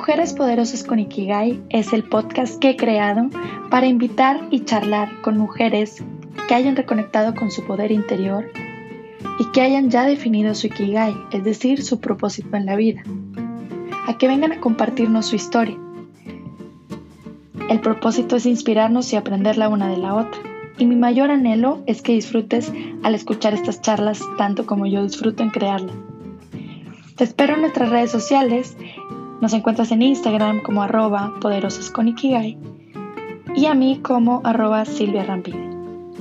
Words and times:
Mujeres 0.00 0.32
Poderosas 0.32 0.82
con 0.82 0.98
Ikigai 0.98 1.62
es 1.68 1.92
el 1.92 2.04
podcast 2.04 2.58
que 2.58 2.70
he 2.70 2.76
creado 2.76 3.28
para 3.68 3.86
invitar 3.86 4.40
y 4.50 4.64
charlar 4.64 5.20
con 5.20 5.36
mujeres 5.36 6.02
que 6.48 6.54
hayan 6.54 6.74
reconectado 6.74 7.34
con 7.34 7.50
su 7.50 7.66
poder 7.66 7.92
interior 7.92 8.50
y 9.38 9.44
que 9.52 9.60
hayan 9.60 9.90
ya 9.90 10.06
definido 10.06 10.54
su 10.54 10.68
Ikigai, 10.68 11.14
es 11.32 11.44
decir, 11.44 11.82
su 11.82 12.00
propósito 12.00 12.56
en 12.56 12.64
la 12.64 12.76
vida, 12.76 13.02
a 14.06 14.16
que 14.16 14.26
vengan 14.26 14.52
a 14.52 14.60
compartirnos 14.60 15.26
su 15.26 15.36
historia. 15.36 15.76
El 17.68 17.80
propósito 17.80 18.36
es 18.36 18.46
inspirarnos 18.46 19.12
y 19.12 19.16
aprender 19.16 19.58
la 19.58 19.68
una 19.68 19.86
de 19.90 19.98
la 19.98 20.14
otra, 20.14 20.40
y 20.78 20.86
mi 20.86 20.96
mayor 20.96 21.30
anhelo 21.30 21.82
es 21.84 22.00
que 22.00 22.14
disfrutes 22.14 22.72
al 23.02 23.14
escuchar 23.14 23.52
estas 23.52 23.82
charlas 23.82 24.22
tanto 24.38 24.64
como 24.64 24.86
yo 24.86 25.02
disfruto 25.02 25.42
en 25.42 25.50
crearlas. 25.50 25.94
Te 27.16 27.24
espero 27.24 27.52
en 27.52 27.60
nuestras 27.60 27.90
redes 27.90 28.10
sociales 28.10 28.78
nos 29.40 29.52
encuentras 29.52 29.90
en 29.90 30.02
Instagram 30.02 30.62
como 30.62 30.82
arroba 30.82 31.32
poderosas 31.40 31.90
con 31.90 32.08
Ikigai 32.08 32.58
y 33.54 33.66
a 33.66 33.74
mí 33.74 34.00
como 34.02 34.42
arroba 34.44 34.84
Silvia 34.84 35.24
Rampide. 35.24 35.70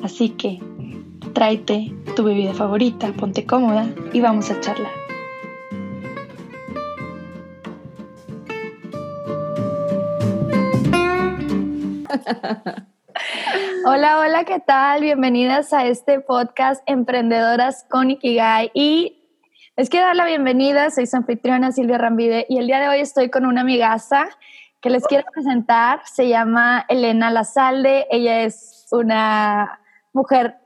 Así 0.04 0.30
que 0.30 0.60
tráete 1.34 1.94
tu 2.16 2.24
bebida 2.24 2.54
favorita, 2.54 3.12
ponte 3.14 3.46
cómoda 3.46 3.88
y 4.14 4.22
vamos 4.22 4.50
a 4.50 4.60
charlar. 4.62 4.92
Hola, 13.86 14.20
hola, 14.20 14.44
¿qué 14.46 14.60
tal? 14.60 15.02
Bienvenidas 15.02 15.74
a 15.74 15.86
este 15.86 16.20
podcast 16.20 16.82
Emprendedoras 16.86 17.86
con 17.90 18.12
Ikigai 18.12 18.72
y 18.74 19.19
les 19.80 19.90
quiero 19.90 20.08
dar 20.08 20.16
la 20.18 20.26
bienvenida, 20.26 20.90
soy 20.90 21.08
su 21.08 21.16
anfitriona 21.16 21.72
Silvia 21.72 21.98
Rambide 21.98 22.46
y 22.50 22.58
el 22.58 22.68
día 22.68 22.82
de 22.82 22.90
hoy 22.90 23.00
estoy 23.00 23.30
con 23.30 23.46
una 23.46 23.62
amigaza 23.62 24.28
que 24.82 24.90
les 24.90 25.06
quiero 25.08 25.24
presentar. 25.32 26.02
Se 26.04 26.28
llama 26.28 26.86
Elena 26.90 27.32
Lazalde, 27.32 28.06
ella 28.12 28.42
es 28.42 28.88
una 28.92 29.80
mujer 30.12 30.58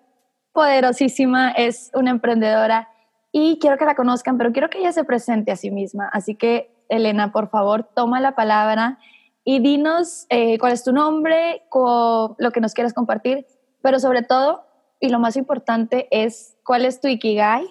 poderosísima, 0.52 1.52
es 1.52 1.92
una 1.94 2.10
emprendedora 2.10 2.90
y 3.32 3.60
quiero 3.60 3.78
que 3.78 3.86
la 3.86 3.94
conozcan, 3.94 4.40
pero 4.40 4.52
quiero 4.52 4.72
que 4.72 4.80
ella 4.80 4.92
se 4.92 5.04
presente 5.04 5.52
a 5.52 5.58
sí 5.58 5.70
misma. 5.70 6.10
Así 6.12 6.34
que, 6.34 6.74
Elena, 6.90 7.32
por 7.32 7.52
favor, 7.52 7.88
toma 7.94 8.20
la 8.20 8.34
palabra 8.34 8.98
y 9.44 9.60
dinos 9.60 10.26
eh, 10.30 10.58
cuál 10.58 10.72
es 10.74 10.84
tu 10.84 10.92
nombre, 10.92 11.62
lo 11.72 12.52
que 12.52 12.62
nos 12.62 12.74
quieras 12.74 12.96
compartir, 12.96 13.46
pero 13.84 14.00
sobre 14.00 14.24
todo, 14.24 14.66
y 15.00 15.10
lo 15.10 15.20
más 15.20 15.38
importante 15.38 16.08
es 16.10 16.58
cuál 16.66 16.84
es 16.84 17.00
tu 17.00 17.10
Ikigai 17.10 17.64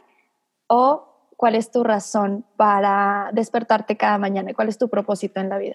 o 0.68 1.08
¿Cuál 1.42 1.56
es 1.56 1.72
tu 1.72 1.82
razón 1.82 2.46
para 2.56 3.30
despertarte 3.32 3.96
cada 3.96 4.16
mañana? 4.16 4.54
¿Cuál 4.54 4.68
es 4.68 4.78
tu 4.78 4.88
propósito 4.88 5.40
en 5.40 5.48
la 5.48 5.58
vida? 5.58 5.74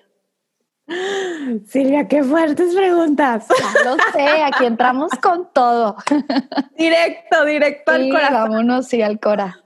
Silvia, 1.67 2.07
qué 2.07 2.23
fuertes 2.23 2.73
preguntas. 2.73 3.47
Ya 3.49 3.83
lo 3.83 3.97
sé, 4.13 4.43
aquí 4.43 4.63
entramos 4.63 5.11
con 5.21 5.51
todo. 5.51 5.97
Directo, 6.77 7.43
directo 7.43 7.91
al 7.91 8.09
corazón. 8.09 8.33
Vámonos, 8.33 8.87
sí, 8.87 9.01
al 9.01 9.19
cora. 9.19 9.61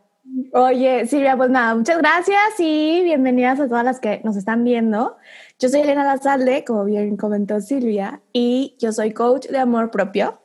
Oye, 0.54 1.06
Silvia, 1.06 1.38
pues 1.38 1.52
nada, 1.52 1.76
muchas 1.76 2.00
gracias 2.00 2.60
y 2.60 3.04
bienvenidas 3.04 3.60
a 3.60 3.68
todas 3.68 3.86
las 3.86 4.00
que 4.00 4.22
nos 4.24 4.38
están 4.38 4.64
viendo. 4.64 5.18
Yo 5.60 5.70
soy 5.70 5.82
Elena 5.82 6.04
Lazalde, 6.04 6.66
como 6.66 6.84
bien 6.84 7.16
comentó 7.16 7.62
Silvia, 7.62 8.22
y 8.34 8.76
yo 8.80 8.92
soy 8.92 9.14
coach 9.14 9.50
de 9.50 9.60
amor 9.60 9.92
propio. 9.92 10.41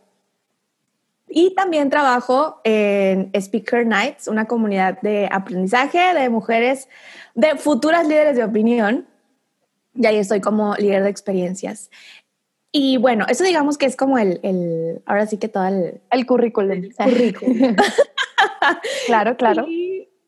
Y 1.28 1.54
también 1.54 1.90
trabajo 1.90 2.60
en 2.64 3.30
Speaker 3.34 3.86
Nights, 3.86 4.28
una 4.28 4.46
comunidad 4.46 5.00
de 5.00 5.28
aprendizaje 5.30 6.14
de 6.14 6.28
mujeres, 6.28 6.88
de 7.34 7.56
futuras 7.56 8.06
líderes 8.06 8.36
de 8.36 8.44
opinión. 8.44 9.06
Y 9.94 10.06
ahí 10.06 10.16
estoy 10.18 10.40
como 10.40 10.74
líder 10.76 11.02
de 11.02 11.10
experiencias. 11.10 11.90
Y 12.70 12.98
bueno, 12.98 13.24
eso 13.28 13.42
digamos 13.42 13.78
que 13.78 13.86
es 13.86 13.96
como 13.96 14.18
el, 14.18 14.38
el 14.42 15.02
ahora 15.06 15.26
sí 15.26 15.38
que 15.38 15.48
todo 15.48 15.66
el... 15.66 16.00
El 16.10 16.26
currículum. 16.26 16.90
claro, 19.06 19.36
claro. 19.36 19.66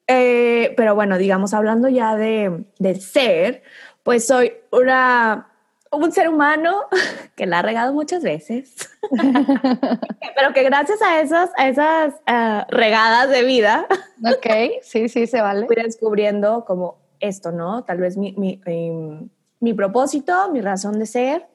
Eh, 0.07 0.73
pero 0.77 0.95
bueno, 0.95 1.19
digamos, 1.19 1.53
hablando 1.53 1.89
ya 1.89 2.17
de, 2.17 2.65
de 2.79 2.95
ser, 3.01 3.63
pues 4.03 4.27
soy 4.27 4.55
una 4.73 5.49
un 5.93 6.13
ser 6.13 6.29
humano 6.29 6.87
que 7.37 7.47
la 7.47 7.61
ha 7.61 7.63
regado 7.63 7.93
muchas 7.93 8.23
veces, 8.23 8.91
pero 9.11 10.53
que 10.55 10.63
gracias 10.63 11.01
a 11.03 11.21
esas, 11.21 11.51
a 11.57 11.69
esas 11.69 12.15
eh, 12.27 12.65
regadas 12.69 13.31
de 13.31 13.43
vida, 13.43 13.87
ok, 14.25 14.83
sí, 14.83 15.09
sí, 15.09 15.27
se 15.27 15.41
vale. 15.41 15.67
Fui 15.67 15.77
descubriendo 15.77 16.65
como 16.65 16.99
esto, 17.21 17.53
¿no? 17.53 17.85
Tal 17.85 17.99
vez 17.99 18.17
mi, 18.17 18.33
mi, 18.33 18.61
mi, 18.67 19.31
mi 19.61 19.75
propósito, 19.75 20.51
mi 20.53 20.61
razón 20.61 20.99
de 20.99 21.07
ser, 21.07 21.47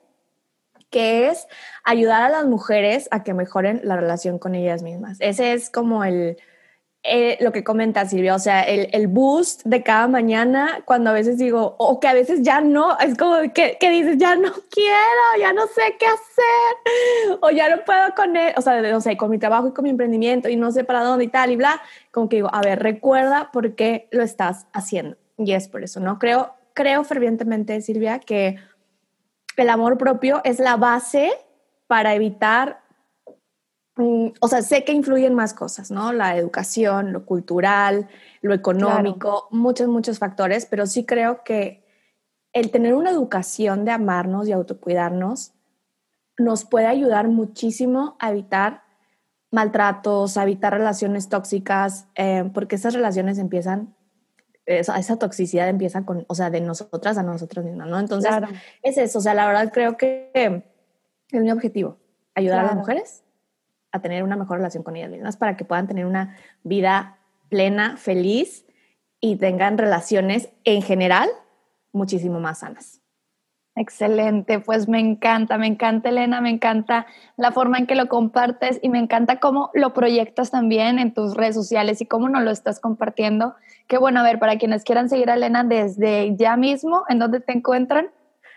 que 0.90 1.28
es 1.30 1.48
ayudar 1.84 2.22
a 2.22 2.30
las 2.30 2.46
mujeres 2.46 3.08
a 3.12 3.24
que 3.24 3.34
mejoren 3.34 3.82
la 3.84 3.96
relación 3.96 4.38
con 4.38 4.54
ellas 4.54 4.84
mismas. 4.84 5.18
Ese 5.20 5.54
es 5.54 5.70
como 5.70 6.04
el, 6.04 6.38
eh, 7.06 7.38
lo 7.42 7.52
que 7.52 7.66
comenta 7.66 8.06
Silvia, 8.06 8.34
o 8.34 8.40
sea, 8.40 8.62
el, 8.62 8.88
el, 8.94 9.08
boost 9.08 9.64
de 9.66 9.84
cada 9.84 10.08
mañana, 10.08 10.84
cuando 10.86 11.10
a 11.10 11.14
veces 11.14 11.38
digo, 11.38 11.76
o 11.78 12.00
que 12.00 12.08
a 12.08 12.14
veces 12.14 12.44
ya 12.44 12.62
no, 12.62 12.98
es 12.98 13.18
como 13.18 13.36
que, 13.54 13.78
que, 13.78 13.90
dices, 13.90 14.18
ya 14.18 14.38
no 14.38 14.54
quiero, 14.72 15.38
ya 15.38 15.52
no 15.52 15.68
sé 15.68 15.98
qué 16.00 16.06
hacer, 16.06 17.40
o 17.42 17.52
ya 17.52 17.76
no 17.76 17.84
puedo 17.84 18.16
con 18.16 18.38
él, 18.38 18.54
o 18.56 18.62
sea, 18.62 18.82
no 18.82 19.02
sé, 19.02 19.18
con 19.18 19.30
mi 19.30 19.38
trabajo 19.38 19.68
y 19.68 19.74
con 19.74 19.84
mi 19.84 19.90
emprendimiento 19.90 20.48
y 20.48 20.56
no 20.56 20.72
sé 20.72 20.86
para 20.86 21.04
dónde 21.04 21.26
y 21.26 21.28
tal 21.28 21.52
y 21.52 21.58
bla, 21.58 21.82
como 22.12 22.30
que 22.30 22.38
digo, 22.38 22.50
a 22.54 22.62
ver, 22.62 22.82
recuerda 22.82 23.50
por 23.52 23.76
qué 23.76 24.08
lo 24.12 24.24
estás 24.24 24.68
haciendo. 24.72 25.18
Y 25.38 25.52
es 25.52 25.68
por 25.68 25.84
eso, 25.84 26.00
¿no? 26.00 26.20
Creo, 26.20 26.54
creo 26.74 27.04
fervientemente, 27.04 27.82
Silvia, 27.82 28.20
que 28.20 28.60
el 29.58 29.70
amor 29.70 29.98
propio 29.98 30.40
es 30.46 30.60
la 30.60 30.78
base 30.78 31.34
para 31.88 32.14
evitar 32.16 32.83
o 33.96 34.48
sea, 34.48 34.62
sé 34.62 34.84
que 34.84 34.92
influyen 34.92 35.36
más 35.36 35.54
cosas, 35.54 35.92
¿no? 35.92 36.14
La 36.14 36.36
educación, 36.36 37.14
lo 37.14 37.26
cultural, 37.26 38.08
lo 38.42 38.54
económico, 38.54 39.48
muchos, 39.52 39.88
muchos 39.88 40.20
factores, 40.20 40.66
pero 40.66 40.88
sí 40.88 41.06
creo 41.06 41.44
que 41.44 41.84
el 42.54 42.72
tener 42.72 42.96
una 42.96 43.12
educación 43.12 43.86
de 43.86 43.92
amarnos 43.92 44.48
y 44.48 44.52
autocuidarnos 44.52 45.54
nos 46.38 46.66
puede 46.66 46.88
ayudar 46.88 47.28
muchísimo 47.28 48.16
a 48.20 48.32
evitar 48.32 48.84
maltratos, 49.52 50.38
a 50.38 50.44
evitar 50.44 50.74
relaciones 50.74 51.30
tóxicas, 51.30 52.08
eh, 52.16 52.50
porque 52.54 52.76
esas 52.76 52.96
relaciones 52.96 53.38
empiezan, 53.38 53.96
esa, 54.66 54.98
esa, 54.98 55.18
toxicidad 55.18 55.70
empieza 55.70 56.04
con, 56.04 56.26
o 56.28 56.34
sea, 56.34 56.50
de 56.50 56.62
nosotras 56.62 57.20
a 57.20 57.24
nosotras 57.24 57.64
mismas, 57.64 57.88
¿no? 57.88 58.00
Entonces, 58.00 58.32
es 58.82 58.98
eso, 58.98 59.20
o 59.20 59.22
sea, 59.22 59.36
la 59.36 59.46
verdad 59.46 59.72
creo 59.72 59.96
que 59.98 60.32
es 61.32 61.42
mi 61.42 61.52
objetivo, 61.52 61.98
ayudar 62.34 62.62
a 62.62 62.64
las 62.64 62.76
mujeres 62.76 63.24
a 63.94 64.00
tener 64.00 64.24
una 64.24 64.36
mejor 64.36 64.58
relación 64.58 64.84
con 64.84 64.96
ellas 64.96 65.12
mismas 65.12 65.38
para 65.38 65.56
que 65.56 65.64
puedan 65.64 65.88
tener 65.88 66.06
una 66.06 66.36
vida 66.64 67.20
plena, 67.48 67.96
feliz 67.96 68.66
y 69.22 69.38
tengan 69.38 69.78
relaciones 69.78 70.50
en 70.66 70.82
general 70.82 71.30
muchísimo 71.94 72.40
más 72.40 72.60
sanas. 72.60 73.00
Excelente, 73.76 74.60
pues 74.60 74.88
me 74.88 75.00
encanta, 75.00 75.58
me 75.58 75.68
encanta 75.68 76.10
Elena, 76.10 76.42
me 76.42 76.50
encanta 76.50 77.08
la 77.38 77.52
forma 77.52 77.78
en 77.78 77.88
que 77.88 77.96
lo 77.96 78.08
compartes 78.08 78.80
y 78.84 78.90
me 78.90 79.00
encanta 79.00 79.40
cómo 79.40 79.72
lo 79.74 79.94
proyectas 79.94 80.52
también 80.52 81.00
en 81.00 81.14
tus 81.14 81.36
redes 81.36 81.56
sociales 81.56 82.02
y 82.02 82.06
cómo 82.06 82.30
nos 82.30 82.44
lo 82.44 82.52
estás 82.52 82.80
compartiendo. 82.80 83.56
Qué 83.88 83.98
bueno, 83.98 84.20
a 84.20 84.24
ver, 84.24 84.38
para 84.38 84.58
quienes 84.58 84.84
quieran 84.84 85.10
seguir 85.10 85.30
a 85.30 85.36
Elena 85.36 85.64
desde 85.64 86.36
ya 86.36 86.56
mismo, 86.58 87.04
¿en 87.10 87.20
dónde 87.20 87.40
te 87.40 87.54
encuentran? 87.54 88.12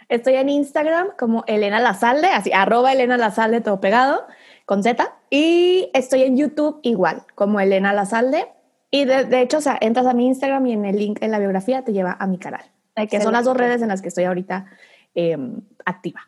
Estoy 0.09 0.35
en 0.35 0.49
Instagram 0.49 1.09
como 1.19 1.45
Elena 1.47 1.81
Lazalde, 1.81 2.29
así, 2.29 2.53
arroba 2.53 2.93
Elena 2.93 3.17
Lazalde, 3.17 3.61
todo 3.61 3.81
pegado 3.81 4.27
con 4.67 4.83
Z. 4.83 5.11
Y 5.31 5.91
estoy 5.95 6.23
en 6.25 6.37
YouTube 6.37 6.81
igual, 6.83 7.23
como 7.35 7.61
Elena 7.61 7.95
Lazalde. 7.95 8.49
Y 8.91 9.05
de, 9.05 9.41
hecho, 9.41 9.59
o 9.59 9.61
sea, 9.61 9.79
entras 9.81 10.07
a 10.07 10.13
mi 10.13 10.27
Instagram 10.27 10.67
y 10.67 10.73
en 10.73 10.85
el 10.85 10.99
link 10.99 11.19
en 11.23 11.31
la 11.31 11.39
biografía 11.39 11.83
te 11.83 11.93
lleva 11.93 12.17
a 12.19 12.27
mi 12.27 12.39
canal, 12.39 12.65
que 13.11 13.21
son 13.21 13.33
las 13.33 13.45
dos 13.45 13.57
redes 13.57 13.83
en 13.83 13.89
las 13.89 14.01
que 14.01 14.09
estoy 14.09 14.25
ahorita 14.25 14.67
em, 15.15 15.61
activa. 15.85 16.21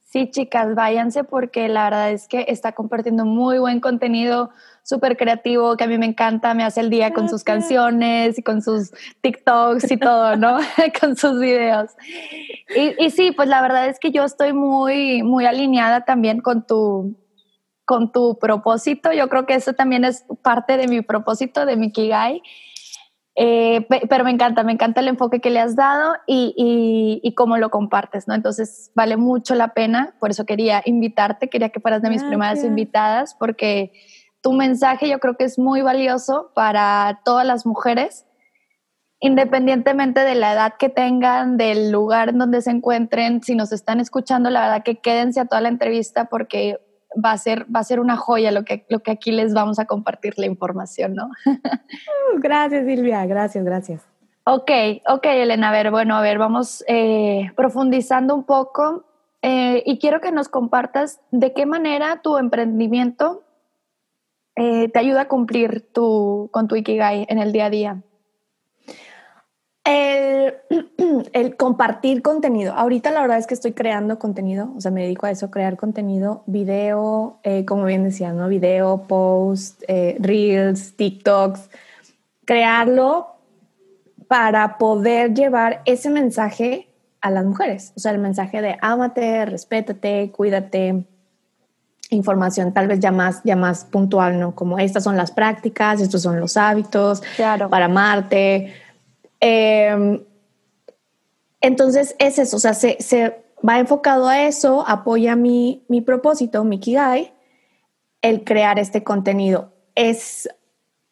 Sí, 0.00 0.30
chicas, 0.30 0.76
váyanse 0.76 1.24
porque 1.24 1.68
la 1.68 1.84
verdad 1.84 2.12
es 2.12 2.28
que 2.28 2.44
está 2.48 2.70
compartiendo 2.70 3.24
muy 3.24 3.58
buen 3.58 3.80
contenido, 3.80 4.50
súper 4.84 5.16
creativo, 5.16 5.76
que 5.76 5.84
a 5.84 5.86
mí 5.88 5.98
me 5.98 6.06
encanta, 6.06 6.54
me 6.54 6.62
hace 6.62 6.80
el 6.80 6.88
día 6.88 7.12
con 7.12 7.28
sus 7.28 7.42
canciones 7.42 8.38
y 8.38 8.42
con 8.42 8.62
sus 8.62 8.92
TikToks 9.22 9.90
y 9.90 9.96
todo, 9.96 10.36
¿no? 10.36 10.58
con 11.00 11.16
sus 11.16 11.40
videos. 11.40 11.90
Y, 12.76 13.04
y, 13.04 13.10
sí, 13.10 13.32
pues 13.32 13.48
la 13.48 13.60
verdad 13.60 13.88
es 13.88 13.98
que 13.98 14.12
yo 14.12 14.22
estoy 14.22 14.52
muy, 14.52 15.24
muy 15.24 15.46
alineada 15.46 16.04
también 16.04 16.40
con 16.40 16.64
tu, 16.64 17.16
con 17.84 18.12
tu 18.12 18.38
propósito. 18.38 19.12
Yo 19.12 19.28
creo 19.28 19.46
que 19.46 19.54
eso 19.54 19.72
también 19.72 20.04
es 20.04 20.24
parte 20.42 20.76
de 20.76 20.88
mi 20.88 21.02
propósito, 21.02 21.66
de 21.66 21.76
mi 21.76 21.92
Kigai. 21.92 22.42
Eh, 23.36 23.86
pero 24.08 24.22
me 24.22 24.30
encanta, 24.30 24.62
me 24.62 24.72
encanta 24.72 25.00
el 25.00 25.08
enfoque 25.08 25.40
que 25.40 25.50
le 25.50 25.58
has 25.58 25.74
dado 25.74 26.14
y, 26.26 27.20
y, 27.20 27.34
cómo 27.34 27.56
lo 27.56 27.68
compartes, 27.68 28.28
¿no? 28.28 28.34
Entonces 28.34 28.92
vale 28.94 29.16
mucho 29.16 29.56
la 29.56 29.74
pena, 29.74 30.14
por 30.20 30.30
eso 30.30 30.46
quería 30.46 30.82
invitarte, 30.84 31.48
quería 31.48 31.70
que 31.70 31.80
fueras 31.80 32.00
de 32.00 32.10
mis 32.10 32.22
primeras 32.22 32.62
invitadas, 32.62 33.34
porque 33.34 33.90
tu 34.40 34.52
mensaje 34.52 35.08
yo 35.08 35.18
creo 35.18 35.36
que 35.36 35.42
es 35.42 35.58
muy 35.58 35.82
valioso 35.82 36.52
para 36.54 37.22
todas 37.24 37.44
las 37.44 37.66
mujeres 37.66 38.24
independientemente 39.24 40.20
de 40.20 40.34
la 40.34 40.52
edad 40.52 40.74
que 40.78 40.90
tengan, 40.90 41.56
del 41.56 41.90
lugar 41.90 42.28
en 42.28 42.36
donde 42.36 42.60
se 42.60 42.70
encuentren, 42.70 43.42
si 43.42 43.54
nos 43.54 43.72
están 43.72 43.98
escuchando, 43.98 44.50
la 44.50 44.60
verdad 44.60 44.82
que 44.84 44.96
quédense 44.96 45.40
a 45.40 45.46
toda 45.46 45.62
la 45.62 45.70
entrevista 45.70 46.26
porque 46.26 46.78
va 47.22 47.32
a 47.32 47.38
ser, 47.38 47.66
va 47.74 47.80
a 47.80 47.84
ser 47.84 48.00
una 48.00 48.16
joya 48.16 48.50
lo 48.50 48.64
que, 48.64 48.86
lo 48.88 49.00
que 49.00 49.10
aquí 49.10 49.32
les 49.32 49.54
vamos 49.54 49.78
a 49.78 49.86
compartir 49.86 50.34
la 50.36 50.46
información, 50.46 51.14
¿no? 51.14 51.30
Gracias, 52.38 52.86
Silvia, 52.86 53.24
gracias, 53.26 53.64
gracias. 53.64 54.02
Ok, 54.44 54.70
ok, 55.08 55.24
Elena, 55.24 55.70
a 55.70 55.72
ver, 55.72 55.90
bueno, 55.90 56.16
a 56.16 56.20
ver, 56.20 56.36
vamos 56.38 56.84
eh, 56.86 57.50
profundizando 57.56 58.34
un 58.34 58.44
poco 58.44 59.04
eh, 59.40 59.82
y 59.86 59.98
quiero 59.98 60.20
que 60.20 60.32
nos 60.32 60.48
compartas 60.48 61.20
de 61.30 61.54
qué 61.54 61.64
manera 61.64 62.20
tu 62.22 62.36
emprendimiento 62.36 63.42
eh, 64.56 64.88
te 64.88 64.98
ayuda 64.98 65.22
a 65.22 65.28
cumplir 65.28 65.88
tu, 65.92 66.48
con 66.52 66.68
tu 66.68 66.76
Ikigai 66.76 67.26
en 67.28 67.38
el 67.38 67.52
día 67.52 67.66
a 67.66 67.70
día. 67.70 68.02
El, 69.84 70.54
el, 71.32 71.56
compartir 71.56 72.22
contenido. 72.22 72.72
Ahorita 72.72 73.10
la 73.10 73.20
verdad 73.20 73.38
es 73.38 73.46
que 73.46 73.54
estoy 73.54 73.72
creando 73.72 74.18
contenido, 74.18 74.72
o 74.76 74.80
sea, 74.80 74.90
me 74.90 75.02
dedico 75.02 75.26
a 75.26 75.30
eso, 75.30 75.50
crear 75.50 75.76
contenido, 75.76 76.42
video, 76.46 77.38
eh, 77.42 77.64
como 77.64 77.84
bien 77.84 78.04
decía, 78.04 78.32
¿no? 78.32 78.48
Video, 78.48 79.02
post, 79.06 79.82
eh, 79.86 80.16
reels, 80.20 80.96
TikToks, 80.96 81.68
crearlo 82.46 83.36
para 84.26 84.78
poder 84.78 85.34
llevar 85.34 85.82
ese 85.84 86.08
mensaje 86.10 86.88
a 87.20 87.30
las 87.30 87.44
mujeres, 87.44 87.92
o 87.96 88.00
sea, 88.00 88.12
el 88.12 88.18
mensaje 88.18 88.60
de 88.60 88.76
ámate, 88.80 89.46
respétate, 89.46 90.30
cuídate, 90.30 91.06
información 92.10 92.72
tal 92.72 92.88
vez 92.88 93.00
ya 93.00 93.12
más, 93.12 93.40
ya 93.44 93.56
más 93.56 93.84
puntual, 93.84 94.38
¿no? 94.38 94.54
Como 94.54 94.78
estas 94.78 95.04
son 95.04 95.16
las 95.16 95.30
prácticas, 95.30 96.00
estos 96.00 96.22
son 96.22 96.40
los 96.40 96.56
hábitos 96.56 97.22
claro. 97.36 97.68
para 97.68 97.86
amarte, 97.86 98.72
eh, 99.46 100.24
entonces 101.60 102.16
es 102.18 102.38
eso, 102.38 102.56
o 102.56 102.60
sea, 102.60 102.72
se, 102.72 102.96
se, 103.00 103.44
va 103.66 103.78
enfocado 103.78 104.26
a 104.26 104.42
eso, 104.42 104.84
apoya 104.86 105.36
mi, 105.36 105.84
mi 105.88 106.00
propósito, 106.00 106.64
mi 106.64 106.80
Kigai, 106.80 107.32
el 108.22 108.44
crear 108.44 108.78
este 108.78 109.02
contenido. 109.02 109.72
Es, 109.94 110.48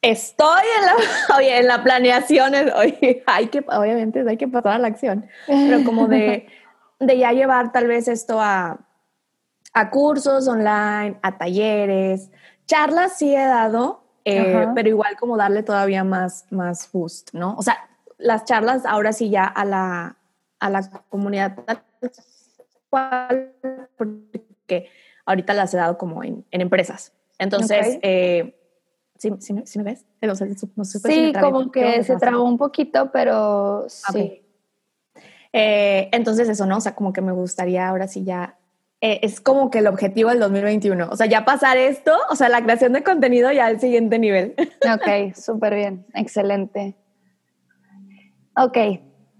estoy 0.00 0.62
en 0.78 0.86
la, 0.86 0.94
oye, 1.36 1.58
en 1.58 1.66
la 1.66 1.82
planeación, 1.82 2.54
oye, 2.76 3.22
hay 3.26 3.48
que, 3.48 3.64
obviamente 3.68 4.24
hay 4.26 4.38
que 4.38 4.48
pasar 4.48 4.72
a 4.72 4.78
la 4.78 4.88
acción, 4.88 5.26
pero 5.46 5.84
como 5.84 6.08
de, 6.08 6.46
de 7.00 7.18
ya 7.18 7.32
llevar 7.32 7.70
tal 7.72 7.86
vez 7.86 8.08
esto 8.08 8.40
a, 8.40 8.80
a 9.74 9.90
cursos 9.90 10.48
online, 10.48 11.18
a 11.22 11.36
talleres, 11.36 12.30
charlas 12.66 13.18
sí 13.18 13.34
he 13.34 13.44
dado, 13.44 14.04
eh, 14.24 14.68
pero 14.74 14.88
igual 14.88 15.16
como 15.18 15.36
darle 15.36 15.62
todavía 15.62 16.04
más, 16.04 16.46
más 16.50 16.90
boost, 16.92 17.34
¿no? 17.34 17.56
O 17.56 17.62
sea, 17.62 17.88
las 18.22 18.44
charlas 18.44 18.86
ahora 18.86 19.12
sí 19.12 19.30
ya 19.30 19.44
a 19.44 19.64
la, 19.64 20.16
a 20.58 20.70
la 20.70 20.88
comunidad 21.08 21.56
porque 23.96 24.88
ahorita 25.24 25.54
las 25.54 25.72
he 25.74 25.76
dado 25.76 25.98
como 25.98 26.22
en, 26.24 26.44
en 26.50 26.60
empresas. 26.60 27.12
Entonces, 27.38 27.98
eh, 28.02 28.54
¿sí, 29.16 29.32
sí, 29.40 29.52
me, 29.52 29.66
¿sí, 29.66 29.78
me 29.78 29.84
ves? 29.84 30.06
No 30.20 30.34
sé, 30.34 30.46
no 30.76 30.84
sé 30.84 30.98
sí, 31.00 31.32
si 31.32 31.32
como 31.32 31.70
que 31.70 32.04
se 32.04 32.16
trabó 32.16 32.44
un 32.44 32.58
poquito, 32.58 33.10
pero 33.12 33.86
sí. 33.88 34.42
Eh, 35.52 36.08
entonces 36.12 36.48
eso, 36.48 36.66
¿no? 36.66 36.78
O 36.78 36.80
sea, 36.80 36.94
como 36.94 37.12
que 37.12 37.20
me 37.20 37.32
gustaría 37.32 37.88
ahora 37.88 38.08
sí 38.08 38.24
ya 38.24 38.58
eh, 39.04 39.18
es 39.22 39.40
como 39.40 39.68
que 39.68 39.78
el 39.78 39.88
objetivo 39.88 40.30
del 40.30 40.38
2021. 40.38 41.08
O 41.10 41.16
sea, 41.16 41.26
ya 41.26 41.44
pasar 41.44 41.76
esto, 41.76 42.16
o 42.30 42.36
sea, 42.36 42.48
la 42.48 42.62
creación 42.62 42.92
de 42.92 43.02
contenido 43.02 43.50
ya 43.50 43.66
al 43.66 43.80
siguiente 43.80 44.18
nivel. 44.18 44.54
Ok, 44.94 45.34
súper 45.34 45.74
bien, 45.74 46.06
excelente. 46.14 46.94
Ok. 48.56 48.78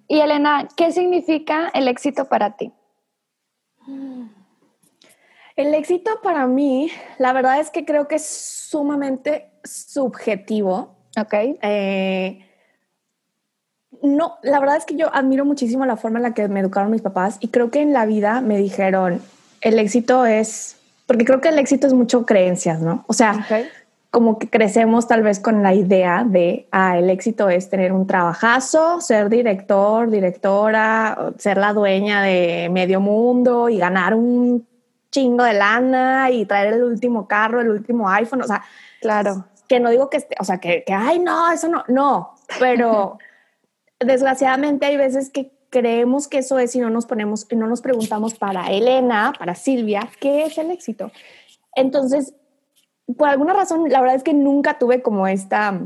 Y 0.09 0.21
Elena, 0.21 0.69
¿qué 0.77 0.93
significa 0.93 1.71
el 1.75 1.89
éxito 1.89 2.27
para 2.27 2.57
ti? 2.57 2.73
El 5.57 5.75
éxito 5.75 6.21
para 6.23 6.47
mí, 6.47 6.91
la 7.19 7.33
verdad 7.33 7.61
es 7.61 7.71
que 7.71 7.85
creo 7.85 8.09
que 8.09 8.17
es 8.17 8.27
sumamente 8.27 9.51
subjetivo. 9.65 10.97
Ok. 11.19 11.35
Eh, 11.35 12.47
no, 14.03 14.39
la 14.43 14.59
verdad 14.61 14.77
es 14.77 14.85
que 14.85 14.97
yo 14.97 15.15
admiro 15.15 15.45
muchísimo 15.45 15.87
la 15.87 15.97
forma 15.97 16.19
en 16.19 16.25
la 16.25 16.35
que 16.35 16.49
me 16.49 16.61
educaron 16.61 16.91
mis 16.91 17.03
papás 17.03 17.37
y 17.41 17.49
creo 17.49 17.71
que 17.71 17.81
en 17.81 17.93
la 17.93 18.07
vida 18.07 18.41
me 18.41 18.57
dijeron, 18.57 19.23
el 19.61 19.79
éxito 19.79 20.27
es, 20.27 20.77
porque 21.07 21.25
creo 21.25 21.41
que 21.41 21.51
el 21.51 21.59
éxito 21.59 21.87
es 21.87 21.93
mucho 21.93 22.27
creencias, 22.27 22.81
¿no? 22.81 23.05
O 23.07 23.13
sea, 23.13 23.47
como 24.13 24.39
que 24.39 24.51
crecemos 24.51 25.09
tal 25.09 25.23
vez 25.23 25.41
con 25.41 25.63
la 25.63 25.73
idea 25.73 26.23
de, 26.23 26.69
ah, 26.71 26.99
el 26.99 27.09
éxito 27.09 27.49
es 27.49 27.71
tener 27.71 27.95
un 27.95 28.07
trabajazo, 28.07 29.01
ser 29.01 29.31
director, 29.31 30.11
directora, 30.11 31.33
ser 31.39 31.57
la 31.57 31.73
dueña 31.73 32.21
de 32.21 32.69
medio 32.71 33.01
mundo 33.01 33.71
y 33.71 33.79
ganar 33.79 34.13
un 34.13 34.69
chingo 35.11 35.45
de 35.45 35.55
lana 35.55 36.31
y 36.31 36.45
traer 36.45 36.75
el 36.75 36.85
último 36.85 37.27
carro, 37.27 37.63
el 37.63 37.71
último 37.71 38.07
iPhone, 38.11 38.43
o 38.43 38.47
sea, 38.47 38.63
claro. 39.01 39.47
Que 39.67 39.81
no 39.81 39.89
digo 39.89 40.11
que 40.11 40.19
esté, 40.19 40.37
o 40.39 40.45
sea, 40.45 40.59
que, 40.59 40.85
que 40.85 40.93
ay, 40.93 41.19
no, 41.19 41.51
eso 41.51 41.69
no, 41.69 41.83
no, 41.89 42.35
pero 42.61 43.17
desgraciadamente 43.99 44.85
hay 44.85 44.99
veces 44.99 45.31
que 45.31 45.53
creemos 45.71 46.29
que 46.29 46.39
eso 46.39 46.59
es 46.59 46.77
y 46.77 46.81
no 46.81 46.91
nos 46.91 47.07
ponemos, 47.07 47.47
y 47.51 47.57
no 47.57 47.67
nos 47.67 47.81
preguntamos 47.81 48.35
para 48.35 48.71
Elena, 48.71 49.33
para 49.39 49.55
Silvia, 49.55 50.07
¿qué 50.21 50.45
es 50.45 50.59
el 50.59 50.71
éxito? 50.71 51.11
Entonces, 51.75 52.35
por 53.17 53.29
alguna 53.29 53.53
razón, 53.53 53.89
la 53.89 54.01
verdad 54.01 54.17
es 54.17 54.23
que 54.23 54.35
nunca 54.35 54.79
tuve 54.79 55.03
como 55.03 55.27
esta 55.27 55.81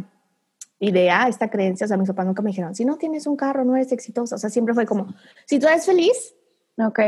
idea, 0.79 1.29
esta 1.29 1.51
creencia, 1.51 1.87
o 1.87 1.89
sea, 1.89 1.97
mis 1.97 2.09
papás 2.09 2.27
nunca 2.27 2.43
me 2.43 2.51
dijeron, 2.51 2.75
si 2.75 2.85
no 2.85 2.97
tienes 2.97 3.27
un 3.27 3.37
carro, 3.37 3.65
no 3.65 3.77
eres 3.77 3.93
exitosa, 3.93 4.37
o 4.37 4.39
sea, 4.39 4.51
siempre 4.51 4.75
fue 4.75 4.87
como, 4.87 5.09
si 5.47 5.59
tú 5.59 5.67
eres 5.67 5.87
feliz, 5.87 6.35
ok, 6.79 7.01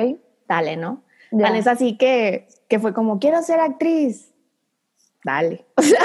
dale, 0.49 0.77
¿no? 0.77 1.05
Dale, 1.31 1.59
es 1.59 1.67
así 1.67 1.99
que, 1.99 2.49
que 2.69 2.79
fue 2.79 2.95
como, 2.95 3.19
quiero 3.19 3.43
ser 3.43 3.61
actriz, 3.61 4.33
dale. 5.25 5.67
O 5.77 5.83
sea, 5.83 6.01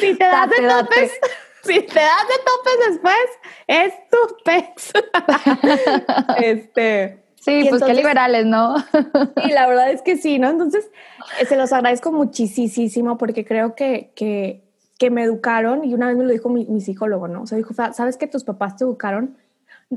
si 0.00 0.14
te 0.16 0.24
das 0.24 0.50
de 0.50 0.68
topes, 0.68 1.12
si 1.62 1.80
te 1.82 2.00
das 2.00 2.26
de 2.28 2.34
topes 2.44 2.88
después, 2.88 3.14
es 3.66 3.92
tu 4.10 4.18
pex. 4.44 4.92
este, 6.42 7.24
Sí, 7.40 7.66
pues 7.70 7.82
qué 7.82 7.94
liberales, 7.94 8.44
¿no? 8.44 8.76
sí, 8.78 9.52
la 9.52 9.66
verdad 9.66 9.90
es 9.90 10.02
que 10.02 10.16
sí, 10.18 10.38
¿no? 10.38 10.50
Entonces, 10.50 10.90
eh, 11.40 11.46
se 11.46 11.56
los 11.56 11.72
agradezco 11.72 12.12
muchísimo 12.12 13.16
porque 13.16 13.46
creo 13.46 13.74
que, 13.74 14.12
que, 14.14 14.62
que, 14.98 15.10
me 15.10 15.22
educaron 15.22 15.82
y 15.84 15.94
una 15.94 16.08
vez 16.08 16.16
me 16.18 16.24
lo 16.24 16.30
dijo 16.30 16.50
mi, 16.50 16.66
mi 16.66 16.82
psicólogo, 16.82 17.28
¿no? 17.28 17.42
O 17.42 17.46
sea, 17.46 17.56
dijo, 17.56 17.72
¿sabes 17.74 18.18
que 18.18 18.26
tus 18.26 18.44
papás 18.44 18.76
te 18.76 18.84
educaron? 18.84 19.38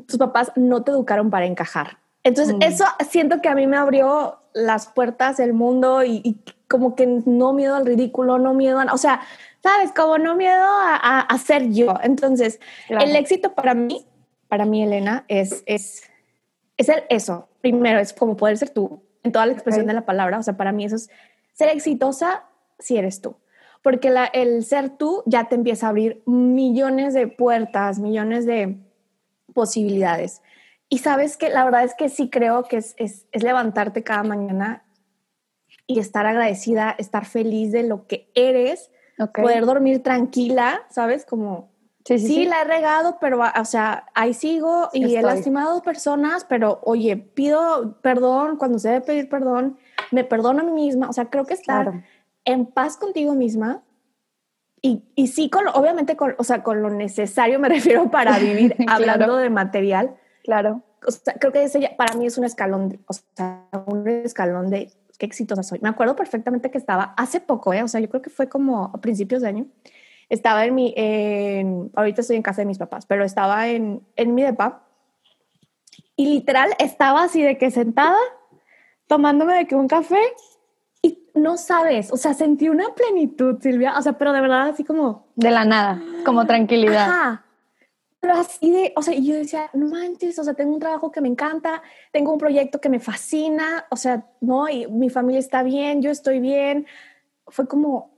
Tus 0.08 0.18
papás 0.18 0.54
no 0.56 0.84
te 0.84 0.92
educaron 0.92 1.30
para 1.30 1.46
encajar. 1.46 1.98
Entonces, 2.24 2.56
mm. 2.56 2.62
eso 2.62 2.86
siento 3.10 3.42
que 3.42 3.50
a 3.50 3.56
mí 3.56 3.68
me 3.68 3.76
abrió 3.76 4.40
las 4.54 4.88
puertas 4.88 5.36
del 5.36 5.54
mundo 5.54 6.04
y, 6.06 6.38
como 6.70 6.96
que 6.96 7.06
no 7.06 7.54
miedo 7.54 7.76
al 7.76 7.86
ridículo, 7.86 8.40
no 8.40 8.54
miedo 8.54 8.80
a... 8.80 8.86
O 8.94 8.98
sea, 8.98 9.20
¿sabes? 9.62 9.92
Como 9.92 10.18
no 10.18 10.36
miedo 10.36 10.64
a, 10.64 11.20
a, 11.20 11.38
ser 11.38 11.70
yo. 11.72 11.94
Entonces, 12.02 12.60
el 12.90 13.16
éxito 13.16 13.54
para 13.54 13.74
mí, 13.76 14.08
para 14.48 14.66
mí, 14.66 14.82
Elena, 14.82 15.26
es... 15.28 15.62
es 15.66 16.10
es 16.78 16.90
el 16.90 17.04
eso. 17.10 17.50
Primero, 17.62 18.00
es 18.00 18.14
como 18.14 18.36
poder 18.36 18.58
ser 18.58 18.70
tú 18.70 19.02
en 19.24 19.32
toda 19.32 19.46
la 19.46 19.54
expresión 19.54 19.88
de 19.88 19.94
la 19.94 20.06
palabra. 20.06 20.40
O 20.40 20.44
sea, 20.44 20.58
para 20.58 20.72
mí 20.72 20.86
eso 20.86 20.96
es 20.96 21.10
ser 21.54 21.70
exitosa 21.70 22.46
si 22.80 22.98
eres 22.98 23.22
tú. 23.22 23.36
Porque 23.82 24.10
la, 24.10 24.26
el 24.26 24.64
ser 24.64 24.90
tú 24.92 25.24
ya 25.26 25.50
te 25.50 25.56
empieza 25.56 25.88
a 25.88 25.90
abrir 25.90 26.22
millones 26.26 27.14
de 27.14 27.28
puertas, 27.28 28.00
millones 28.00 28.46
de 28.46 28.78
posibilidades. 29.54 30.42
Y 30.90 31.00
sabes 31.00 31.38
que 31.38 31.50
la 31.50 31.66
verdad 31.66 31.84
es 31.84 31.96
que 31.96 32.10
sí 32.10 32.30
creo 32.30 32.64
que 32.64 32.78
es, 32.78 32.96
es, 32.98 33.26
es 33.32 33.44
levantarte 33.44 34.04
cada 34.04 34.24
mañana 34.24 34.84
y 35.88 36.00
estar 36.00 36.26
agradecida, 36.26 36.96
estar 36.98 37.26
feliz 37.26 37.72
de 37.72 37.84
lo 37.84 38.08
que 38.08 38.30
eres, 38.36 38.92
poder 39.34 39.66
dormir 39.66 40.02
tranquila, 40.02 40.84
¿sabes? 40.90 41.26
Como 41.26 41.73
Sí, 42.06 42.46
la 42.46 42.62
he 42.62 42.64
regado, 42.66 43.18
pero, 43.22 43.42
o 43.42 43.66
sea, 43.66 44.08
ahí 44.14 44.34
sigo 44.34 44.90
y 44.92 45.16
he 45.16 45.22
lastimado 45.22 45.82
personas, 45.82 46.44
pero 46.44 46.80
oye, 46.84 47.16
pido 47.16 47.98
perdón 48.02 48.58
cuando 48.58 48.78
se 48.78 48.90
debe 48.90 49.02
pedir 49.06 49.30
perdón, 49.30 49.78
me 50.12 50.26
perdono 50.26 50.62
a 50.62 50.64
mí 50.64 50.72
misma, 50.72 51.10
o 51.10 51.14
sea, 51.14 51.26
creo 51.26 51.46
que 51.46 51.54
estar 51.54 52.04
en 52.44 52.66
paz 52.66 52.98
contigo 52.98 53.36
misma 53.36 53.84
y, 54.82 55.02
y 55.16 55.28
sí, 55.28 55.50
con, 55.50 55.66
obviamente, 55.70 56.18
con, 56.18 56.36
o 56.38 56.44
sea, 56.44 56.62
con 56.62 56.82
lo 56.82 56.90
necesario 56.90 57.58
me 57.58 57.70
refiero 57.70 58.12
para 58.12 58.38
vivir 58.38 58.76
hablando 58.88 59.38
de 59.38 59.50
material. 59.50 60.16
Claro. 60.44 60.84
O 61.08 61.12
sea, 61.12 61.36
creo 61.36 61.54
que 61.54 61.64
ese 61.64 61.90
para 61.98 62.16
mí 62.16 62.26
es 62.26 62.38
un 62.38 62.44
escalón, 62.44 63.02
o 63.08 63.14
sea, 63.14 63.66
un 63.86 64.08
escalón 64.08 64.70
de 64.70 64.92
qué 65.18 65.26
exitosa 65.26 65.64
soy. 65.64 65.80
Me 65.82 65.90
acuerdo 65.90 66.18
perfectamente 66.18 66.70
que 66.70 66.78
estaba 66.78 67.14
hace 67.16 67.40
poco, 67.40 67.74
¿eh? 67.74 67.82
o 67.82 67.88
sea, 67.88 68.02
yo 68.02 68.10
creo 68.10 68.22
que 68.22 68.30
fue 68.30 68.50
como 68.50 68.92
a 68.94 69.00
principios 69.00 69.42
de 69.42 69.48
año 69.48 69.68
estaba 70.30 70.66
en 70.66 70.76
mi, 70.76 70.94
ahorita 71.96 72.22
estoy 72.22 72.36
en 72.36 72.44
casa 72.44 72.62
de 72.62 72.66
mis 72.66 72.78
papás, 72.78 73.06
pero 73.06 73.24
estaba 73.24 73.68
en, 73.68 74.02
en 74.16 74.36
mi 74.36 74.44
depa 74.44 74.84
y 76.16 76.28
literal 76.28 76.72
estaba 76.80 77.24
así 77.24 77.42
de 77.42 77.58
que 77.58 77.72
sentada, 77.72 78.18
tomándome 79.08 79.56
de 79.56 79.68
que 79.68 79.76
un 79.76 79.88
café 79.88 80.22
y 81.02 81.24
no 81.34 81.58
sabes, 81.58 82.12
o 82.12 82.18
sea, 82.18 82.34
sentí 82.34 82.70
una 82.70 82.94
plenitud, 82.96 83.60
Silvia, 83.62 83.98
o 83.98 84.02
sea, 84.02 84.18
pero 84.18 84.32
de 84.32 84.42
verdad 84.42 84.70
así 84.70 84.84
como... 84.84 85.28
De 85.36 85.50
la 85.50 85.66
nada, 85.66 86.02
como 86.24 86.46
tranquilidad. 86.46 87.10
Ajá. 87.10 87.46
así 88.32 88.72
de, 88.72 88.94
o 88.96 89.02
sea, 89.02 89.16
yo 89.16 89.36
decía, 89.36 89.70
no 89.74 89.88
manches, 89.88 90.38
o 90.38 90.44
sea, 90.44 90.54
tengo 90.54 90.74
un 90.74 90.80
trabajo 90.80 91.12
que 91.12 91.20
me 91.20 91.28
encanta, 91.28 91.82
tengo 92.12 92.32
un 92.32 92.38
proyecto 92.38 92.80
que 92.80 92.90
me 92.90 93.00
fascina, 93.00 93.86
o 93.90 93.96
sea, 93.96 94.28
no, 94.40 94.70
y 94.70 94.88
mi 94.88 95.10
familia 95.10 95.40
está 95.40 95.64
bien, 95.64 96.02
yo 96.02 96.12
estoy 96.12 96.40
bien. 96.40 96.86
Fue 97.48 97.68
como, 97.68 98.13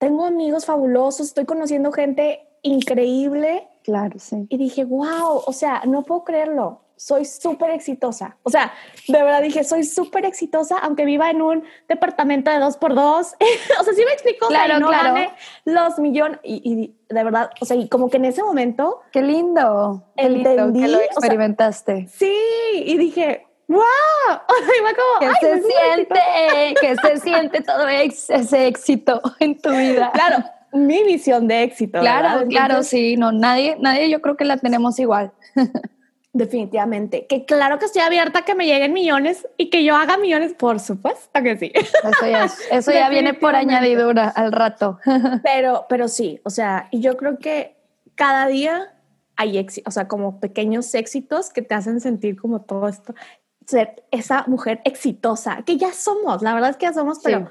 tengo 0.00 0.24
amigos 0.24 0.64
fabulosos, 0.64 1.28
estoy 1.28 1.44
conociendo 1.44 1.92
gente 1.92 2.48
increíble. 2.62 3.68
Claro, 3.84 4.18
sí. 4.18 4.46
Y 4.48 4.56
dije, 4.56 4.84
wow, 4.84 5.42
o 5.46 5.52
sea, 5.52 5.82
no 5.86 6.02
puedo 6.02 6.24
creerlo 6.24 6.80
soy 7.00 7.24
súper 7.24 7.70
exitosa. 7.70 8.36
O 8.42 8.50
sea, 8.50 8.74
de 9.08 9.22
verdad 9.22 9.40
dije, 9.40 9.64
soy 9.64 9.84
súper 9.84 10.26
exitosa, 10.26 10.76
aunque 10.80 11.06
viva 11.06 11.30
en 11.30 11.40
un 11.40 11.64
departamento 11.88 12.50
de 12.50 12.58
dos 12.58 12.76
por 12.76 12.94
dos. 12.94 13.34
o 13.80 13.84
sea, 13.84 13.94
sí 13.94 14.02
me 14.04 14.12
explico. 14.12 14.48
Claro, 14.48 14.78
no 14.78 14.88
claro. 14.88 15.32
los 15.64 15.98
millones. 15.98 16.40
Y, 16.44 16.94
de 17.08 17.24
verdad, 17.24 17.52
o 17.58 17.64
sea, 17.64 17.78
y 17.78 17.88
como 17.88 18.10
que 18.10 18.18
en 18.18 18.26
ese 18.26 18.42
momento. 18.42 19.00
Qué 19.12 19.22
lindo. 19.22 20.04
Qué 20.14 20.26
entendí, 20.26 20.82
que 20.82 20.88
lo 20.88 21.00
experimentaste. 21.00 22.06
sí, 22.08 22.36
y 22.74 22.98
dije, 22.98 23.46
¡Wow! 23.70 23.80
que 25.20 25.30
se 25.40 25.62
siente, 25.62 26.74
que 26.80 26.96
se 26.96 27.16
siente 27.20 27.60
todo 27.60 27.86
ese 27.86 28.66
éxito 28.66 29.22
en 29.38 29.60
tu 29.60 29.70
vida. 29.70 30.10
Claro, 30.12 30.44
mi 30.72 31.04
visión 31.04 31.46
de 31.46 31.62
éxito. 31.62 32.00
Claro, 32.00 32.48
claro, 32.48 32.82
sí. 32.82 33.16
No, 33.16 33.30
nadie, 33.30 33.76
nadie 33.78 34.10
yo 34.10 34.20
creo 34.20 34.36
que 34.36 34.44
la 34.44 34.56
tenemos 34.56 34.98
igual. 34.98 35.30
Definitivamente. 36.32 37.26
Que 37.28 37.44
claro 37.44 37.78
que 37.78 37.84
estoy 37.84 38.02
abierta 38.02 38.40
a 38.40 38.44
que 38.44 38.56
me 38.56 38.66
lleguen 38.66 38.92
millones 38.92 39.46
y 39.56 39.70
que 39.70 39.84
yo 39.84 39.94
haga 39.94 40.16
millones, 40.16 40.52
por 40.54 40.80
supuesto 40.80 41.40
que 41.40 41.56
sí. 41.56 41.72
Eso 41.74 42.26
ya, 42.26 42.48
eso 42.72 42.90
ya 42.90 43.08
viene 43.08 43.34
por 43.34 43.54
añadidura 43.54 44.28
al 44.28 44.50
rato. 44.50 44.98
Pero, 45.44 45.86
pero 45.88 46.08
sí, 46.08 46.40
o 46.44 46.50
sea, 46.50 46.88
y 46.90 47.00
yo 47.00 47.16
creo 47.16 47.38
que 47.38 47.76
cada 48.16 48.48
día 48.48 48.94
hay 49.36 49.58
éxito, 49.58 49.88
o 49.88 49.90
sea, 49.92 50.06
como 50.06 50.38
pequeños 50.38 50.92
éxitos 50.94 51.50
que 51.50 51.62
te 51.62 51.74
hacen 51.74 52.00
sentir 52.00 52.38
como 52.38 52.60
todo 52.60 52.86
esto, 52.88 53.14
ser 53.66 54.04
esa 54.10 54.44
mujer 54.46 54.80
exitosa, 54.84 55.62
que 55.62 55.76
ya 55.76 55.92
somos, 55.92 56.42
la 56.42 56.54
verdad 56.54 56.70
es 56.70 56.76
que 56.76 56.86
ya 56.86 56.92
somos, 56.92 57.20
pero... 57.22 57.50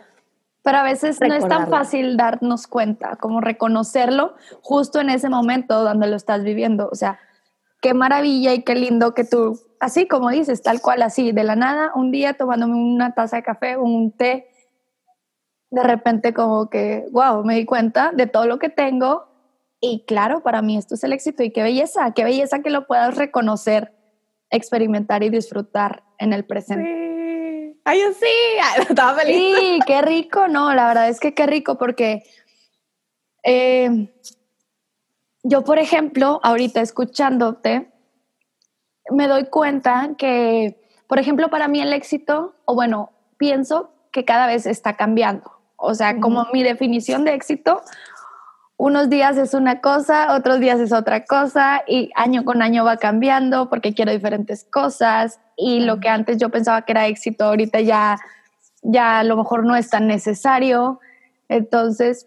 Pero 0.61 0.79
a 0.79 0.83
veces 0.83 1.19
no 1.21 1.33
es 1.33 1.47
tan 1.47 1.69
fácil 1.69 2.17
darnos 2.17 2.67
cuenta, 2.67 3.15
como 3.15 3.39
reconocerlo 3.39 4.35
justo 4.61 4.99
en 4.99 5.09
ese 5.09 5.29
momento 5.29 5.85
donde 5.85 6.07
lo 6.07 6.17
estás 6.17 6.43
viviendo. 6.43 6.89
O 6.91 6.95
sea, 6.95 7.17
qué 7.81 7.93
maravilla 7.93 8.53
y 8.53 8.63
qué 8.63 8.75
lindo 8.75 9.13
que 9.13 9.23
tú, 9.23 9.57
así 9.79 10.07
como 10.07 10.29
dices, 10.29 10.61
tal 10.61 10.81
cual, 10.81 11.01
así, 11.01 11.31
de 11.31 11.43
la 11.43 11.55
nada, 11.55 11.91
un 11.95 12.11
día 12.11 12.33
tomándome 12.33 12.75
una 12.75 13.13
taza 13.13 13.37
de 13.37 13.43
café, 13.43 13.77
un 13.77 14.11
té, 14.11 14.49
de 15.71 15.83
repente 15.83 16.33
como 16.33 16.69
que, 16.69 17.05
wow, 17.11 17.43
me 17.43 17.55
di 17.55 17.65
cuenta 17.65 18.11
de 18.13 18.27
todo 18.27 18.45
lo 18.45 18.59
que 18.59 18.69
tengo 18.69 19.27
y 19.79 20.03
claro, 20.05 20.41
para 20.41 20.61
mí 20.61 20.77
esto 20.77 20.95
es 20.95 21.03
el 21.03 21.13
éxito 21.13 21.43
y 21.43 21.51
qué 21.51 21.63
belleza, 21.63 22.11
qué 22.13 22.23
belleza 22.23 22.59
que 22.59 22.69
lo 22.69 22.85
puedas 22.85 23.15
reconocer, 23.15 23.93
experimentar 24.49 25.23
y 25.23 25.29
disfrutar 25.29 26.03
en 26.17 26.33
el 26.33 26.45
presente. 26.45 27.73
Sí. 27.75 27.81
Ay, 27.85 28.01
yo 28.01 28.13
sí, 28.13 28.85
estaba 28.89 29.19
feliz. 29.19 29.57
Sí, 29.57 29.79
qué 29.85 30.01
rico, 30.01 30.47
no, 30.47 30.73
la 30.73 30.87
verdad 30.87 31.09
es 31.09 31.19
que 31.19 31.33
qué 31.33 31.45
rico 31.45 31.77
porque... 31.77 32.23
Eh, 33.43 34.09
yo, 35.43 35.63
por 35.63 35.79
ejemplo, 35.79 36.39
ahorita 36.43 36.81
escuchándote, 36.81 37.89
me 39.09 39.27
doy 39.27 39.45
cuenta 39.45 40.11
que, 40.17 40.81
por 41.07 41.19
ejemplo, 41.19 41.49
para 41.49 41.67
mí 41.67 41.81
el 41.81 41.93
éxito, 41.93 42.55
o 42.65 42.75
bueno, 42.75 43.11
pienso 43.37 43.91
que 44.11 44.25
cada 44.25 44.47
vez 44.47 44.65
está 44.65 44.97
cambiando. 44.97 45.51
O 45.77 45.95
sea, 45.95 46.19
como 46.19 46.45
mi 46.51 46.61
definición 46.61 47.23
de 47.23 47.33
éxito, 47.33 47.81
unos 48.79 49.09
días 49.09 49.37
es 49.37 49.53
una 49.53 49.81
cosa, 49.81 50.33
otros 50.35 50.61
días 50.61 50.79
es 50.79 50.93
otra 50.93 51.25
cosa 51.25 51.83
y 51.85 52.11
año 52.15 52.45
con 52.45 52.61
año 52.61 52.85
va 52.85 52.95
cambiando 52.95 53.69
porque 53.69 53.93
quiero 53.93 54.13
diferentes 54.13 54.63
cosas 54.63 55.41
y 55.57 55.81
lo 55.81 55.99
que 55.99 56.07
antes 56.07 56.37
yo 56.37 56.47
pensaba 56.47 56.83
que 56.83 56.93
era 56.93 57.07
éxito 57.07 57.43
ahorita 57.43 57.81
ya 57.81 58.17
ya 58.81 59.19
a 59.19 59.23
lo 59.25 59.35
mejor 59.35 59.65
no 59.65 59.75
es 59.75 59.89
tan 59.89 60.07
necesario. 60.07 61.01
Entonces, 61.49 62.25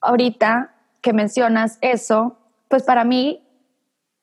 ahorita 0.00 0.74
que 1.02 1.12
mencionas 1.12 1.76
eso, 1.82 2.38
pues 2.68 2.82
para 2.82 3.04
mí, 3.04 3.46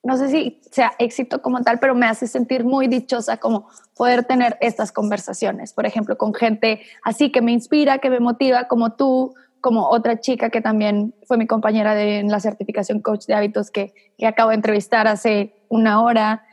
no 0.01 0.17
sé 0.17 0.29
si 0.29 0.59
sea 0.71 0.93
éxito 0.97 1.43
como 1.43 1.61
tal, 1.61 1.79
pero 1.79 1.93
me 1.93 2.07
hace 2.07 2.25
sentir 2.25 2.63
muy 2.63 2.87
dichosa 2.87 3.37
como 3.37 3.69
poder 3.95 4.23
tener 4.23 4.57
estas 4.61 4.91
conversaciones, 4.91 5.73
por 5.73 5.85
ejemplo, 5.85 6.17
con 6.17 6.33
gente 6.33 6.81
así 7.03 7.31
que 7.31 7.43
me 7.43 7.51
inspira, 7.51 7.99
que 7.99 8.09
me 8.09 8.19
motiva, 8.19 8.67
como 8.67 8.93
tú, 8.93 9.35
como 9.61 9.87
otra 9.87 10.19
chica 10.19 10.49
que 10.49 10.61
también 10.61 11.13
fue 11.25 11.37
mi 11.37 11.47
compañera 11.47 11.95
de, 11.95 12.19
en 12.19 12.29
la 12.29 12.39
certificación 12.39 12.99
coach 13.01 13.25
de 13.25 13.35
hábitos 13.35 13.71
que, 13.71 13.93
que 14.17 14.27
acabo 14.27 14.49
de 14.49 14.55
entrevistar 14.55 15.07
hace 15.07 15.55
una 15.69 16.01
hora. 16.01 16.45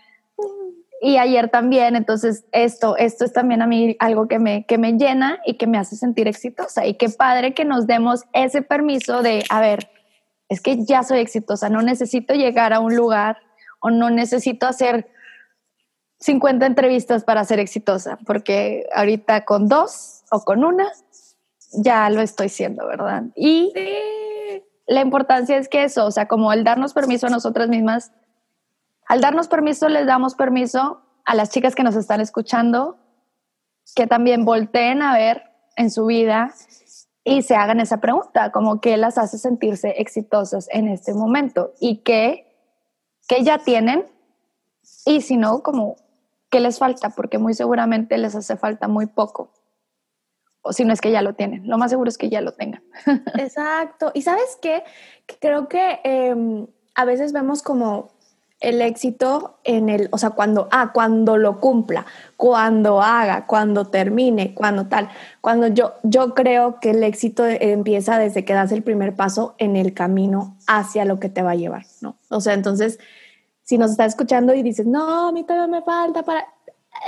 Y 1.01 1.17
ayer 1.17 1.49
también, 1.49 1.97
entonces 1.97 2.45
esto, 2.53 2.97
esto 2.97 3.25
es 3.25 3.33
también 3.33 3.63
a 3.63 3.67
mí 3.67 3.97
algo 3.99 4.29
que 4.29 4.39
me, 4.39 4.67
que 4.67 4.79
me 4.79 4.93
llena 4.93 5.41
y 5.47 5.55
que 5.55 5.67
me 5.67 5.79
hace 5.79 5.97
sentir 5.97 6.29
exitosa. 6.29 6.87
Y 6.87 6.95
qué 6.95 7.09
padre 7.09 7.55
que 7.55 7.65
nos 7.65 7.87
demos 7.87 8.25
ese 8.33 8.63
permiso 8.63 9.23
de, 9.23 9.45
a 9.49 9.61
ver, 9.61 9.91
es 10.49 10.61
que 10.61 10.85
ya 10.85 11.03
soy 11.03 11.19
exitosa, 11.19 11.69
no 11.69 11.83
necesito 11.83 12.35
llegar 12.35 12.73
a 12.73 12.81
un 12.81 12.97
lugar 12.97 13.39
o 13.81 13.91
no 13.91 14.11
necesito 14.11 14.67
hacer 14.67 15.09
50 16.21 16.67
entrevistas 16.67 17.23
para 17.23 17.45
ser 17.45 17.61
exitosa, 17.61 18.19
porque 18.27 18.89
ahorita 18.93 19.45
con 19.45 19.69
dos 19.69 20.25
o 20.31 20.41
con 20.41 20.65
una 20.65 20.91
ya 21.73 22.09
lo 22.11 22.21
estoy 22.21 22.49
siendo, 22.49 22.87
¿verdad? 22.87 23.25
Y 23.35 23.73
la 24.87 25.01
importancia 25.01 25.57
es 25.57 25.69
que 25.69 25.85
eso, 25.85 26.07
o 26.07 26.11
sea, 26.11 26.29
como 26.29 26.53
el 26.53 26.65
darnos 26.65 26.95
permiso 26.95 27.27
a 27.27 27.31
nosotras 27.31 27.69
mismas, 27.69 28.13
al 29.07 29.21
darnos 29.21 29.49
permiso 29.49 29.89
les 29.89 30.07
damos 30.07 30.35
permiso 30.35 31.03
a 31.25 31.35
las 31.35 31.51
chicas 31.51 31.75
que 31.75 31.83
nos 31.83 31.97
están 31.97 32.21
escuchando 32.21 32.99
que 33.95 34.07
también 34.07 34.45
volteen 34.45 35.03
a 35.03 35.15
ver 35.15 35.43
en 35.77 35.91
su 35.91 36.07
vida 36.07 36.55
y 37.25 37.43
se 37.43 37.55
hagan 37.57 37.81
esa 37.81 37.99
pregunta, 37.99 38.53
como 38.53 38.81
qué 38.81 38.97
las 38.97 39.19
hace 39.19 39.39
sentirse 39.39 39.95
exitosas 39.99 40.69
en 40.71 40.89
este 40.89 41.15
momento 41.15 41.73
y 41.81 41.99
qué, 41.99 42.47
qué 43.29 43.45
ya 43.45 43.59
tienen 43.59 44.07
y 45.05 45.21
si 45.21 45.37
no, 45.37 45.63
como 45.63 45.97
qué 46.51 46.61
les 46.61 46.79
falta, 46.79 47.11
porque 47.11 47.39
muy 47.39 47.55
seguramente 47.55 48.17
les 48.19 48.35
hace 48.35 48.57
falta 48.57 48.89
muy 48.89 49.07
poco. 49.07 49.53
Si 50.73 50.85
no 50.85 50.93
es 50.93 51.01
que 51.01 51.11
ya 51.11 51.23
lo 51.23 51.35
tienen, 51.35 51.69
lo 51.69 51.79
más 51.79 51.91
seguro 51.91 52.09
es 52.09 52.19
que 52.19 52.29
ya 52.29 52.41
lo 52.41 52.53
tengan. 52.53 52.83
Exacto. 53.39 54.11
Y 54.15 54.23
sabes 54.23 54.59
qué? 54.61 54.85
Creo 55.41 55.69
que 55.69 56.01
em, 56.05 56.67
a 56.95 57.05
veces 57.05 57.33
vemos 57.33 57.63
como 57.63 58.11
el 58.61 58.83
éxito 58.83 59.59
en 59.63 59.89
el, 59.89 60.09
o 60.11 60.19
sea, 60.19 60.31
cuando, 60.31 60.69
ah, 60.73 60.91
cuando 60.93 61.37
lo 61.37 61.61
cumpla, 61.61 62.07
cuando 62.37 63.01
haga, 63.01 63.47
cuando 63.47 63.87
termine, 63.87 64.55
cuando 64.55 64.87
tal. 64.87 65.09
Cuando 65.41 65.69
yo, 65.69 65.95
yo 66.03 66.35
creo 66.35 66.81
que 66.81 66.91
el 66.91 67.05
éxito 67.05 67.45
empieza 67.47 68.19
desde 68.19 68.45
que 68.45 68.55
das 68.55 68.73
el 68.73 68.83
primer 68.83 69.15
paso 69.15 69.55
en 69.59 69.77
el 69.77 69.95
camino 69.95 70.57
hacia 70.67 71.05
lo 71.05 71.21
que 71.21 71.29
te 71.29 71.43
va 71.43 71.53
a 71.53 71.57
llevar, 71.57 71.87
¿no? 72.01 72.17
O 72.31 72.41
sea, 72.41 72.55
entonces, 72.55 72.99
si 73.63 73.79
nos 73.79 73.93
estás 73.93 74.09
escuchando 74.09 74.55
y 74.55 74.63
dices, 74.63 74.87
no, 74.87 75.29
a 75.29 75.33
mí 75.33 75.45
todavía 75.45 75.69
me 75.69 75.83
falta 75.83 76.23
para... 76.25 76.47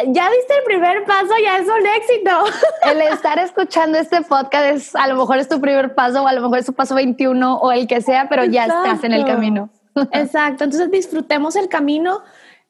Ya 0.08 0.30
diste 0.30 0.54
el 0.56 0.64
primer 0.64 1.04
paso, 1.04 1.32
ya 1.42 1.58
es 1.58 1.68
un 1.68 1.86
éxito. 1.86 2.30
El 2.90 3.02
estar 3.02 3.38
escuchando 3.38 3.98
este 3.98 4.22
podcast 4.22 4.64
es, 4.64 4.94
a 4.94 5.06
lo 5.08 5.16
mejor 5.16 5.38
es 5.38 5.48
tu 5.48 5.60
primer 5.60 5.94
paso 5.94 6.22
o 6.22 6.26
a 6.26 6.32
lo 6.32 6.40
mejor 6.40 6.58
es 6.58 6.66
tu 6.66 6.72
paso 6.72 6.94
21 6.94 7.56
o 7.56 7.72
el 7.72 7.86
que 7.86 8.00
sea, 8.00 8.28
pero 8.28 8.44
ya 8.44 8.66
estás 8.66 9.04
en 9.04 9.12
el 9.12 9.24
camino. 9.24 9.68
Exacto, 10.12 10.64
entonces 10.64 10.90
disfrutemos 10.90 11.56
el 11.56 11.68
camino 11.68 12.22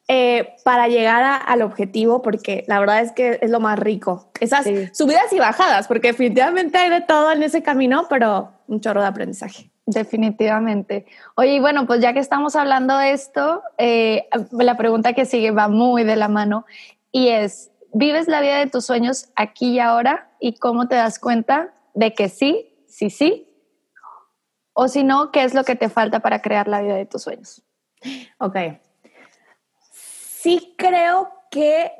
eh, 0.07 0.55
para 0.65 0.87
llegar 0.87 1.41
al 1.45 1.61
objetivo, 1.61 2.21
porque 2.21 2.65
la 2.67 2.79
verdad 2.79 3.01
es 3.01 3.11
que 3.11 3.39
es 3.41 3.49
lo 3.49 3.59
más 3.59 3.79
rico. 3.79 4.29
Esas 4.39 4.65
subidas 4.93 5.31
y 5.31 5.39
bajadas, 5.39 5.87
porque 5.87 6.09
definitivamente 6.09 6.77
hay 6.77 6.89
de 6.89 7.01
todo 7.01 7.31
en 7.31 7.43
ese 7.43 7.63
camino, 7.63 8.07
pero 8.09 8.51
un 8.67 8.81
chorro 8.81 9.01
de 9.01 9.07
aprendizaje. 9.07 9.71
Definitivamente. 9.85 11.05
Oye, 11.35 11.59
bueno, 11.61 11.85
pues 11.85 12.01
ya 12.01 12.13
que 12.13 12.19
estamos 12.19 12.55
hablando 12.55 12.97
de 12.97 13.11
esto, 13.11 13.63
eh, 13.77 14.27
la 14.51 14.75
pregunta 14.75 15.13
que 15.13 15.25
sigue 15.25 15.51
va 15.51 15.67
muy 15.67 16.03
de 16.03 16.15
la 16.15 16.27
mano 16.27 16.65
y 17.11 17.29
es, 17.29 17.71
¿vives 17.93 18.27
la 18.27 18.41
vida 18.41 18.59
de 18.59 18.67
tus 18.67 18.85
sueños 18.85 19.29
aquí 19.35 19.73
y 19.73 19.79
ahora? 19.79 20.31
¿Y 20.39 20.55
cómo 20.55 20.87
te 20.87 20.95
das 20.95 21.19
cuenta 21.19 21.73
de 21.93 22.13
que 22.13 22.29
sí, 22.29 22.85
sí, 22.87 23.09
sí 23.09 23.47
o 24.73 24.87
si 24.87 25.03
no, 25.03 25.31
¿qué 25.31 25.43
es 25.43 25.53
lo 25.53 25.63
que 25.63 25.75
te 25.75 25.89
falta 25.89 26.21
para 26.21 26.41
crear 26.41 26.67
la 26.67 26.81
vida 26.81 26.95
de 26.95 27.05
tus 27.05 27.23
sueños? 27.23 27.63
Ok. 28.39 28.55
Sí 29.91 30.73
creo 30.77 31.29
que, 31.51 31.91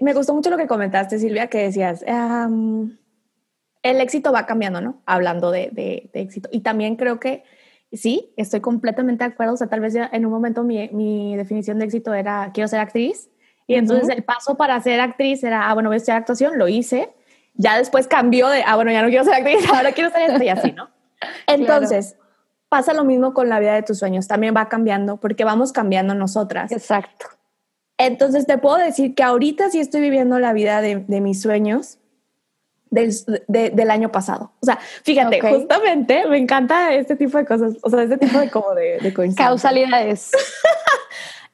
me 0.00 0.14
gustó 0.14 0.34
mucho 0.34 0.50
lo 0.50 0.56
que 0.56 0.66
comentaste, 0.66 1.18
Silvia, 1.18 1.48
que 1.48 1.64
decías, 1.64 2.04
el 2.06 4.00
éxito 4.00 4.32
va 4.32 4.46
cambiando, 4.46 4.80
¿no? 4.80 5.02
Hablando 5.04 5.50
de, 5.50 6.10
éxito. 6.14 6.48
Y 6.52 6.60
también 6.60 6.96
creo 6.96 7.18
que 7.18 7.42
sí, 7.92 8.32
estoy 8.36 8.60
completamente 8.60 9.24
de 9.24 9.32
acuerdo. 9.32 9.54
O 9.54 9.56
sea, 9.56 9.66
tal 9.66 9.80
vez 9.80 9.94
en 9.94 10.24
un 10.24 10.32
momento 10.32 10.62
mi, 10.62 11.36
definición 11.36 11.78
de 11.80 11.86
éxito 11.86 12.14
era, 12.14 12.52
quiero 12.54 12.68
ser 12.68 12.80
actriz. 12.80 13.28
Y 13.66 13.74
entonces 13.74 14.08
el 14.08 14.24
paso 14.24 14.56
para 14.56 14.80
ser 14.80 15.00
actriz 15.00 15.42
era, 15.44 15.68
ah, 15.68 15.74
bueno, 15.74 15.88
voy 15.88 15.94
a 15.94 15.98
estudiar 15.98 16.18
actuación, 16.18 16.58
lo 16.58 16.68
hice. 16.68 17.12
Ya 17.54 17.78
después 17.78 18.08
cambió 18.08 18.48
de, 18.48 18.62
ah, 18.66 18.76
bueno, 18.76 18.90
ya 18.90 19.02
no 19.02 19.08
quiero 19.08 19.24
ser 19.24 19.34
actriz, 19.34 19.68
ahora 19.72 19.92
quiero 19.92 20.10
ser 20.10 20.30
esto 20.30 20.42
y 20.42 20.48
así, 20.48 20.72
¿no? 20.72 20.90
Entonces, 21.46 22.16
pasa 22.68 22.94
lo 22.94 23.04
mismo 23.04 23.34
con 23.34 23.48
la 23.48 23.60
vida 23.60 23.74
de 23.74 23.82
tus 23.82 23.98
sueños, 23.98 24.26
también 24.26 24.54
va 24.56 24.68
cambiando 24.68 25.18
porque 25.18 25.44
vamos 25.44 25.72
cambiando 25.72 26.14
nosotras. 26.14 26.72
Exacto. 26.72 27.26
Entonces 27.98 28.46
te 28.46 28.58
puedo 28.58 28.78
decir 28.78 29.14
que 29.14 29.22
ahorita 29.22 29.70
sí 29.70 29.78
estoy 29.78 30.00
viviendo 30.00 30.38
la 30.38 30.52
vida 30.52 30.80
de, 30.80 31.04
de 31.06 31.20
mis 31.20 31.40
sueños 31.40 31.98
del, 32.90 33.12
de, 33.48 33.70
del, 33.70 33.90
año 33.90 34.12
pasado. 34.12 34.52
O 34.60 34.66
sea, 34.66 34.78
fíjate, 35.02 35.38
okay. 35.38 35.54
justamente 35.54 36.26
me 36.26 36.36
encanta 36.36 36.92
este 36.94 37.16
tipo 37.16 37.38
de 37.38 37.46
cosas, 37.46 37.74
o 37.82 37.90
sea, 37.90 38.02
este 38.02 38.18
tipo 38.18 38.38
de 38.38 38.50
como 38.50 38.74
de, 38.74 38.98
de 38.98 39.14
coincidencias. 39.14 39.48
Causalidades. 39.48 40.30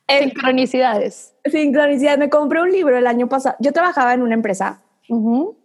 Sincronicidades. 0.09 1.35
Sincronicidades. 1.45 2.19
Me 2.19 2.31
compré 2.31 2.63
un 2.63 2.73
libro 2.73 2.97
el 2.97 3.07
año 3.07 3.29
pasado. 3.29 3.57
Yo 3.61 3.73
trabajaba 3.73 4.15
en 4.15 4.23
una 4.23 4.35
empresa. 4.35 4.81
Uh 5.09 5.17
-huh 5.17 5.59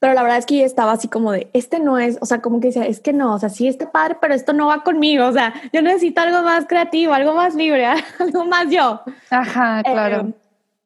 pero 0.00 0.14
la 0.14 0.22
verdad 0.22 0.38
es 0.38 0.46
que 0.46 0.58
yo 0.58 0.64
estaba 0.64 0.92
así 0.92 1.08
como 1.08 1.32
de, 1.32 1.50
este 1.52 1.80
no 1.80 1.98
es, 1.98 2.18
o 2.20 2.26
sea, 2.26 2.40
como 2.40 2.60
que 2.60 2.68
decía, 2.68 2.86
es 2.86 3.00
que 3.00 3.12
no, 3.12 3.34
o 3.34 3.38
sea, 3.38 3.48
sí, 3.48 3.66
este 3.66 3.86
padre, 3.86 4.16
pero 4.20 4.34
esto 4.34 4.52
no 4.52 4.66
va 4.68 4.84
conmigo, 4.84 5.26
o 5.26 5.32
sea, 5.32 5.52
yo 5.72 5.82
necesito 5.82 6.20
algo 6.20 6.42
más 6.42 6.66
creativo, 6.66 7.12
algo 7.12 7.34
más 7.34 7.54
libre, 7.54 7.86
algo 8.18 8.44
más 8.44 8.70
yo. 8.70 9.00
Ajá, 9.30 9.82
claro. 9.82 10.28
Eh, 10.28 10.34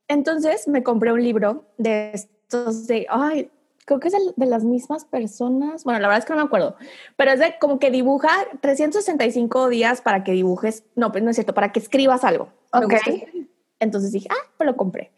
entonces 0.08 0.66
me 0.66 0.82
compré 0.82 1.12
un 1.12 1.22
libro 1.22 1.64
de 1.76 2.12
estos 2.12 2.86
de, 2.86 3.06
ay, 3.10 3.50
creo 3.98 4.00
que 4.00 4.08
es 4.08 4.14
de, 4.14 4.32
de, 4.36 4.46
las 4.46 4.64
mismas 4.64 5.04
personas, 5.04 5.84
bueno, 5.84 6.00
la 6.00 6.08
verdad 6.08 6.20
es 6.20 6.24
que 6.24 6.32
no 6.32 6.38
me 6.38 6.44
acuerdo, 6.44 6.76
pero 7.16 7.32
es 7.32 7.40
de 7.40 7.56
como 7.60 7.78
que 7.78 7.90
dibuja 7.90 8.30
365 8.60 9.68
días 9.68 10.00
para 10.00 10.24
que 10.24 10.32
dibujes, 10.32 10.84
no, 10.94 11.12
pues 11.12 11.22
no 11.24 11.30
es 11.30 11.36
cierto, 11.36 11.54
para 11.54 11.72
que 11.72 11.80
escribas 11.80 12.24
algo. 12.24 12.52
Ok. 12.72 12.94
Entonces 13.78 14.12
dije, 14.12 14.28
ah, 14.30 14.50
pues 14.56 14.66
lo 14.66 14.76
compré. 14.76 15.12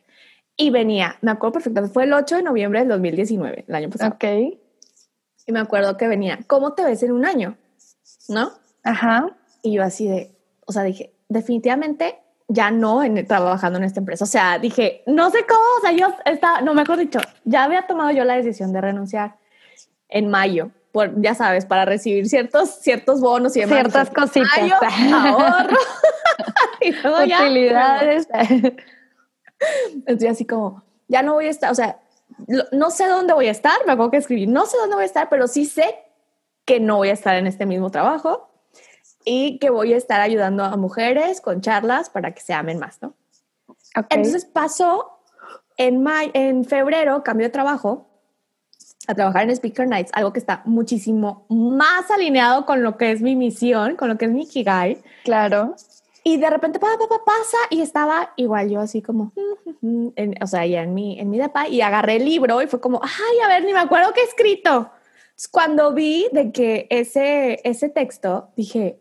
Y 0.57 0.71
venía, 0.71 1.17
me 1.21 1.33
acuerdo 1.33 1.55
perfectamente, 1.55 1.93
fue 1.93 2.05
el 2.05 2.13
8 2.13 2.37
de 2.37 2.43
noviembre 2.43 2.81
del 2.81 2.89
2019, 2.89 3.65
el 3.67 3.75
año 3.75 3.91
pasado. 3.91 4.15
Ok. 4.15 4.25
Y 5.47 5.53
me 5.53 5.61
acuerdo 5.61 5.97
que 5.97 6.09
venía, 6.09 6.39
¿cómo 6.47 6.73
te 6.73 6.85
ves 6.85 7.03
en 7.03 7.13
un 7.13 7.25
año? 7.25 7.57
¿No? 8.29 8.53
Ajá. 8.83 9.37
Y 9.63 9.75
yo 9.75 9.83
así 9.83 10.09
de, 10.09 10.35
o 10.67 10.73
sea, 10.73 10.83
dije, 10.83 11.15
definitivamente 11.29 12.24
ya 12.49 12.71
no 12.71 13.03
en, 13.03 13.27
trabajando 13.27 13.79
en 13.79 13.85
esta 13.85 14.01
empresa. 14.01 14.25
O 14.25 14.29
sea, 14.29 14.59
dije, 14.59 15.03
no 15.07 15.31
sé 15.31 15.45
cómo, 15.47 15.61
o 15.79 15.81
sea, 15.81 15.93
yo 15.93 16.15
estaba, 16.25 16.61
no, 16.61 16.75
mejor 16.75 16.99
dicho, 16.99 17.21
ya 17.45 17.65
había 17.65 17.87
tomado 17.87 18.11
yo 18.11 18.25
la 18.25 18.37
decisión 18.37 18.73
de 18.73 18.81
renunciar 18.81 19.37
en 20.09 20.29
mayo, 20.29 20.71
por, 20.93 21.21
ya 21.21 21.35
sabes, 21.35 21.67
para 21.67 21.85
recibir 21.85 22.29
ciertos, 22.29 22.81
ciertos 22.81 23.21
bonos 23.21 23.57
y 23.57 23.61
demás. 23.61 23.81
Ciertas 23.81 24.11
cositas. 24.11 24.51
Mayo, 24.61 24.77
ahorro. 25.17 25.77
y 26.81 26.93
luego 26.93 27.25
Utilidades. 27.25 28.29
Estoy 30.07 30.29
así 30.29 30.45
como, 30.45 30.85
ya 31.09 31.23
no 31.23 31.35
voy 31.35 31.47
a 31.47 31.51
estar, 31.51 31.71
o 31.71 31.75
sea, 31.75 32.01
no 32.73 32.91
sé 32.91 33.07
dónde 33.07 33.33
voy 33.33 33.47
a 33.47 33.51
estar, 33.51 33.75
me 33.87 33.93
acuerdo 33.93 34.11
que 34.11 34.17
escribí, 34.19 34.47
no 34.47 34.67
sé 34.67 34.77
dónde 34.77 34.97
voy 34.97 35.05
a 35.05 35.07
estar, 35.07 35.29
pero 35.29 35.49
sí 35.49 35.65
sé 35.65 35.95
que 36.65 36.81
no 36.81 36.97
voy 36.97 37.09
a 37.09 37.13
estar 37.13 37.37
en 37.37 37.47
este 37.47 37.67
mismo 37.67 37.91
trabajo 37.91 38.54
y 39.25 39.59
que 39.59 39.71
voy 39.71 39.93
a 39.93 39.97
estar 39.97 40.21
ayudando 40.21 40.65
a 40.65 40.77
mujeres 40.77 41.41
con 41.41 41.61
charlas 41.61 42.11
para 42.11 42.33
que 42.33 42.41
se 42.41 42.53
amen 42.53 42.79
más, 42.79 43.01
¿no? 43.01 43.15
Okay. 43.97 44.19
Entonces 44.19 44.45
pasó 44.45 45.19
en, 45.77 46.05
en 46.35 46.65
febrero, 46.65 47.23
cambio 47.23 47.47
de 47.47 47.51
trabajo 47.51 48.09
a 49.07 49.15
trabajar 49.15 49.45
en 49.45 49.51
Speaker 49.51 49.87
Nights, 49.87 50.11
algo 50.15 50.33
que 50.33 50.39
está 50.39 50.63
muchísimo 50.65 51.47
más 51.49 52.11
alineado 52.11 52.65
con 52.65 52.83
lo 52.83 52.97
que 52.97 53.13
es 53.13 53.21
mi 53.21 53.37
misión, 53.37 53.97
con 53.97 54.09
lo 54.09 54.17
que 54.17 54.25
es 54.25 54.31
mi 54.31 54.47
Kigai. 54.47 55.03
Claro. 55.25 55.77
Y 56.23 56.39
de 56.39 56.49
repente 56.49 56.79
pa, 56.79 56.89
pa, 56.99 57.07
pa, 57.07 57.23
pasa 57.25 57.59
y 57.69 57.83
estaba 57.83 58.33
igual 58.37 58.71
yo 58.71 58.81
así 58.81 59.03
como, 59.03 59.33
en, 59.83 60.35
o 60.43 60.47
sea, 60.47 60.65
ya 60.65 60.83
en 60.83 60.95
mi, 60.95 61.21
en 61.21 61.29
mi 61.29 61.39
depa 61.39 61.69
y 61.69 61.83
agarré 61.83 62.17
el 62.17 62.25
libro 62.25 62.63
y 62.63 62.67
fue 62.67 62.81
como, 62.81 63.01
ay, 63.03 63.39
a 63.45 63.49
ver, 63.49 63.65
ni 63.65 63.75
me 63.75 63.81
acuerdo 63.81 64.13
qué 64.15 64.23
he 64.23 64.25
escrito. 64.25 64.91
Entonces, 65.35 65.49
cuando 65.51 65.93
vi 65.93 66.29
de 66.33 66.51
que 66.51 66.87
ese, 66.89 67.61
ese 67.65 67.91
texto, 67.91 68.49
dije, 68.57 68.99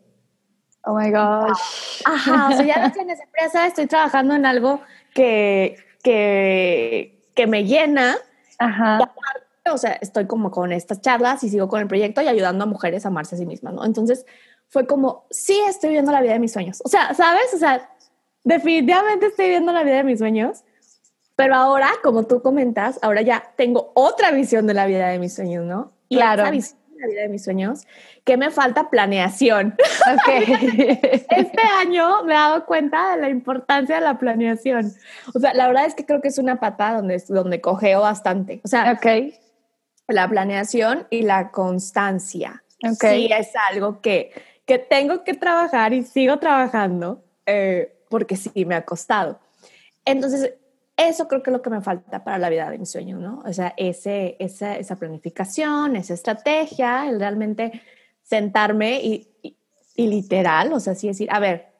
oh 0.86 0.94
my 0.94 1.10
gosh. 1.10 2.02
Ajá, 2.04 2.48
o 2.48 2.56
sea, 2.56 2.66
ya 2.66 2.76
no 2.78 2.86
estoy 2.86 3.02
en 3.02 3.10
esa 3.10 3.24
empresa, 3.24 3.66
estoy 3.66 3.86
trabajando 3.86 4.34
en 4.34 4.46
algo 4.46 4.80
que, 5.14 5.76
que, 6.02 7.22
que 7.34 7.46
me 7.46 7.64
llena. 7.64 8.16
Ajá. 8.58 8.96
Aparte, 8.96 9.70
o 9.70 9.78
sea, 9.78 9.92
estoy 9.92 10.26
como 10.26 10.50
con 10.50 10.72
estas 10.72 11.00
charlas 11.00 11.42
y 11.42 11.48
sigo 11.48 11.68
con 11.68 11.80
el 11.80 11.88
proyecto 11.88 12.22
y 12.22 12.28
ayudando 12.28 12.64
a 12.64 12.66
mujeres 12.66 13.04
a 13.04 13.08
amarse 13.08 13.34
a 13.34 13.38
sí 13.38 13.46
mismas, 13.46 13.74
¿no? 13.74 13.84
Entonces, 13.84 14.26
fue 14.68 14.86
como, 14.86 15.26
sí 15.30 15.58
estoy 15.68 15.90
viviendo 15.90 16.12
la 16.12 16.20
vida 16.20 16.32
de 16.32 16.38
mis 16.38 16.52
sueños. 16.52 16.82
O 16.84 16.88
sea, 16.88 17.14
¿sabes? 17.14 17.52
O 17.54 17.58
sea, 17.58 17.90
definitivamente 18.42 19.26
estoy 19.26 19.46
viviendo 19.46 19.72
la 19.72 19.84
vida 19.84 19.96
de 19.96 20.04
mis 20.04 20.18
sueños, 20.18 20.64
pero 21.36 21.54
ahora, 21.54 21.90
como 22.02 22.24
tú 22.24 22.42
comentas, 22.42 22.98
ahora 23.02 23.22
ya 23.22 23.52
tengo 23.56 23.92
otra 23.94 24.30
visión 24.30 24.66
de 24.66 24.74
la 24.74 24.86
vida 24.86 25.08
de 25.08 25.18
mis 25.18 25.34
sueños, 25.34 25.64
¿no? 25.64 25.92
Y 26.08 26.16
claro. 26.16 26.42
esa 26.42 26.50
visión 26.50 26.78
la 27.04 27.10
vida 27.10 27.22
de 27.22 27.28
mis 27.28 27.44
sueños, 27.44 27.86
que 28.24 28.36
me 28.36 28.50
falta 28.50 28.90
planeación. 28.90 29.74
Okay. 30.22 30.98
este 31.30 31.62
año 31.80 32.24
me 32.24 32.32
he 32.32 32.36
dado 32.36 32.66
cuenta 32.66 33.14
de 33.14 33.22
la 33.22 33.28
importancia 33.28 33.96
de 33.96 34.00
la 34.00 34.18
planeación. 34.18 34.92
O 35.34 35.38
sea, 35.38 35.54
la 35.54 35.66
verdad 35.66 35.86
es 35.86 35.94
que 35.94 36.06
creo 36.06 36.20
que 36.20 36.28
es 36.28 36.38
una 36.38 36.60
patada 36.60 36.98
donde, 36.98 37.22
donde 37.28 37.60
cogeo 37.60 38.00
bastante. 38.00 38.60
O 38.64 38.68
sea, 38.68 38.92
okay. 38.92 39.34
la 40.08 40.28
planeación 40.28 41.06
y 41.10 41.22
la 41.22 41.50
constancia. 41.50 42.62
Okay. 42.82 43.28
Sí, 43.28 43.32
es 43.32 43.52
algo 43.70 44.00
que 44.00 44.32
que 44.66 44.78
tengo 44.78 45.24
que 45.24 45.34
trabajar 45.34 45.92
y 45.92 46.02
sigo 46.02 46.38
trabajando 46.38 47.22
eh, 47.46 47.94
porque 48.08 48.36
sí 48.36 48.64
me 48.64 48.74
ha 48.74 48.84
costado. 48.84 49.38
Entonces, 50.04 50.54
eso 50.96 51.28
creo 51.28 51.42
que 51.42 51.50
es 51.50 51.56
lo 51.56 51.62
que 51.62 51.70
me 51.70 51.80
falta 51.80 52.22
para 52.22 52.38
la 52.38 52.48
vida 52.48 52.70
de 52.70 52.78
mis 52.78 52.90
sueños, 52.90 53.20
¿no? 53.20 53.42
O 53.44 53.52
sea, 53.52 53.74
ese, 53.76 54.36
esa, 54.38 54.76
esa 54.76 54.96
planificación, 54.96 55.96
esa 55.96 56.14
estrategia, 56.14 57.08
el 57.08 57.18
realmente 57.18 57.82
sentarme 58.22 59.00
y, 59.02 59.28
y, 59.42 59.56
y, 59.96 60.06
literal, 60.06 60.72
o 60.72 60.80
sea, 60.80 60.92
así 60.92 61.08
decir, 61.08 61.28
a 61.30 61.40
ver, 61.40 61.74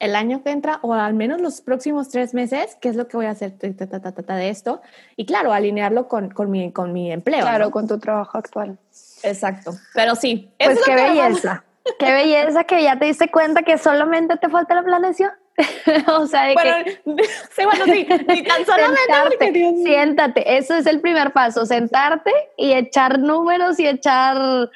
el 0.00 0.16
año 0.16 0.42
que 0.42 0.50
entra 0.50 0.80
o 0.82 0.94
al 0.94 1.14
menos 1.14 1.40
los 1.40 1.60
próximos 1.60 2.08
tres 2.08 2.32
meses, 2.32 2.76
¿qué 2.80 2.88
es 2.88 2.96
lo 2.96 3.06
que 3.06 3.16
voy 3.16 3.26
a 3.26 3.30
hacer 3.30 3.52
ta, 3.58 3.86
ta, 3.86 4.00
ta, 4.00 4.12
ta 4.12 4.36
de 4.36 4.48
esto? 4.48 4.80
Y 5.14 5.26
claro, 5.26 5.52
alinearlo 5.52 6.08
con, 6.08 6.30
con, 6.30 6.50
mi, 6.50 6.72
con 6.72 6.92
mi 6.92 7.12
empleo. 7.12 7.42
Claro, 7.42 7.66
¿no? 7.66 7.70
con 7.70 7.86
tu 7.86 7.98
trabajo 7.98 8.38
actual. 8.38 8.78
Exacto. 9.22 9.74
Pero 9.94 10.16
sí. 10.16 10.50
Pues 10.58 10.80
qué 10.84 10.94
belleza. 10.94 11.64
Qué 11.98 12.12
belleza 12.12 12.64
que 12.64 12.82
ya 12.82 12.98
te 12.98 13.06
diste 13.06 13.30
cuenta 13.30 13.62
que 13.62 13.76
solamente 13.76 14.36
te 14.36 14.48
falta 14.48 14.74
la 14.74 14.82
planeación. 14.82 15.30
o 16.08 16.26
sea, 16.26 16.44
de 16.44 16.54
bueno, 16.54 16.84
que 16.84 16.90
sí, 17.50 17.64
bueno, 17.64 17.84
sí, 17.84 18.06
ni 18.28 18.42
tan 18.42 18.64
solamente 18.64 19.00
sentarte, 19.06 19.74
siéntate, 19.84 20.56
eso 20.56 20.74
es 20.74 20.86
el 20.86 21.00
primer 21.00 21.32
paso, 21.32 21.66
sentarte 21.66 22.32
y 22.56 22.72
echar 22.72 23.18
números 23.18 23.78
y 23.78 23.86
echar, 23.86 24.70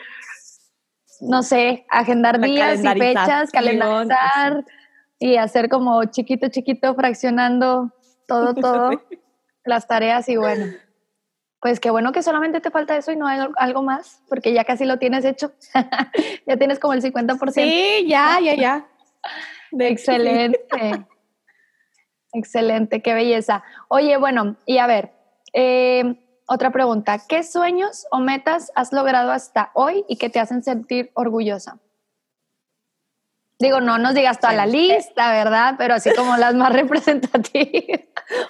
no 1.20 1.42
sé, 1.42 1.86
agendar 1.88 2.40
días 2.40 2.80
y 2.82 2.98
fechas, 2.98 3.50
calendarizar 3.50 4.64
y 5.18 5.36
hacer 5.36 5.68
como 5.68 6.04
chiquito, 6.06 6.48
chiquito, 6.48 6.94
fraccionando 6.94 7.92
todo, 8.26 8.54
todo, 8.54 9.02
las 9.64 9.86
tareas 9.86 10.28
y 10.28 10.36
bueno. 10.36 10.66
Pues 11.60 11.80
qué 11.80 11.90
bueno 11.90 12.12
que 12.12 12.22
solamente 12.22 12.60
te 12.60 12.70
falta 12.70 12.94
eso 12.94 13.10
y 13.10 13.16
no 13.16 13.26
hay 13.26 13.40
algo 13.56 13.82
más, 13.82 14.20
porque 14.28 14.52
ya 14.52 14.64
casi 14.64 14.84
lo 14.84 14.98
tienes 14.98 15.24
hecho. 15.24 15.52
ya 16.46 16.58
tienes 16.58 16.78
como 16.78 16.92
el 16.92 17.00
50%. 17.00 17.52
Sí, 17.52 18.04
ya, 18.06 18.38
ya, 18.38 18.54
ya. 18.54 18.86
De 19.74 19.88
Excelente. 19.88 21.06
Excelente, 22.32 23.02
qué 23.02 23.14
belleza. 23.14 23.62
Oye, 23.88 24.16
bueno, 24.16 24.56
y 24.66 24.78
a 24.78 24.86
ver, 24.86 25.12
eh, 25.52 26.16
otra 26.46 26.70
pregunta. 26.70 27.20
¿Qué 27.28 27.42
sueños 27.42 28.06
o 28.10 28.18
metas 28.18 28.72
has 28.74 28.92
logrado 28.92 29.30
hasta 29.30 29.70
hoy 29.74 30.04
y 30.08 30.16
que 30.16 30.30
te 30.30 30.40
hacen 30.40 30.62
sentir 30.62 31.10
orgullosa? 31.14 31.78
Digo, 33.60 33.80
no 33.80 33.98
nos 33.98 34.14
digas 34.14 34.40
toda 34.40 34.52
la 34.52 34.66
lista, 34.66 35.30
¿verdad? 35.32 35.76
Pero 35.78 35.94
así 35.94 36.10
como 36.14 36.36
las 36.36 36.54
más 36.54 36.72
representativas 36.72 38.00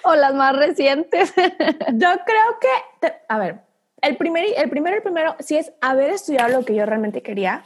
o 0.03 0.15
las 0.15 0.33
más 0.33 0.55
recientes. 0.55 1.33
Yo 1.93 2.09
creo 2.25 2.59
que, 2.59 3.13
a 3.27 3.37
ver, 3.37 3.61
el, 4.01 4.17
primer, 4.17 4.45
el 4.57 4.69
primero, 4.69 4.95
el 4.95 5.03
primero, 5.03 5.35
si 5.39 5.57
es 5.57 5.71
haber 5.79 6.09
estudiado 6.09 6.59
lo 6.59 6.65
que 6.65 6.75
yo 6.75 6.85
realmente 6.85 7.21
quería, 7.21 7.63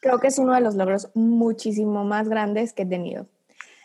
creo 0.00 0.18
que 0.18 0.28
es 0.28 0.38
uno 0.38 0.54
de 0.54 0.60
los 0.60 0.74
logros 0.74 1.10
muchísimo 1.14 2.04
más 2.04 2.28
grandes 2.28 2.72
que 2.72 2.82
he 2.82 2.86
tenido. 2.86 3.26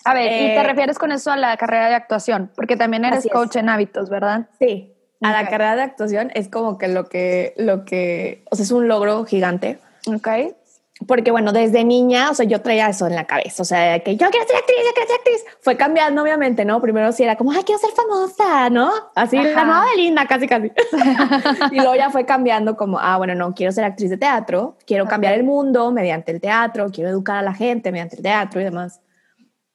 A 0.04 0.14
ver, 0.14 0.32
eh, 0.32 0.46
y 0.46 0.56
te 0.56 0.64
refieres 0.64 1.00
con 1.00 1.12
eso 1.12 1.32
a 1.32 1.38
la 1.38 1.58
carrera 1.58 1.90
de 1.90 1.96
actuación, 1.96 2.52
porque 2.56 2.78
también 2.78 3.06
eres 3.06 3.28
coach 3.32 3.56
en 3.56 3.70
hábitos, 3.70 4.10
¿verdad? 4.10 4.48
Sí, 4.60 4.94
a 5.22 5.32
la 5.32 5.50
carrera 5.50 5.76
de 5.76 5.82
actuación 5.82 6.32
es 6.36 6.50
como 6.50 6.78
que 6.78 6.88
lo 6.88 7.10
que, 7.10 7.54
lo 7.58 7.86
que, 7.86 8.44
o 8.52 8.56
sea, 8.56 8.64
es 8.64 8.72
un 8.72 8.88
logro 8.88 9.26
gigante. 9.26 9.80
Ok 10.08 10.28
porque 11.08 11.30
bueno, 11.30 11.52
desde 11.52 11.84
niña, 11.84 12.32
o 12.32 12.34
sea, 12.34 12.46
yo 12.46 12.62
traía 12.62 12.88
eso 12.88 13.06
en 13.06 13.16
la 13.16 13.26
cabeza, 13.26 13.62
o 13.62 13.66
sea, 13.66 14.00
que 14.00 14.16
yo 14.16 14.30
quiero 14.30 14.48
ser 14.48 14.56
actriz, 14.56 14.78
yo 14.78 14.94
quiero 14.94 15.08
ser 15.10 15.18
actriz. 15.18 15.46
Fue 15.60 15.76
cambiando, 15.76 16.22
obviamente, 16.22 16.64
¿no? 16.64 16.82
Primero 16.82 17.12
sí 17.12 17.24
era 17.24 17.36
como, 17.36 17.52
ay, 17.52 17.64
quiero 17.64 17.80
ser 17.80 17.92
famosa, 17.92 18.70
¿no? 18.70 18.92
Así, 19.14 19.38
Ajá. 19.38 19.50
la 19.50 19.66
nueva 19.66 19.86
linda, 19.98 20.26
casi, 20.26 20.48
casi. 20.48 20.72
y 21.72 21.76
luego 21.76 21.96
ya 21.96 22.10
fue 22.12 22.26
cambiando 22.26 22.78
como, 22.78 22.98
ah, 22.98 23.18
bueno, 23.18 23.36
no, 23.36 23.54
quiero 23.54 23.74
ser 23.74 23.84
actriz 23.84 24.10
de 24.10 24.18
teatro, 24.18 24.78
quiero 24.86 25.04
okay. 25.04 25.12
cambiar 25.12 25.34
el 25.34 25.44
mundo 25.44 25.92
mediante 25.92 26.32
el 26.32 26.40
teatro, 26.40 26.90
quiero 26.92 27.10
educar 27.10 27.38
a 27.38 27.42
la 27.42 27.54
gente 27.54 27.92
mediante 27.92 28.16
el 28.16 28.24
teatro 28.24 28.62
y 28.62 28.64
demás. 28.64 29.02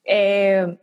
Eh, 0.05 0.79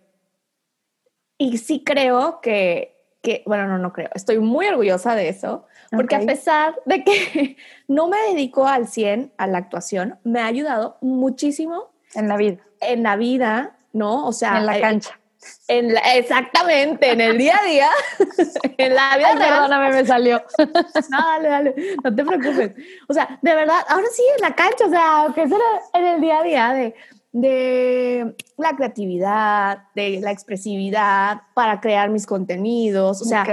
y 1.40 1.58
sí 1.58 1.84
creo 1.84 2.42
que, 2.42 2.96
que, 3.24 3.44
bueno, 3.48 3.68
no, 3.68 3.80
no 3.80 3.92
creo, 3.92 4.10
estoy 4.14 4.38
muy 4.38 4.68
orgullosa 4.68 5.16
de 5.16 5.30
eso, 5.30 5.66
porque 5.92 6.16
a 6.16 6.20
pesar 6.22 6.76
de 6.86 7.04
que 7.04 7.58
no 7.88 8.08
me 8.08 8.18
dedico 8.30 8.68
al 8.68 8.88
100 8.88 9.34
a 9.38 9.48
la 9.48 9.58
actuación, 9.58 10.20
me 10.24 10.40
ha 10.40 10.46
ayudado 10.46 10.98
muchísimo. 11.02 11.92
En 12.16 12.28
la 12.28 12.38
vida. 12.38 12.58
En 12.82 13.04
la 13.04 13.16
vida, 13.16 13.78
¿no? 13.94 14.26
O 14.26 14.34
sea. 14.34 14.58
En 14.58 14.66
la 14.66 14.78
eh, 14.78 14.82
cancha. 14.82 15.20
En 15.68 15.96
exactamente, 16.16 17.12
en 17.12 17.22
el 17.22 17.38
día 17.38 17.58
a 17.62 17.66
día, 17.66 17.90
en 18.78 18.96
la 18.96 19.18
vida 19.18 19.36
real. 19.36 19.50
Perdóname, 19.50 19.92
me 19.92 20.06
salió. 20.06 20.44
No, 21.10 21.18
dale, 21.20 21.48
dale, 21.48 21.76
no 22.04 22.16
te 22.16 22.26
preocupes. 22.26 22.72
O 23.08 23.14
sea, 23.14 23.40
de 23.42 23.56
verdad, 23.56 23.78
ahora 23.88 24.08
sí 24.12 24.24
en 24.36 24.42
la 24.42 24.56
cancha, 24.56 24.86
o 24.86 24.90
sea, 24.90 25.28
que 25.34 25.44
es 25.44 25.52
en 25.94 26.06
el 26.06 26.22
día 26.22 26.40
a 26.40 26.44
día 26.44 26.74
de, 26.74 26.96
de 27.32 28.36
la 28.58 28.76
creatividad, 28.76 29.84
de 29.96 30.20
la 30.22 30.32
expresividad 30.32 31.42
para 31.54 31.80
crear 31.80 32.10
mis 32.10 32.26
contenidos. 32.26 33.22
O 33.22 33.26
sea, 33.26 33.46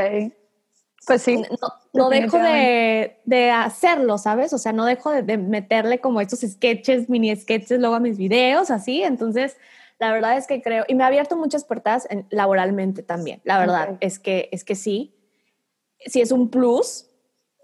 pues 1.07 1.23
sí. 1.23 1.43
No, 1.93 2.09
dejo 2.11 2.38
de, 2.38 3.21
de, 3.25 3.51
hacerlo, 3.51 4.19
¿sabes? 4.19 4.53
O 4.53 4.59
sea, 4.59 4.73
no 4.73 4.85
dejo 4.85 5.11
de, 5.11 5.23
de, 5.23 5.38
meterle 5.38 6.01
como 6.01 6.21
estos 6.21 6.40
sketches, 6.40 7.09
mini 7.09 7.35
sketches 7.35 7.79
luego 7.79 7.95
a 7.95 8.01
mis 8.01 8.19
videos, 8.19 8.71
así. 8.71 9.03
Entonces, 9.03 9.57
la 9.99 10.12
verdad 10.12 10.37
es 10.37 10.47
que 10.47 10.61
creo, 10.61 10.85
y 10.88 10.95
me 10.95 11.05
ha 11.05 11.07
abierto 11.07 11.37
muchas 11.37 11.64
puertas 11.64 12.09
laboralmente 12.31 13.03
también. 13.03 13.40
La 13.45 13.59
verdad 13.59 13.97
es, 14.01 14.19
que, 14.19 14.49
es 14.53 14.64
que 14.64 14.75
sí, 14.75 15.14
sí 16.05 16.21
es 16.21 16.33
un 16.33 16.51
plus. 16.51 17.07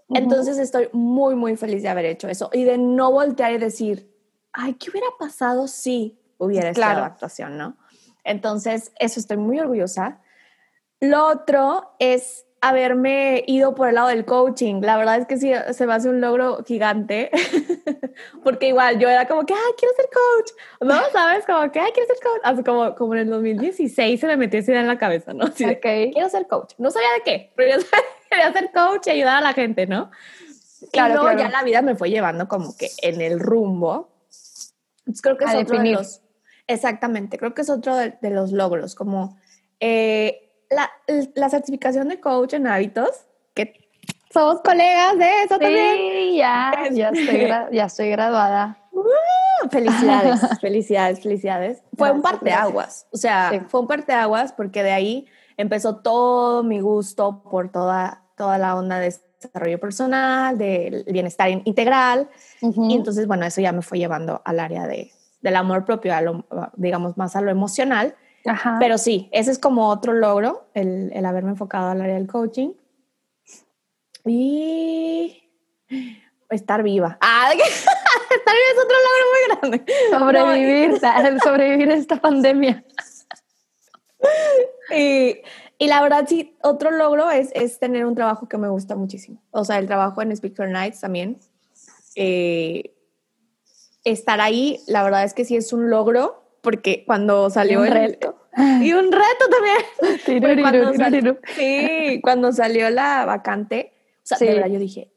Entonces 0.09 0.57
estoy 0.57 0.89
muy, 0.91 1.35
muy 1.35 1.55
feliz 1.55 1.83
de 1.83 1.89
haber 1.89 2.05
hecho 2.05 2.27
eso 2.27 2.49
y 2.51 2.63
de 2.63 2.77
no 2.77 3.11
voltear 3.11 3.53
y 3.53 3.57
decir, 3.57 4.13
ay, 4.51 4.73
¿qué 4.73 4.89
hubiera 4.89 5.07
pasado 5.17 5.67
si 5.67 6.19
hubiera 6.37 6.69
estado 6.69 7.03
actuación, 7.03 7.57
no? 7.57 7.77
Entonces, 8.23 8.91
eso 8.99 9.19
estoy 9.19 9.37
muy 9.37 9.59
orgullosa. 9.59 10.21
Lo 10.99 11.27
otro 11.27 11.95
es 11.99 12.45
haberme 12.61 13.43
ido 13.47 13.73
por 13.73 13.89
el 13.89 13.95
lado 13.95 14.07
del 14.09 14.23
coaching. 14.23 14.81
La 14.81 14.95
verdad 14.95 15.17
es 15.17 15.25
que 15.25 15.37
sí, 15.37 15.51
se 15.73 15.87
me 15.87 15.93
hace 15.93 16.07
un 16.09 16.21
logro 16.21 16.63
gigante, 16.63 17.31
porque 18.43 18.67
igual 18.67 18.99
yo 18.99 19.09
era 19.09 19.27
como 19.27 19.45
que, 19.45 19.53
ay, 19.53 19.73
quiero 19.77 19.93
ser 19.95 20.05
coach, 20.05 20.51
¿no? 20.79 21.01
¿Sabes? 21.11 21.45
Como 21.45 21.71
que, 21.71 21.79
ay, 21.79 21.91
quiero 21.91 22.07
ser 22.07 22.23
coach. 22.23 22.41
Así 22.43 22.63
como, 22.63 22.95
como 22.95 23.15
en 23.15 23.21
el 23.21 23.29
2016 23.31 24.19
se 24.19 24.27
me 24.27 24.37
metió 24.37 24.59
esa 24.59 24.71
idea 24.71 24.81
en 24.81 24.87
la 24.87 24.99
cabeza, 24.99 25.33
¿no? 25.33 25.45
Así 25.45 25.65
quiero 25.81 26.29
ser 26.29 26.47
coach. 26.47 26.73
No 26.77 26.91
sabía 26.91 27.09
de 27.13 27.23
qué, 27.25 27.51
pero 27.55 27.77
yo 27.77 27.85
quería 28.29 28.53
ser 28.53 28.71
coach 28.71 29.07
y 29.07 29.09
ayudar 29.09 29.37
a 29.37 29.41
la 29.41 29.53
gente, 29.53 29.87
¿no? 29.87 30.11
Claro, 30.91 31.13
y 31.13 31.17
luego 31.17 31.39
ya 31.39 31.49
la 31.49 31.63
vida 31.63 31.81
me 31.81 31.95
fue 31.95 32.11
llevando 32.11 32.47
como 32.47 32.77
que 32.77 32.89
en 33.01 33.21
el 33.21 33.39
rumbo. 33.39 34.11
Entonces 34.99 35.21
creo 35.23 35.37
que 35.37 35.45
es 35.45 35.55
otro 35.55 35.79
de 35.79 35.89
los... 35.89 36.21
Exactamente, 36.67 37.39
creo 37.39 37.55
que 37.55 37.63
es 37.63 37.69
otro 37.71 37.95
de, 37.95 38.17
de 38.21 38.29
los 38.29 38.51
logros, 38.51 38.93
como... 38.93 39.39
Eh, 39.79 40.50
la, 40.71 40.89
la, 41.35 41.49
certificación 41.49 42.07
de 42.07 42.19
coach 42.19 42.53
en 42.53 42.67
hábitos, 42.67 43.27
que 43.53 43.73
somos 44.33 44.61
colegas 44.61 45.17
de 45.17 45.43
eso 45.43 45.59
también. 45.59 45.95
Sí, 45.97 46.37
ya, 46.37 46.71
ya 46.91 47.09
estoy, 47.09 47.47
ya 47.75 47.85
estoy 47.85 48.09
graduada. 48.09 48.77
Uh, 48.91 49.69
felicidades, 49.69 50.39
felicidades, 50.61 51.21
felicidades. 51.21 51.83
Fue 51.97 52.11
un 52.11 52.21
parteaguas, 52.21 53.07
o 53.11 53.17
sea, 53.17 53.65
fue 53.67 53.81
un 53.81 53.87
parteaguas 53.87 54.53
porque 54.53 54.83
de 54.83 54.91
ahí 54.91 55.27
empezó 55.57 55.97
todo 55.97 56.63
mi 56.63 56.79
gusto 56.79 57.43
por 57.43 57.69
toda, 57.71 58.23
toda 58.35 58.57
la 58.57 58.75
onda 58.75 58.99
de 58.99 59.13
desarrollo 59.41 59.79
personal, 59.79 60.57
del 60.57 61.03
bienestar 61.05 61.49
integral. 61.49 62.29
Y 62.61 62.95
entonces, 62.95 63.27
bueno, 63.27 63.45
eso 63.45 63.61
ya 63.61 63.71
me 63.71 63.81
fue 63.81 63.97
llevando 63.97 64.41
al 64.45 64.59
área 64.59 64.87
de, 64.87 65.11
del 65.41 65.55
amor 65.55 65.85
propio, 65.85 66.15
a 66.15 66.21
lo, 66.21 66.45
digamos, 66.75 67.17
más 67.17 67.35
a 67.35 67.41
lo 67.41 67.51
emocional. 67.51 68.15
Pero 68.79 68.97
sí, 68.97 69.29
ese 69.31 69.51
es 69.51 69.59
como 69.59 69.89
otro 69.89 70.13
logro, 70.13 70.67
el, 70.73 71.11
el 71.13 71.25
haberme 71.25 71.51
enfocado 71.51 71.89
al 71.89 72.01
área 72.01 72.15
del 72.15 72.27
coaching. 72.27 72.73
Y 74.25 75.49
estar 76.49 76.83
viva. 76.83 77.17
Ah, 77.21 77.51
estar 77.55 78.55
viva 78.55 78.67
es 78.71 78.79
otro 78.83 78.97
logro 79.07 79.25
muy 79.31 79.79
grande. 79.79 79.93
Sobrevivir, 80.11 80.99
sobrevivir 81.43 81.91
a 81.91 81.95
esta 81.95 82.17
pandemia. 82.17 82.83
Y, 84.93 85.41
y, 85.77 85.87
la 85.87 86.01
verdad, 86.01 86.27
sí, 86.27 86.55
otro 86.61 86.91
logro 86.91 87.31
es, 87.31 87.49
es, 87.55 87.79
tener 87.79 88.05
un 88.05 88.13
trabajo 88.13 88.47
que 88.47 88.57
me 88.57 88.67
gusta 88.67 88.95
muchísimo. 88.95 89.41
O 89.51 89.63
sea, 89.63 89.79
el 89.79 89.87
trabajo 89.87 90.21
en 90.21 90.35
Speak 90.35 90.55
for 90.55 90.67
Nights 90.67 90.99
también. 90.99 91.39
Eh, 92.15 92.93
estar 94.03 94.41
ahí, 94.41 94.81
la 94.85 95.01
verdad 95.01 95.23
es 95.23 95.33
que 95.33 95.45
sí 95.45 95.55
es 95.55 95.71
un 95.73 95.89
logro 95.89 96.40
porque 96.61 97.03
cuando 97.05 97.49
salió 97.49 97.83
el 97.83 97.91
reto. 97.91 98.37
Y 98.81 98.91
un 98.91 99.09
reto 99.13 99.45
también. 99.49 100.61
cuando 100.61 101.37
sí, 101.55 102.19
cuando 102.21 102.51
salió 102.51 102.89
la 102.89 103.23
vacante, 103.25 103.93
o 104.17 104.21
sea, 104.23 104.37
de 104.37 104.53
verdad 104.53 104.67
yo 104.67 104.77
dije, 104.77 105.09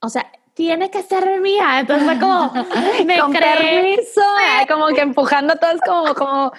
o 0.00 0.08
sea, 0.08 0.32
tiene 0.54 0.90
que 0.90 1.02
ser 1.02 1.40
mía. 1.40 1.80
Entonces 1.80 2.04
fue 2.04 2.18
como, 2.18 2.50
me 3.04 3.18
Con 3.18 3.32
permiso. 3.32 4.22
Como 4.66 4.86
que 4.88 5.02
empujando 5.02 5.52
a 5.52 5.56
todos 5.56 5.80
como, 5.82 6.14
como 6.14 6.52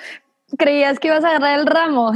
creías 0.57 0.99
que 0.99 1.07
ibas 1.07 1.23
a 1.23 1.29
agarrar 1.29 1.59
el 1.59 1.65
ramo. 1.65 2.11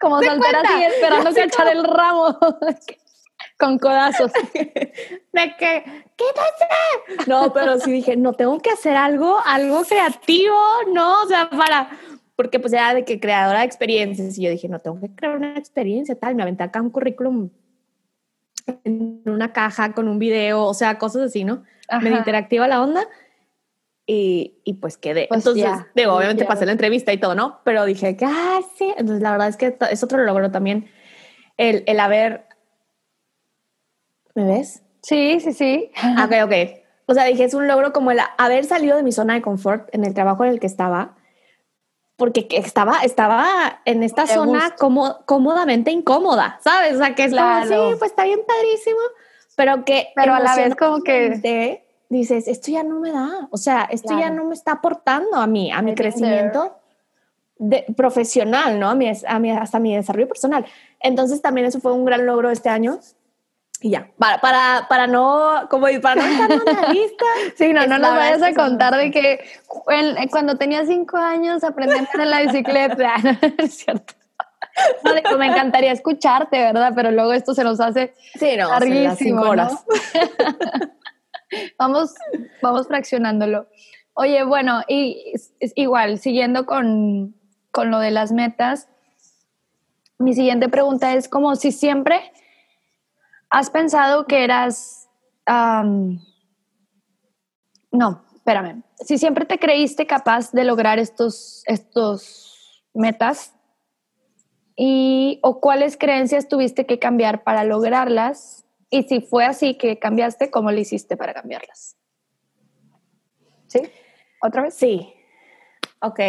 como 0.00 0.20
soltera 0.22 0.62
así 0.62 0.82
esperando 0.84 1.32
que 1.32 1.44
echar 1.44 1.68
el 1.68 1.84
ramo. 1.84 2.36
Con 3.58 3.78
codazos. 3.78 4.32
De 4.52 5.56
que, 5.58 5.84
quítate. 6.16 7.26
No, 7.26 7.52
pero 7.52 7.78
sí 7.78 7.92
dije, 7.92 8.16
no, 8.16 8.32
tengo 8.34 8.58
que 8.60 8.70
hacer 8.70 8.96
algo, 8.96 9.38
algo 9.44 9.82
creativo, 9.84 10.56
¿no? 10.92 11.22
O 11.22 11.26
sea, 11.26 11.50
para, 11.50 11.90
porque 12.36 12.58
pues 12.58 12.72
era 12.72 12.94
de 12.94 13.04
que 13.04 13.20
creadora 13.20 13.60
de 13.60 13.66
experiencias 13.66 14.38
y 14.38 14.42
yo 14.42 14.50
dije, 14.50 14.68
no, 14.68 14.80
tengo 14.80 15.00
que 15.00 15.14
crear 15.14 15.36
una 15.36 15.56
experiencia, 15.58 16.18
tal, 16.18 16.34
me 16.34 16.42
aventé 16.42 16.62
acá 16.64 16.80
un 16.80 16.90
currículum 16.90 17.50
en 18.84 19.22
una 19.26 19.52
caja 19.52 19.92
con 19.92 20.08
un 20.08 20.18
video, 20.18 20.64
o 20.64 20.74
sea, 20.74 20.98
cosas 20.98 21.22
así, 21.22 21.44
¿no? 21.44 21.64
Medio 22.02 22.18
interactiva 22.18 22.66
la 22.66 22.82
onda. 22.82 23.06
Y, 24.08 24.58
y 24.64 24.74
pues 24.74 24.96
quedé. 24.96 25.26
Pues 25.28 25.44
Entonces, 25.44 25.68
digo, 25.94 26.12
obviamente 26.14 26.44
pasé 26.44 26.64
la 26.64 26.72
entrevista 26.72 27.12
y 27.12 27.18
todo, 27.18 27.34
¿no? 27.34 27.60
Pero 27.64 27.84
dije 27.84 28.16
que, 28.16 28.24
ah, 28.24 28.60
sí. 28.76 28.92
Entonces, 28.96 29.20
la 29.20 29.32
verdad 29.32 29.48
es 29.48 29.56
que 29.56 29.76
es 29.90 30.02
otro 30.02 30.22
logro 30.22 30.50
también 30.52 30.88
el, 31.56 31.82
el 31.86 32.00
haber 32.00 32.45
¿Me 34.36 34.44
ves? 34.44 34.82
Sí, 35.00 35.40
sí, 35.40 35.54
sí. 35.54 35.90
Ok, 36.22 36.32
ok. 36.44 36.52
O 37.06 37.14
sea, 37.14 37.24
dije, 37.24 37.44
es 37.44 37.54
un 37.54 37.66
logro 37.66 37.92
como 37.92 38.10
el 38.10 38.18
haber 38.36 38.66
salido 38.66 38.96
de 38.96 39.02
mi 39.02 39.10
zona 39.10 39.34
de 39.34 39.40
confort 39.40 39.88
en 39.94 40.04
el 40.04 40.12
trabajo 40.12 40.44
en 40.44 40.50
el 40.50 40.60
que 40.60 40.66
estaba, 40.66 41.16
porque 42.16 42.46
estaba, 42.50 43.00
estaba 43.02 43.80
en 43.86 44.02
esta 44.02 44.26
zona 44.26 44.74
como, 44.78 45.24
cómodamente 45.24 45.90
incómoda, 45.90 46.60
¿sabes? 46.62 46.96
O 46.96 46.98
sea, 46.98 47.14
que 47.14 47.24
es 47.24 47.34
como, 47.34 47.66
sí, 47.66 47.96
pues 47.98 48.10
está 48.10 48.24
bien 48.24 48.40
padrísimo, 48.46 48.98
pero 49.56 49.84
que... 49.84 50.08
Pero 50.14 50.34
a 50.34 50.40
la 50.40 50.54
vez 50.54 50.76
como 50.76 51.02
que... 51.02 51.82
Dices, 52.08 52.46
esto 52.46 52.70
ya 52.70 52.84
no 52.84 53.00
me 53.00 53.10
da, 53.10 53.48
o 53.50 53.56
sea, 53.56 53.88
esto 53.90 54.16
ya 54.16 54.30
no 54.30 54.44
me 54.44 54.54
está 54.54 54.72
aportando 54.72 55.38
a 55.38 55.48
mí, 55.48 55.72
a 55.72 55.82
mi 55.82 55.92
crecimiento 55.96 56.76
de, 57.58 57.84
profesional, 57.96 58.78
¿no? 58.78 58.90
A 58.90 58.94
mi, 58.94 59.10
a 59.26 59.38
mi, 59.40 59.50
hasta 59.50 59.80
mi 59.80 59.96
desarrollo 59.96 60.28
personal. 60.28 60.64
Entonces 61.00 61.42
también 61.42 61.66
eso 61.66 61.80
fue 61.80 61.92
un 61.92 62.04
gran 62.04 62.24
logro 62.24 62.50
este 62.50 62.68
año, 62.68 63.00
y 63.80 63.90
ya, 63.90 64.10
para, 64.18 64.40
para, 64.40 64.86
para 64.88 65.06
no, 65.06 65.66
como 65.68 65.86
para 66.00 66.22
no 66.22 66.26
estar 66.26 66.50
la 66.50 66.88
lista. 66.88 67.24
Sí, 67.56 67.72
no, 67.72 67.86
no 67.86 67.98
nos 67.98 68.14
vayas 68.14 68.42
a 68.42 68.54
contar 68.54 68.96
de 68.96 69.10
que 69.10 69.40
cuando 70.30 70.56
tenía 70.56 70.84
cinco 70.86 71.16
años 71.18 71.62
aprendí 71.62 71.94
a 71.94 71.98
andar 71.98 72.20
en 72.20 72.30
la 72.30 72.40
bicicleta. 72.42 73.14
es 73.58 73.78
cierto. 73.78 74.14
No, 75.04 75.38
me 75.38 75.46
encantaría 75.46 75.92
escucharte, 75.92 76.58
¿verdad? 76.58 76.92
Pero 76.94 77.10
luego 77.10 77.32
esto 77.32 77.54
se 77.54 77.64
nos 77.64 77.80
hace 77.80 78.14
sí, 78.38 78.56
no, 78.56 78.68
larguísimo. 78.68 79.42
horas. 79.42 79.84
vamos, 81.78 82.14
vamos 82.62 82.86
fraccionándolo. 82.86 83.68
Oye, 84.14 84.44
bueno, 84.44 84.82
y 84.88 85.32
es 85.34 85.72
igual, 85.76 86.18
siguiendo 86.18 86.64
con, 86.64 87.34
con 87.70 87.90
lo 87.90 87.98
de 87.98 88.10
las 88.10 88.32
metas, 88.32 88.88
mi 90.18 90.34
siguiente 90.34 90.68
pregunta 90.70 91.14
es 91.14 91.28
como 91.28 91.56
si 91.56 91.72
siempre 91.72 92.32
¿Has 93.50 93.70
pensado 93.70 94.26
que 94.26 94.44
eras... 94.44 95.08
no, 97.90 98.24
espérame. 98.34 98.82
Si 99.04 99.18
siempre 99.18 99.44
te 99.44 99.58
creíste 99.58 100.06
capaz 100.06 100.52
de 100.52 100.64
lograr 100.64 100.98
estos, 100.98 101.62
estos 101.66 102.84
metas, 102.94 103.52
y, 104.76 105.40
o 105.42 105.60
cuáles 105.60 105.96
creencias 105.96 106.48
tuviste 106.48 106.84
que 106.84 106.98
cambiar 106.98 107.44
para 107.44 107.64
lograrlas, 107.64 108.66
y 108.90 109.04
si 109.04 109.20
fue 109.20 109.44
así 109.44 109.76
que 109.76 109.98
cambiaste, 109.98 110.50
¿cómo 110.50 110.70
lo 110.70 110.78
hiciste 110.78 111.16
para 111.16 111.34
cambiarlas? 111.34 111.96
¿Sí? 113.66 113.80
¿Otra 114.42 114.62
vez? 114.62 114.74
Sí. 114.74 115.12
Ok. 116.00 116.20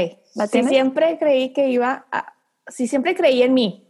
Si 0.50 0.64
siempre 0.64 1.18
creí 1.20 1.54
que 1.54 1.70
iba 1.70 2.08
a... 2.12 2.34
Si 2.68 2.88
siempre 2.88 3.16
creí 3.16 3.44
en 3.44 3.54
mí. 3.54 3.88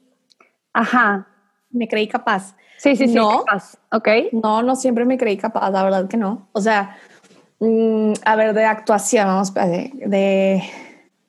Ajá. 0.74 1.28
Me 1.72 1.88
creí 1.88 2.08
capaz. 2.08 2.56
Sí, 2.78 2.96
sí, 2.96 3.08
sí. 3.08 3.16
No, 3.16 3.44
ok. 3.92 4.08
No, 4.32 4.62
no 4.62 4.76
siempre 4.76 5.06
me 5.06 5.18
creí 5.18 5.38
capaz, 5.38 5.72
la 5.72 5.84
verdad 5.84 6.08
que 6.08 6.18
no. 6.18 6.48
O 6.54 6.62
sea, 6.62 6.98
mm, 7.60 8.14
a 8.24 8.36
ver, 8.36 8.54
de 8.54 8.66
actuación, 8.66 9.26
vamos, 9.26 9.54
de, 9.54 10.64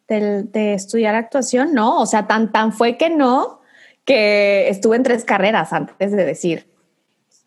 de, 0.06 0.74
estudiar 0.74 1.14
actuación, 1.14 1.72
no. 1.72 1.98
O 1.98 2.06
sea, 2.06 2.26
tan, 2.26 2.52
tan 2.52 2.72
fue 2.72 2.96
que 2.96 3.10
no, 3.10 3.60
que 4.04 4.68
estuve 4.68 4.96
en 4.96 5.02
tres 5.02 5.24
carreras 5.24 5.72
antes 5.72 6.12
de 6.12 6.24
decir, 6.24 6.70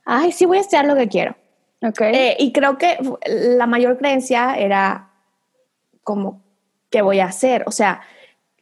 ay, 0.06 0.32
sí 0.32 0.46
voy 0.46 0.58
a 0.58 0.62
estudiar 0.62 0.86
lo 0.86 0.96
que 0.96 1.08
quiero. 1.08 1.36
Okay. 1.84 2.14
Eh, 2.14 2.36
y 2.40 2.52
creo 2.52 2.78
que 2.78 2.98
la 3.26 3.66
mayor 3.66 3.98
creencia 3.98 4.56
era 4.56 5.10
como, 6.04 6.44
¿qué 6.90 7.02
voy 7.02 7.20
a 7.20 7.26
hacer? 7.26 7.64
O 7.66 7.72
sea, 7.72 8.02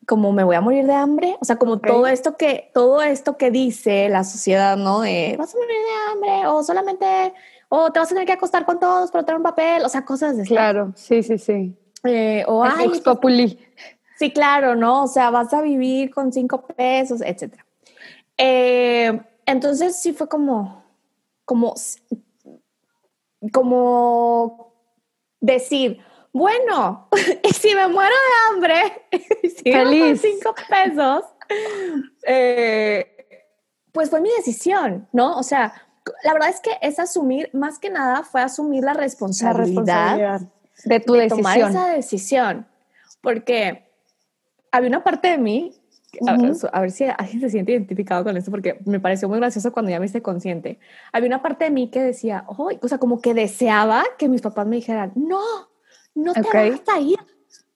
como 0.09 0.31
me 0.33 0.43
voy 0.43 0.55
a 0.55 0.61
morir 0.61 0.87
de 0.87 0.93
hambre, 0.93 1.37
o 1.39 1.45
sea, 1.45 1.57
como 1.57 1.77
todo 1.77 2.07
esto 2.07 2.35
que 2.35 2.71
todo 2.73 3.03
esto 3.03 3.37
que 3.37 3.51
dice 3.51 4.09
la 4.09 4.23
sociedad, 4.23 4.75
¿no? 4.75 5.01
De 5.01 5.35
vas 5.37 5.53
a 5.53 5.57
morir 5.59 5.77
de 5.77 6.11
hambre 6.11 6.47
o 6.47 6.63
solamente 6.63 7.05
o 7.69 7.91
te 7.91 7.99
vas 7.99 8.07
a 8.07 8.15
tener 8.15 8.25
que 8.25 8.33
acostar 8.33 8.65
con 8.65 8.79
todos 8.79 9.11
para 9.11 9.23
tener 9.23 9.37
un 9.37 9.43
papel, 9.43 9.85
o 9.85 9.89
sea, 9.89 10.03
cosas 10.03 10.35
de 10.35 10.45
Claro, 10.45 10.93
sí, 10.95 11.21
sí, 11.21 11.37
sí. 11.37 11.77
Eh, 12.03 12.43
o 12.47 12.63
ay, 12.63 12.89
populi. 13.01 13.59
Sí, 14.17 14.33
claro, 14.33 14.73
¿no? 14.73 15.03
O 15.03 15.07
sea, 15.07 15.29
vas 15.29 15.53
a 15.53 15.61
vivir 15.61 16.09
con 16.09 16.33
cinco 16.33 16.65
pesos, 16.65 17.21
etcétera. 17.21 17.63
Eh, 18.35 19.21
entonces 19.45 19.95
sí 19.95 20.13
fue 20.13 20.27
como, 20.27 20.83
como, 21.45 21.75
como 23.53 24.73
decir, 25.39 26.01
bueno, 26.31 27.09
y 27.43 27.53
si 27.53 27.73
me 27.75 27.87
muero 27.87 28.13
de 28.13 28.55
hambre, 28.55 29.07
si 29.57 29.71
Feliz. 29.71 30.21
cinco 30.21 30.53
pesos, 30.69 31.23
eh, 32.25 33.37
pues 33.91 34.09
fue 34.09 34.21
mi 34.21 34.29
decisión, 34.37 35.07
¿no? 35.11 35.37
O 35.37 35.43
sea, 35.43 35.73
la 36.23 36.33
verdad 36.33 36.49
es 36.49 36.59
que 36.59 36.71
es 36.81 36.99
asumir, 36.99 37.49
más 37.53 37.79
que 37.79 37.89
nada 37.89 38.23
fue 38.23 38.41
asumir 38.41 38.83
la 38.83 38.93
responsabilidad, 38.93 40.41
de 40.85 40.99
tu 40.99 41.13
decisión. 41.13 41.43
Tomar 41.43 41.57
esa 41.57 41.89
decisión, 41.89 42.67
porque 43.21 43.89
había 44.71 44.89
una 44.89 45.03
parte 45.03 45.29
de 45.29 45.37
mí, 45.37 45.75
a, 46.25 46.81
ver 46.81 46.91
si 46.91 47.05
alguien 47.05 47.41
se 47.41 47.49
siente 47.49 47.71
identificado 47.71 48.23
con 48.23 48.37
esto, 48.37 48.49
porque 48.49 48.79
me 48.85 48.99
pareció 48.99 49.27
muy 49.29 49.39
gracioso 49.39 49.71
cuando 49.71 49.91
ya 49.91 49.99
me 49.99 50.05
hice 50.05 50.21
consciente. 50.21 50.79
Había 51.11 51.27
una 51.27 51.41
parte 51.41 51.65
de 51.65 51.71
mí 51.71 51.89
que 51.89 52.01
decía, 52.01 52.45
oh, 52.47 52.69
o 52.81 52.87
sea, 52.87 52.97
como 52.97 53.21
que 53.21 53.33
deseaba 53.33 54.03
que 54.17 54.29
mis 54.29 54.41
papás 54.41 54.65
me 54.65 54.77
dijeran, 54.77 55.11
no, 55.15 55.39
no 56.15 56.33
te 56.33 56.41
vas 56.41 56.81
a 56.93 56.99
ir. 56.99 57.19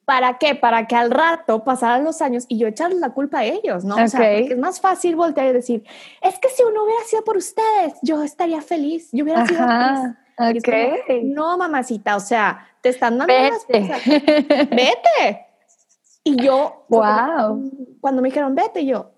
¿Para 0.05 0.37
qué? 0.37 0.53
Para 0.53 0.85
que 0.85 0.95
al 0.95 1.11
rato 1.11 1.63
pasaran 1.63 2.03
los 2.03 2.21
años 2.21 2.45
y 2.49 2.57
yo 2.57 2.67
echarles 2.67 2.99
la 2.99 3.11
culpa 3.11 3.39
a 3.39 3.45
ellos, 3.45 3.85
¿no? 3.85 3.95
O 3.95 4.07
sea, 4.07 4.33
es 4.33 4.57
más 4.57 4.81
fácil 4.81 5.15
voltear 5.15 5.47
y 5.47 5.53
decir, 5.53 5.85
es 6.21 6.39
que 6.39 6.49
si 6.49 6.61
uno 6.63 6.83
hubiera 6.83 7.01
sido 7.05 7.23
por 7.23 7.37
ustedes, 7.37 7.93
yo 8.01 8.21
estaría 8.21 8.61
feliz, 8.61 9.09
yo 9.13 9.23
hubiera 9.23 9.45
sido 9.45 9.65
feliz. 9.65 10.17
Okay. 10.35 11.23
no, 11.23 11.57
mamacita, 11.57 12.15
o 12.15 12.19
sea, 12.19 12.67
te 12.81 12.89
están 12.89 13.17
dando 13.17 13.33
vete. 13.33 13.87
las 13.87 14.05
Vete. 14.69 15.45
Y 16.25 16.35
yo, 16.41 16.85
wow. 16.89 17.71
cuando 18.01 18.21
me 18.21 18.29
dijeron 18.29 18.55
vete, 18.55 18.85
yo, 18.85 19.12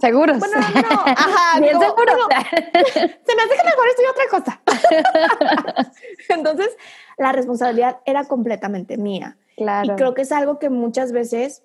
Seguros. 0.00 0.38
Bueno, 0.38 0.56
no, 0.58 1.02
ajá. 1.06 1.60
Bien 1.60 1.78
seguro. 1.78 2.12
se 2.50 3.34
me 3.36 3.42
hace 3.42 3.56
que 3.56 3.64
mejor 3.64 3.88
estoy 3.88 4.04
otra 4.10 4.24
cosa. 4.30 5.92
Entonces, 6.28 6.76
la 7.18 7.32
responsabilidad 7.32 7.98
era 8.04 8.24
completamente 8.24 8.96
mía. 8.96 9.36
Claro. 9.56 9.92
Y 9.92 9.96
creo 9.96 10.14
que 10.14 10.22
es 10.22 10.32
algo 10.32 10.58
que 10.58 10.70
muchas 10.70 11.12
veces 11.12 11.62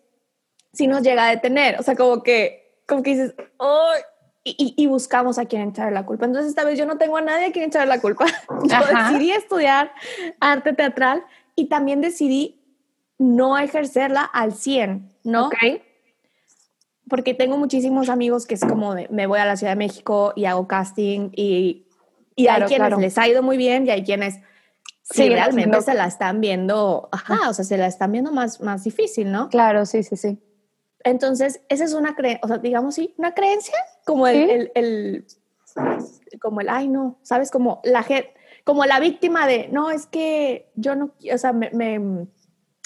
sí 0.73 0.87
nos 0.87 1.01
llega 1.01 1.25
a 1.25 1.29
detener. 1.29 1.79
O 1.79 1.83
sea, 1.83 1.95
como 1.95 2.21
que, 2.21 2.79
como 2.87 3.01
que 3.01 3.11
dices, 3.11 3.35
oh, 3.57 3.91
y, 4.43 4.75
y, 4.77 4.85
buscamos 4.85 5.39
a 5.39 5.45
quien 5.45 5.69
echar 5.69 5.91
la 5.91 6.05
culpa. 6.05 6.25
Entonces, 6.25 6.49
esta 6.49 6.63
vez 6.63 6.77
yo 6.77 6.85
no 6.85 6.99
tengo 6.99 7.17
a 7.17 7.21
nadie 7.21 7.47
a 7.47 7.51
quien 7.51 7.65
echar 7.65 7.87
la 7.87 7.99
culpa. 7.99 8.25
Yo 8.63 8.77
decidí 8.85 9.31
estudiar 9.31 9.91
arte 10.39 10.73
teatral 10.73 11.25
y 11.55 11.65
también 11.65 11.99
decidí 12.01 12.61
no 13.17 13.57
ejercerla 13.57 14.21
al 14.21 14.53
100, 14.53 15.09
¿no? 15.23 15.47
Ok. 15.47 15.55
Porque 17.07 17.33
tengo 17.33 17.57
muchísimos 17.57 18.09
amigos 18.09 18.47
que 18.47 18.55
es 18.55 18.61
como 18.61 18.95
me 19.09 19.27
voy 19.27 19.39
a 19.39 19.45
la 19.45 19.57
Ciudad 19.57 19.73
de 19.73 19.77
México 19.77 20.33
y 20.35 20.45
hago 20.45 20.67
casting 20.67 21.29
y, 21.33 21.85
y 22.35 22.47
hay 22.47 22.63
quienes 22.63 22.97
les 22.97 23.17
ha 23.17 23.27
ido 23.27 23.43
muy 23.43 23.57
bien 23.57 23.85
y 23.85 23.91
hay 23.91 24.03
quienes 24.03 24.39
sí, 25.03 25.29
realmente 25.29 25.81
se 25.81 25.93
la 25.93 26.07
están 26.07 26.41
viendo, 26.41 27.09
ajá, 27.11 27.49
o 27.49 27.53
sea, 27.53 27.63
se 27.63 27.77
la 27.77 27.87
están 27.87 28.11
viendo 28.11 28.31
más, 28.31 28.59
más 28.61 28.83
difícil, 28.83 29.31
¿no? 29.31 29.49
Claro, 29.49 29.85
sí, 29.85 30.03
sí, 30.03 30.17
sí. 30.17 30.39
Entonces, 31.03 31.61
esa 31.69 31.83
es 31.83 31.93
una 31.93 32.15
creencia, 32.15 32.41
o 32.43 32.47
sea, 32.47 32.57
digamos, 32.57 32.95
sí, 32.95 33.13
una 33.17 33.33
creencia, 33.33 33.75
como 34.05 34.27
el, 34.27 34.71
el, 34.73 35.25
como 36.41 36.61
el, 36.61 36.69
ay, 36.69 36.87
no, 36.87 37.19
¿sabes? 37.21 37.51
Como 37.51 37.81
la 37.83 38.01
gente, 38.01 38.33
como 38.63 38.85
la 38.85 38.99
víctima 38.99 39.45
de, 39.45 39.69
no, 39.71 39.91
es 39.91 40.07
que 40.07 40.71
yo 40.75 40.95
no, 40.95 41.11
o 41.31 41.37
sea, 41.37 41.53
me, 41.53 41.69
me 41.71 42.25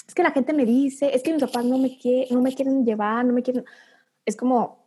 es 0.06 0.14
que 0.14 0.22
la 0.22 0.32
gente 0.32 0.52
me 0.52 0.66
dice, 0.66 1.14
es 1.14 1.22
que 1.22 1.32
mis 1.32 1.40
papás 1.40 1.64
no 1.64 1.78
me, 1.78 1.96
quieren, 1.96 2.34
no 2.34 2.42
me 2.42 2.52
quieren 2.54 2.84
llevar, 2.84 3.24
no 3.24 3.32
me 3.32 3.42
quieren, 3.42 3.64
es 4.24 4.36
como, 4.36 4.84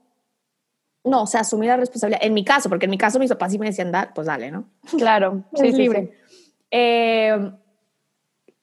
no, 1.04 1.24
o 1.24 1.28
sea, 1.28 1.42
asumir 1.42 1.70
la 1.70 1.78
responsabilidad. 1.78 2.22
En 2.24 2.34
mi 2.34 2.46
caso, 2.46 2.70
porque 2.70 2.86
en 2.86 2.92
mi 2.92 2.98
caso 2.98 3.20
mis 3.20 3.30
papás 3.30 3.52
sí 3.52 3.60
me 3.60 3.66
decían, 3.66 3.92
dar, 3.92 4.14
pues 4.14 4.28
dale, 4.28 4.52
¿no? 4.52 4.66
Claro, 4.98 5.44
sí, 5.54 5.68
es 5.68 5.78
libre. 5.78 6.14
Eh, 6.72 7.52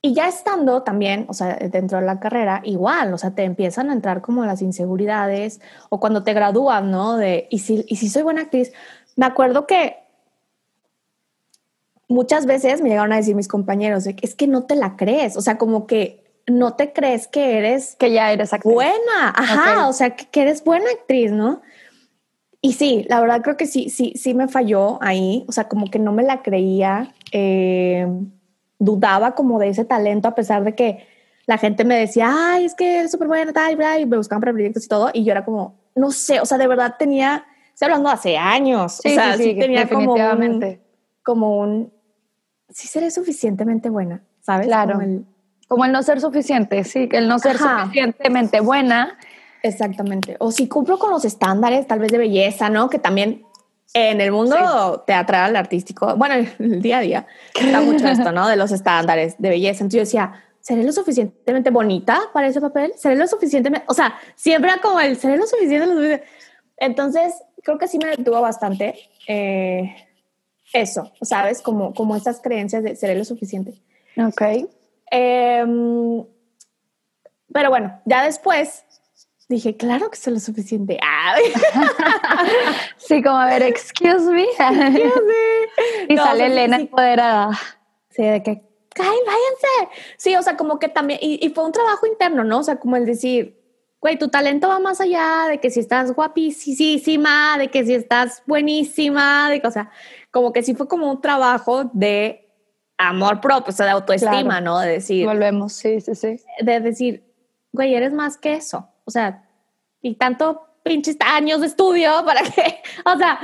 y 0.03 0.15
ya 0.15 0.29
estando 0.29 0.83
también, 0.83 1.27
o 1.29 1.35
sea, 1.35 1.57
dentro 1.57 1.99
de 1.99 2.07
la 2.07 2.21
carrera, 2.21 2.63
igual, 2.65 3.13
o 3.13 3.19
sea, 3.19 3.35
te 3.35 3.45
empiezan 3.45 3.91
a 3.91 3.93
entrar 3.93 4.23
como 4.23 4.47
las 4.47 4.63
inseguridades 4.63 5.61
o 5.91 6.01
cuando 6.01 6.23
te 6.23 6.33
gradúan, 6.33 6.91
¿no? 6.91 7.19
De, 7.19 7.47
y 7.51 7.59
si, 7.59 7.85
y 7.87 7.97
si 7.97 8.09
soy 8.09 8.23
buena 8.23 8.43
actriz, 8.43 8.73
me 9.17 9.27
acuerdo 9.27 9.67
que 9.67 9.99
muchas 12.09 12.47
veces 12.47 12.81
me 12.81 12.89
llegaron 12.89 13.13
a 13.13 13.17
decir 13.17 13.37
mis 13.37 13.47
compañeros, 13.47 14.07
es 14.07 14.35
que 14.35 14.47
no 14.47 14.65
te 14.65 14.75
la 14.75 14.97
crees, 14.97 15.37
o 15.37 15.43
sea, 15.43 15.59
como 15.59 15.87
que 15.87 16.20
no 16.51 16.75
te 16.75 16.93
crees 16.93 17.29
que 17.29 17.59
eres... 17.59 17.97
Que 17.97 18.13
ya 18.13 18.33
eres 18.33 18.53
actriz. 18.53 18.75
Buena, 18.75 19.33
ajá, 19.35 19.89
o 19.89 19.93
sea, 19.93 20.11
que, 20.17 20.41
eres 20.41 20.63
buena 20.65 20.91
actriz, 20.91 21.33
¿no? 21.33 21.63
Y 22.61 22.75
sí, 22.75 23.07
la 23.09 23.21
verdad 23.21 23.41
creo 23.43 23.57
que 23.57 23.67
sí, 23.67 23.89
sí, 23.89 24.13
sí 24.17 24.35
me 24.35 24.49
falló 24.49 24.99
ahí, 25.03 25.45
o 25.49 25.53
sea, 25.53 25.69
como 25.69 25.91
que 25.91 25.99
no 25.99 26.13
me 26.13 26.23
la 26.23 26.43
creía, 26.43 27.15
eh, 27.33 28.07
dudaba 28.79 29.35
como 29.35 29.59
de 29.59 29.69
ese 29.69 29.85
talento 29.85 30.29
a 30.29 30.35
pesar 30.35 30.65
de 30.65 30.75
que 30.75 31.07
la 31.47 31.57
gente 31.57 31.85
me 31.85 31.97
decía, 31.97 32.31
ay, 32.33 32.67
es 32.67 32.75
que 32.75 32.99
eres 32.99 33.11
súper 33.11 33.29
buena, 33.29 33.53
tal, 33.53 33.73
y 33.73 34.07
me 34.07 34.17
buscaban 34.17 34.41
para 34.41 34.53
proyectos 34.53 34.85
y 34.85 34.89
todo, 34.89 35.11
y 35.13 35.25
yo 35.25 35.33
era 35.33 35.45
como, 35.45 35.81
no 35.95 36.11
sé, 36.11 36.41
o 36.41 36.47
sea, 36.47 36.59
de 36.59 36.69
verdad 36.69 36.97
tenía, 36.99 37.47
estoy 37.73 37.87
hablando 37.87 38.11
hace 38.11 38.37
años, 38.37 39.01
sí, 39.03 39.11
o 39.11 39.15
sea, 39.15 39.37
sí, 39.37 39.57
tenía 39.59 39.89
como 39.89 40.15
un, 40.15 40.79
como 41.23 41.59
un, 41.59 41.93
sí 42.69 42.89
seré 42.89 43.11
suficientemente 43.11 43.89
buena, 43.89 44.23
¿sabes? 44.43 44.67
Claro. 44.67 44.93
Como 44.93 45.05
el 45.05 45.25
no 45.77 46.03
ser 46.03 46.21
suficiente, 46.21 46.85
sí, 46.85 47.09
el 47.13 47.29
no 47.29 47.39
ser 47.39 47.59
suficientemente 47.59 48.61
buena. 48.61 49.19
Exactamente. 49.63 50.37
O 50.39 50.51
si 50.51 50.69
cumplo 50.69 50.99
con 50.99 51.11
los 51.11 51.25
estándares, 51.25 51.87
tal 51.87 51.99
vez 51.99 52.11
de 52.11 52.19
belleza, 52.19 52.71
¿no? 52.71 52.89
Que 52.89 52.99
también 52.99 53.45
en 53.93 54.21
el 54.21 54.33
mundo 54.33 55.03
teatral, 55.07 55.57
artístico, 55.57 56.17
bueno, 56.17 56.47
el 56.59 56.81
día 56.81 56.99
a 56.99 57.01
día, 57.01 57.27
está 57.55 57.81
mucho 57.83 58.07
esto, 58.09 58.33
¿no? 58.33 58.49
De 58.49 58.57
los 58.57 58.73
estándares 58.73 59.37
de 59.39 59.49
belleza. 59.49 59.85
Entonces 59.85 59.97
yo 59.97 60.01
decía, 60.01 60.45
¿seré 60.61 60.85
lo 60.85 60.93
suficientemente 60.93 61.71
bonita 61.71 62.21
para 62.33 62.49
ese 62.49 62.61
papel? 62.61 62.93
¿Seré 62.97 63.17
lo 63.17 63.27
suficientemente, 63.27 63.85
o 63.89 63.95
sea, 63.95 64.15
siempre 64.37 64.71
era 64.71 64.81
como 64.81 65.01
el, 65.01 65.17
¿seré 65.17 65.37
lo 65.37 65.47
suficientemente? 65.47 66.25
Entonces, 66.77 67.35
creo 67.63 67.79
que 67.79 67.89
sí 67.89 67.99
me 67.99 68.11
detuvo 68.11 68.41
bastante 68.41 68.95
eh, 69.27 69.95
eso, 70.73 71.13
¿sabes? 71.23 71.61
Como, 71.61 71.93
como 71.93 72.17
estas 72.17 72.41
creencias 72.41 72.83
de 72.83 72.97
seré 72.97 73.17
lo 73.17 73.25
suficiente. 73.25 73.75
Ok. 74.17 74.43
Em, 75.11 76.25
pero 77.53 77.71
bueno, 77.71 78.01
ya 78.05 78.25
después 78.25 78.85
dije, 79.51 79.77
claro 79.77 80.11
que 80.11 80.17
soy 80.17 80.35
lo 80.35 80.41
suficiente. 80.41 80.99
sí, 82.97 83.23
como 83.23 83.37
a 83.37 83.47
ver, 83.47 83.63
excuse 83.63 84.31
me. 84.31 84.45
Excuse 84.45 85.23
me. 85.27 86.15
Y 86.15 86.17
sale 86.17 86.47
Elena 86.47 86.77
empoderada. 86.77 87.51
Sí, 88.11 88.23
de 88.23 88.43
que, 88.43 88.51
¡ay, 88.51 89.19
váyanse! 89.27 89.97
Sí, 90.17 90.37
o 90.37 90.43
sea, 90.43 90.57
como 90.57 90.79
que 90.79 90.89
también, 90.89 91.19
y, 91.21 91.49
fue 91.51 91.65
un 91.65 91.73
trabajo 91.73 92.07
interno, 92.07 92.45
¿no? 92.45 92.61
O 92.61 92.63
sea, 92.63 92.77
como 92.77 92.97
el 92.97 93.07
decir, 93.07 93.61
güey, 94.01 94.19
tu 94.19 94.29
talento 94.29 94.69
va 94.69 94.79
más 94.79 95.01
allá 95.01 95.47
de 95.49 95.59
que 95.59 95.71
si 95.71 95.81
estás 95.81 96.13
guapísima, 96.13 97.57
de 97.59 97.69
que 97.69 97.85
si 97.85 97.95
estás 97.95 98.43
buenísima, 98.47 99.51
de 99.51 99.61
que, 99.61 99.67
o 99.67 99.71
sea, 99.73 99.91
como 100.31 100.53
que 100.53 100.63
sí 100.63 100.75
fue 100.75 100.87
como 100.87 101.11
un 101.11 101.21
trabajo 101.21 101.91
de 101.93 102.50
amor 103.01 103.41
propio, 103.41 103.71
o 103.71 103.73
sea, 103.73 103.87
de 103.87 103.93
autoestima, 103.93 104.61
¿no? 104.61 104.79
De 104.79 104.89
decir. 104.91 105.27
Volvemos, 105.27 105.73
sí, 105.73 106.01
sí, 106.01 106.15
sí. 106.15 106.41
De 106.61 106.81
decir, 106.81 107.25
güey, 107.73 107.95
eres 107.95 108.13
más 108.13 108.37
que 108.37 108.55
eso. 108.55 108.89
O 109.05 109.11
sea, 109.11 109.45
y 110.03 110.15
tanto 110.15 110.67
pinches 110.83 111.17
años 111.21 111.61
de 111.61 111.67
estudio 111.67 112.11
para 112.25 112.43
que, 112.43 112.83
o 113.05 113.17
sea, 113.17 113.41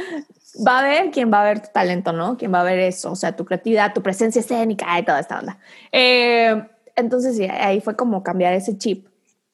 va 0.67 0.81
a 0.81 0.83
ver 0.83 1.11
quién 1.11 1.33
va 1.33 1.43
a 1.43 1.45
ver 1.45 1.61
tu 1.61 1.69
talento, 1.73 2.13
¿no? 2.13 2.37
Quién 2.37 2.53
va 2.53 2.61
a 2.61 2.65
ver 2.65 2.79
eso, 2.79 3.13
o 3.13 3.17
sea, 3.17 3.35
tu 3.35 3.45
creatividad, 3.45 3.95
tu 3.95 4.03
presencia 4.03 4.41
escénica 4.41 4.99
y 4.99 5.05
toda 5.05 5.21
esta 5.21 5.39
onda. 5.39 5.59
Eh, 5.93 6.63
entonces, 6.95 7.37
sí, 7.37 7.45
ahí 7.45 7.81
fue 7.81 7.97
como 7.97 8.23
cambiar 8.23 8.53
ese 8.55 8.77
chip. 8.79 9.09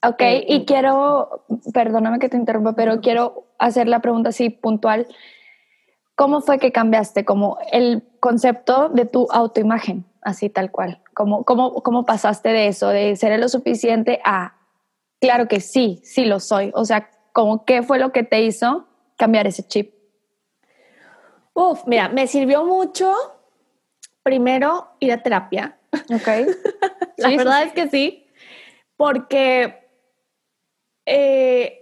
Ok, 0.04 0.20
eh, 0.20 0.44
y 0.48 0.64
quiero, 0.64 1.44
perdóname 1.72 2.18
que 2.18 2.28
te 2.28 2.36
interrumpa, 2.36 2.74
pero 2.74 3.00
quiero 3.00 3.46
hacer 3.58 3.86
la 3.86 4.00
pregunta 4.00 4.30
así 4.30 4.50
puntual. 4.50 5.06
¿Cómo 6.14 6.40
fue 6.40 6.58
que 6.58 6.72
cambiaste 6.72 7.24
como 7.24 7.58
el 7.72 8.02
concepto 8.20 8.88
de 8.90 9.06
tu 9.06 9.28
autoimagen, 9.30 10.04
así 10.20 10.50
tal 10.50 10.70
cual? 10.70 11.02
¿Cómo, 11.14 11.44
cómo, 11.44 11.82
cómo 11.82 12.04
pasaste 12.04 12.50
de 12.50 12.68
eso, 12.68 12.88
de 12.88 13.16
ser 13.16 13.38
lo 13.40 13.48
suficiente 13.48 14.20
a, 14.24 14.54
claro 15.20 15.48
que 15.48 15.60
sí, 15.60 16.00
sí 16.04 16.24
lo 16.24 16.38
soy? 16.40 16.70
O 16.74 16.84
sea, 16.84 17.10
como 17.32 17.64
qué 17.64 17.82
fue 17.82 17.98
lo 17.98 18.12
que 18.12 18.22
te 18.22 18.42
hizo 18.42 18.86
cambiar 19.16 19.46
ese 19.46 19.66
chip? 19.66 19.94
Uf, 21.54 21.82
mira, 21.86 22.08
me 22.08 22.26
sirvió 22.26 22.64
mucho 22.64 23.14
primero 24.22 24.88
ir 25.00 25.12
a 25.12 25.22
terapia. 25.22 25.78
Ok. 25.92 26.26
La 27.16 27.28
sí, 27.28 27.36
verdad 27.36 27.62
sí. 27.62 27.68
es 27.68 27.72
que 27.72 27.88
sí, 27.88 28.26
porque 28.96 29.88
eh, 31.06 31.81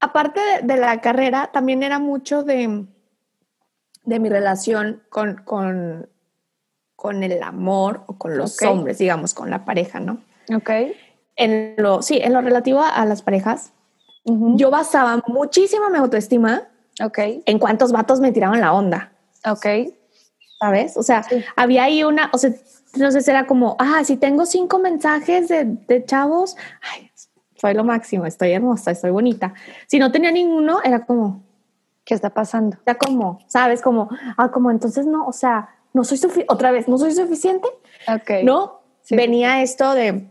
aparte 0.00 0.40
de, 0.40 0.62
de 0.74 0.80
la 0.80 1.00
carrera, 1.00 1.50
también 1.52 1.82
era 1.82 1.98
mucho 1.98 2.42
de, 2.42 2.84
de 4.04 4.18
mi 4.18 4.28
relación 4.28 5.02
con, 5.10 5.36
con, 5.44 6.08
con 6.96 7.22
el 7.22 7.42
amor 7.42 8.02
o 8.06 8.16
con 8.18 8.36
los 8.36 8.60
hombres, 8.62 8.98
digamos, 8.98 9.34
con 9.34 9.50
la 9.50 9.64
pareja, 9.64 10.00
¿no? 10.00 10.22
Ok. 10.54 10.70
En 11.36 11.74
lo, 11.78 12.02
sí, 12.02 12.18
en 12.22 12.32
lo 12.32 12.40
relativo 12.40 12.82
a 12.82 13.04
las 13.06 13.22
parejas, 13.22 13.72
yo 14.24 14.70
basaba 14.70 15.22
muchísimo 15.26 15.88
mi 15.88 15.96
autoestima 15.98 16.68
Ok. 17.02 17.18
en 17.46 17.58
cuántos 17.58 17.90
vatos 17.92 18.20
me 18.20 18.32
tiraban 18.32 18.60
la 18.60 18.72
onda. 18.74 19.12
Ok. 19.48 19.66
¿sabes? 20.60 20.96
O 20.98 21.02
sea, 21.02 21.22
Sí. 21.22 21.42
había 21.56 21.84
ahí 21.84 22.04
una, 22.04 22.28
o 22.34 22.38
sea, 22.38 22.50
entonces 22.92 23.26
era 23.28 23.46
como, 23.46 23.76
ah, 23.78 24.02
si 24.04 24.18
tengo 24.18 24.44
cinco 24.44 24.78
mensajes 24.78 25.48
de, 25.48 25.64
de 25.64 26.04
chavos, 26.04 26.54
ay, 26.82 27.10
soy 27.60 27.74
lo 27.74 27.84
máximo, 27.84 28.24
estoy 28.26 28.52
hermosa, 28.52 28.90
estoy 28.90 29.10
bonita. 29.10 29.52
Si 29.86 29.98
no 29.98 30.10
tenía 30.10 30.30
ninguno, 30.32 30.80
era 30.82 31.04
como, 31.04 31.42
¿Qué 32.04 32.14
está 32.14 32.30
pasando? 32.30 32.78
era 32.86 32.96
como, 32.96 33.38
¿sabes? 33.48 33.82
Como, 33.82 34.08
ah, 34.36 34.50
como 34.50 34.70
entonces 34.70 35.06
no, 35.06 35.26
o 35.26 35.32
sea, 35.32 35.68
no 35.92 36.02
soy 36.04 36.16
suficiente, 36.16 36.52
otra 36.52 36.70
vez, 36.70 36.88
no 36.88 36.96
soy 36.98 37.12
suficiente, 37.12 37.68
Ok. 38.08 38.30
¿no? 38.44 38.80
Sí, 39.02 39.16
Venía 39.16 39.62
esto 39.62 39.92
de, 39.94 40.28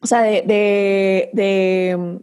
o 0.00 0.06
sea, 0.06 0.22
de, 0.22 0.42
de, 0.42 1.30
de, 1.32 2.20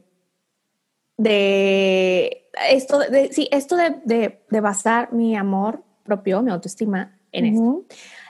de 1.18 2.48
esto, 2.70 3.00
de, 3.00 3.32
sí, 3.32 3.48
esto 3.52 3.76
de, 3.76 4.02
de, 4.04 4.44
de 4.50 4.62
basar 4.62 5.14
mi 5.14 5.36
amor 5.36 5.84
propio, 6.04 6.42
mi 6.42 6.52
autoestima 6.52 7.18
en 7.32 7.46
esto. 7.46 7.62
Ujú. 7.62 7.86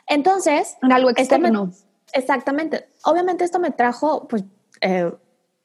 Entonces, 0.07 0.77
En 0.81 0.91
algo 0.91 1.09
esto 1.09 1.39
me- 1.39 1.47
externo. 1.49 1.71
exactamente. 2.13 2.89
Obviamente 3.05 3.43
esto 3.43 3.59
me 3.59 3.71
trajo, 3.71 4.27
pues, 4.27 4.43
eh, 4.81 5.11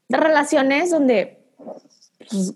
relaciones 0.08 0.90
donde 0.90 1.44
pues, 2.18 2.54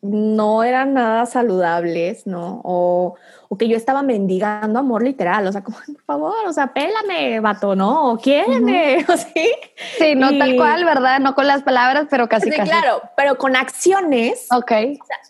no 0.00 0.62
eran 0.62 0.94
nada 0.94 1.26
saludables, 1.26 2.24
¿no? 2.26 2.60
O, 2.64 3.16
o 3.48 3.58
que 3.58 3.66
yo 3.68 3.76
estaba 3.76 4.02
mendigando 4.02 4.78
amor 4.78 5.02
literal, 5.02 5.44
o 5.46 5.50
sea, 5.52 5.64
como, 5.64 5.76
por 5.78 6.02
favor, 6.04 6.34
o 6.46 6.52
sea, 6.52 6.72
pélame, 6.72 7.40
vato, 7.40 7.74
¿no? 7.74 8.12
O 8.12 8.16
quiéreme, 8.18 9.04
sí. 9.34 9.50
Sí, 9.98 10.14
no 10.14 10.30
Y- 10.30 10.38
tal 10.38 10.56
cual, 10.56 10.84
¿verdad? 10.84 11.18
No 11.18 11.34
con 11.34 11.48
las 11.48 11.62
palabras, 11.64 12.06
pero 12.08 12.28
casi 12.28 12.50
Sí, 12.50 12.56
casi. 12.56 12.70
claro, 12.70 13.02
pero 13.16 13.38
con 13.38 13.56
acciones, 13.56 14.46
Ok. 14.54 14.72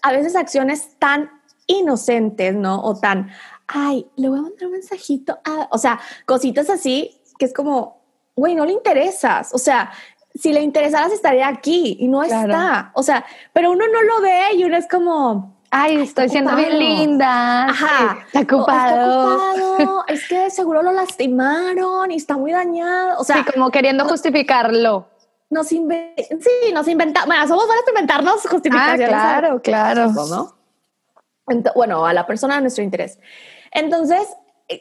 a 0.02 0.12
veces 0.12 0.36
acciones 0.36 0.98
tan 0.98 1.30
inocentes, 1.66 2.54
¿no? 2.54 2.80
O 2.82 2.94
tan, 2.98 3.30
ay, 3.66 4.06
le 4.16 4.28
voy 4.28 4.38
a 4.38 4.42
mandar 4.42 4.66
un 4.66 4.72
mensajito, 4.72 5.38
a-". 5.44 5.68
o 5.70 5.78
sea, 5.78 5.98
cositas 6.26 6.68
así 6.68 7.14
que 7.38 7.46
es 7.46 7.54
como, 7.54 8.02
güey, 8.36 8.54
no 8.54 8.66
le 8.66 8.72
interesas, 8.72 9.54
o 9.54 9.58
sea, 9.58 9.92
si 10.34 10.52
le 10.52 10.60
interesaras 10.60 11.12
estaría 11.12 11.48
aquí 11.48 11.96
y 12.00 12.08
no 12.08 12.20
Claro. 12.22 12.52
está, 12.52 12.90
o 12.94 13.02
sea, 13.02 13.24
pero 13.52 13.70
uno 13.72 13.84
no 13.92 14.02
lo 14.02 14.20
ve 14.20 14.40
y 14.54 14.64
uno 14.64 14.76
es 14.76 14.86
como, 14.88 15.56
Ay, 15.70 15.96
estoy 16.00 16.28
siendo 16.30 16.54
bien 16.56 16.78
linda. 16.78 17.66
ajá, 17.66 18.18
Está 18.32 18.40
ocupado. 18.40 19.52
está 19.54 19.72
ocupado, 19.74 20.04
es 20.08 20.26
que 20.28 20.48
seguro 20.50 20.82
lo 20.82 20.92
lastimaron 20.92 22.10
y 22.10 22.16
está 22.16 22.36
muy 22.36 22.52
dañado, 22.52 23.18
o 23.18 23.24
sea, 23.24 23.36
sí, 23.36 23.44
como 23.52 23.70
queriendo 23.70 24.04
justificarlo. 24.06 25.08
nos 25.50 25.66
sí, 25.68 25.82
nos 26.72 26.88
inventamos, 26.88 27.26
bueno, 27.26 27.46
somos 27.48 27.66
buenas 27.66 27.84
para 27.84 28.00
inventarnos 28.00 28.46
Ah, 28.46 28.48
justificaciones. 28.50 29.08
claro, 29.08 29.60
claro. 29.62 30.12
bueno, 31.74 32.06
a 32.06 32.12
la 32.12 32.26
persona 32.26 32.56
de 32.56 32.60
nuestro 32.62 32.84
interés. 32.84 33.18
Entonces, 33.70 34.26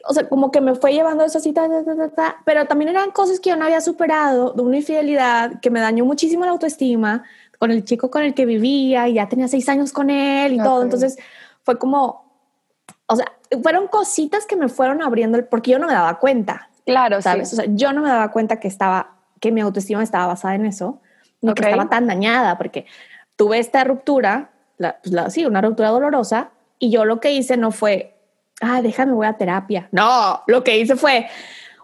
o 0.06 0.12
sea, 0.12 0.28
como 0.28 0.50
que 0.50 0.60
me 0.60 0.74
fue 0.74 0.92
llevando 0.92 1.24
eso 1.24 1.38
así, 1.38 1.52
ta, 1.52 1.66
ta, 1.68 2.08
ta, 2.10 2.36
pero 2.44 2.66
también 2.66 2.90
eran 2.90 3.10
cosas 3.10 3.40
que 3.40 3.50
yo 3.50 3.56
no 3.56 3.64
había 3.64 3.80
superado, 3.80 4.52
de 4.52 4.62
una 4.62 4.76
infidelidad 4.76 5.60
que 5.60 5.70
me 5.70 5.80
dañó 5.80 6.04
muchísimo 6.04 6.44
la 6.44 6.50
autoestima 6.50 7.24
con 7.58 7.70
el 7.70 7.84
chico 7.84 8.10
con 8.10 8.22
el 8.22 8.34
que 8.34 8.44
vivía 8.46 9.08
y 9.08 9.14
ya 9.14 9.28
tenía 9.28 9.48
seis 9.48 9.68
años 9.68 9.92
con 9.92 10.10
él 10.10 10.52
y 10.54 10.58
todo. 10.58 10.76
Ok. 10.78 10.84
Entonces, 10.84 11.18
fue 11.62 11.78
como, 11.78 12.30
o 13.06 13.16
sea, 13.16 13.32
fueron 13.62 13.88
cositas 13.88 14.44
que 14.46 14.56
me 14.56 14.68
fueron 14.68 15.02
abriendo, 15.02 15.38
el- 15.38 15.46
porque 15.46 15.70
yo 15.72 15.78
no 15.78 15.86
me 15.86 15.92
daba 15.94 16.18
cuenta, 16.18 16.68
Claro, 16.84 17.20
¿sabes? 17.22 17.48
sí. 17.48 17.56
O 17.56 17.62
sea, 17.62 17.64
yo 17.74 17.92
no 17.92 18.02
me 18.02 18.08
daba 18.08 18.30
cuenta 18.30 18.60
que 18.60 18.68
estaba, 18.68 19.16
que 19.40 19.52
mi 19.52 19.60
autoestima 19.62 20.02
estaba 20.02 20.26
basada 20.26 20.54
en 20.54 20.66
eso, 20.66 21.00
ni 21.40 21.50
Ok. 21.50 21.56
que 21.56 21.64
estaba 21.64 21.88
tan 21.88 22.06
dañada, 22.06 22.58
porque 22.58 22.84
tuve 23.36 23.58
esta 23.58 23.84
ruptura, 23.84 24.50
la, 24.76 24.98
pues 25.02 25.12
la- 25.14 25.30
sí, 25.30 25.46
una 25.46 25.60
ruptura 25.62 25.88
dolorosa, 25.88 26.50
y 26.78 26.90
yo 26.90 27.04
lo 27.06 27.20
que 27.20 27.32
hice 27.32 27.56
no 27.56 27.70
fue, 27.72 28.17
ah, 28.60 28.82
déjame, 28.82 29.12
voy 29.12 29.26
a 29.26 29.36
terapia. 29.36 29.88
No, 29.92 30.42
lo 30.46 30.62
que 30.64 30.76
hice 30.78 30.96
fue, 30.96 31.28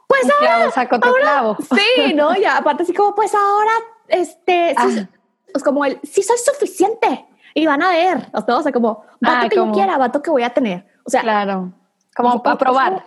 pues 0.07 0.23
ahora, 0.41 0.71
saca 0.71 0.97
otro 0.97 1.11
ahora- 1.11 1.23
clavo. 1.23 1.57
sí, 1.75 2.15
no, 2.15 2.35
ya, 2.37 2.57
aparte 2.59 2.83
así 2.85 2.93
como, 2.95 3.15
pues 3.15 3.35
ahora, 3.35 3.73
este, 4.09 4.71
sí, 4.71 4.77
Ah. 5.01 5.09
es 5.55 5.63
como 5.63 5.85
el, 5.85 6.01
sí 6.03 6.23
soy 6.23 6.37
suficiente, 6.39 7.27
y 7.55 7.67
van 7.67 7.83
a 7.83 7.91
ver, 7.91 8.29
o 8.33 8.41
sea, 8.45 8.57
o 8.57 8.63
sea, 8.63 8.73
como, 8.73 9.05
vato 9.21 9.47
Ah, 9.47 9.49
que 9.49 9.57
como- 9.57 9.73
yo 9.73 9.77
quiera, 9.79 9.97
vato 9.99 10.21
que 10.23 10.31
voy 10.31 10.43
a 10.43 10.51
tener. 10.53 10.87
O 11.05 11.11
sea, 11.11 11.23
Claro. 11.23 11.73
Como 12.17 12.31
Como- 12.31 12.43
para 12.43 12.57
probar. 12.59 13.07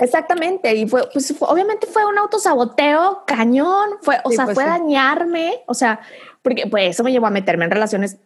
Exactamente, 0.00 0.74
y 0.74 0.86
fue, 0.86 1.08
pues 1.12 1.36
fue- 1.36 1.48
obviamente 1.48 1.86
fue 1.86 2.04
un 2.04 2.18
autosaboteo 2.18 3.24
cañón, 3.26 3.90
fue, 4.02 4.18
o 4.22 4.30
Sí, 4.30 4.36
sea, 4.36 4.44
pues 4.44 4.54
fue 4.54 4.64
sí. 4.64 4.70
dañarme, 4.70 5.62
o 5.66 5.74
sea, 5.74 6.00
porque 6.42 6.66
pues 6.66 6.90
eso 6.90 7.02
me 7.02 7.10
llevó 7.10 7.26
a 7.26 7.30
meterme 7.30 7.64
en 7.64 7.70
relaciones 7.70 8.18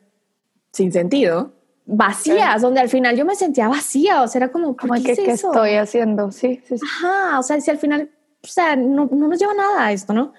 sin 0.73 0.93
sentido, 0.93 1.53
vacías, 1.85 2.63
donde 2.63 2.81
al 2.81 2.89
final 2.89 3.17
yo 3.17 3.25
me 3.25 3.35
sentía 3.35 3.69
vacía, 3.69 4.23
o 4.23 4.29
sea, 4.29 4.41
era 4.41 4.53
como, 4.53 4.69
¿por 4.77 4.89
Como 4.89 4.95
qué 4.95 5.03
que, 5.03 5.13
hice 5.13 5.23
¿qué 5.25 5.31
eso? 5.33 5.49
estoy 5.49 5.75
haciendo? 5.75 6.31
Sí, 6.31 6.61
sí, 6.67 6.79
sí. 6.79 6.85
Ajá, 6.87 7.39
o 7.39 7.43
sea, 7.43 7.61
si 7.61 7.71
al 7.71 7.79
final, 7.79 8.11
o 8.43 8.47
sea, 8.47 8.77
no, 8.77 9.09
no 9.11 9.29
nos 9.29 9.39
lleva 9.39 9.55
nada 9.55 9.87
a 9.87 9.93
esto, 9.93 10.13
¿no? 10.13 10.33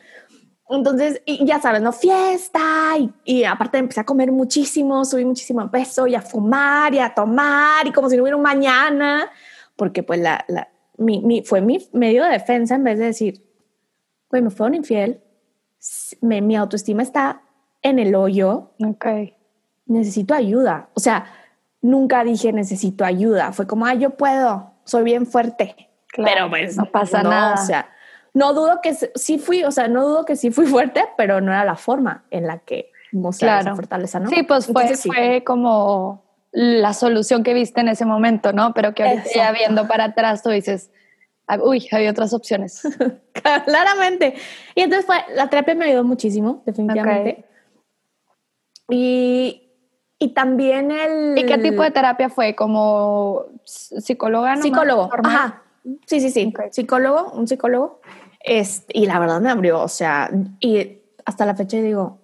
Entonces, 0.70 1.22
y 1.26 1.46
ya 1.46 1.60
sabes, 1.62 1.82
¿no? 1.82 1.92
Fiesta, 1.92 2.60
y, 2.98 3.14
y 3.26 3.44
aparte 3.44 3.78
empecé 3.78 4.00
a 4.00 4.06
comer 4.06 4.32
muchísimo, 4.32 5.04
subí 5.06 5.26
muchísimo 5.26 5.70
peso, 5.70 6.08
y 6.08 6.16
a 6.16 6.22
fumar, 6.22 6.94
y 6.94 7.00
a 7.00 7.14
tomar, 7.14 7.86
y 7.86 7.92
como 7.92 8.10
si 8.10 8.16
no 8.16 8.24
hubiera 8.24 8.38
un 8.38 8.42
mañana, 8.44 9.30
porque 9.76 10.02
pues 10.04 10.20
la, 10.22 10.44
la, 10.48 10.70
mi, 10.98 11.20
mi- 11.22 11.44
fue 11.44 11.62
mi 11.62 11.86
medio 11.92 12.24
de 12.24 12.32
defensa 12.32 12.76
en 12.76 12.84
vez 12.86 12.98
de 12.98 13.06
decir, 13.06 13.44
güey, 14.30 14.42
me 14.42 14.50
fueron 14.50 14.74
infiel, 14.76 15.22
me- 16.22 16.42
mi 16.42 16.56
autoestima 16.56 17.04
está 17.04 17.42
en 17.82 18.00
el 18.00 18.16
hoyo, 18.16 18.72
Ok. 18.84 19.06
Necesito 19.86 20.34
ayuda. 20.34 20.90
O 20.94 21.00
sea, 21.00 21.26
nunca 21.82 22.24
dije 22.24 22.54
necesito 22.54 23.06
ayuda. 23.06 23.52
Fue 23.54 23.68
como, 23.68 23.86
ah, 23.86 23.94
yo 23.94 24.12
puedo, 24.12 24.72
soy 24.84 25.04
bien 25.04 25.26
fuerte. 25.26 25.90
Claro, 26.08 26.32
pero 26.34 26.50
pues 26.50 26.78
no 26.78 26.86
pasa 26.86 27.24
nada. 27.24 27.56
O 27.56 27.66
sea, 27.66 27.90
no 28.34 28.54
dudo 28.54 28.80
que 28.82 28.94
sí 28.94 29.38
fui, 29.40 29.64
o 29.64 29.72
sea, 29.72 29.88
no 29.88 30.04
dudo 30.08 30.26
que 30.26 30.36
sí 30.36 30.52
fui 30.52 30.66
fuerte, 30.68 31.04
pero 31.18 31.42
no 31.42 31.52
era 31.52 31.66
la 31.66 31.76
forma 31.76 32.24
en 32.32 32.48
la 32.48 32.60
que 32.60 32.92
mostraba 33.12 33.56
esa 33.60 33.64
Claro. 33.66 33.76
fortaleza, 33.76 34.20
¿no? 34.20 34.30
Sí, 34.30 34.44
pues 34.44 34.66
fue, 34.68 34.84
Entonces, 34.84 35.02
sí. 35.02 35.42
como 35.44 36.24
la 36.52 36.94
solución 36.94 37.44
que 37.44 37.54
viste 37.54 37.82
en 37.82 37.88
ese 37.90 38.06
momento, 38.06 38.54
¿no? 38.54 38.74
Pero 38.74 38.94
que 38.94 39.04
ahorita 39.04 39.30
ya 39.36 39.52
viendo 39.52 39.88
para 39.88 40.06
atrás 40.06 40.44
tú 40.44 40.50
dices, 40.50 40.92
"Ah, 41.48 41.58
uy, 41.62 41.88
hay 41.92 42.08
otras 42.08 42.32
opciones. 42.34 42.82
Claramente. 43.66 44.36
Y 44.76 44.82
entonces 44.82 45.06
fue, 45.06 45.18
la 45.36 45.50
terapia 45.50 45.74
me 45.76 45.86
ayudó 45.86 46.04
muchísimo, 46.04 46.62
definitivamente. 46.66 47.46
Y, 48.90 49.63
y 50.24 50.30
también 50.30 50.90
el... 50.90 51.38
¿Y 51.38 51.46
qué 51.46 51.58
tipo 51.58 51.84
de 51.84 51.92
terapia 51.92 52.30
fue? 52.30 52.56
¿Como 52.56 53.46
psicóloga? 53.66 54.52
nomás? 54.52 54.64
Psicólogo. 54.64 55.08
Normal? 55.10 55.36
Ajá. 55.36 55.64
Sí, 56.06 56.22
sí, 56.22 56.30
sí. 56.30 56.54
Ok. 56.56 56.72
Psicólogo, 56.72 57.32
un 57.34 57.46
psicólogo. 57.46 58.00
Este, 58.40 58.98
y 58.98 59.06
la 59.06 59.20
verdad 59.20 59.42
me 59.42 59.50
abrió, 59.50 59.82
o 59.82 59.90
sea, 59.90 60.30
y 60.62 61.00
hasta 61.26 61.46
la 61.46 61.56
fecha 61.56 61.78
digo, 61.78 62.20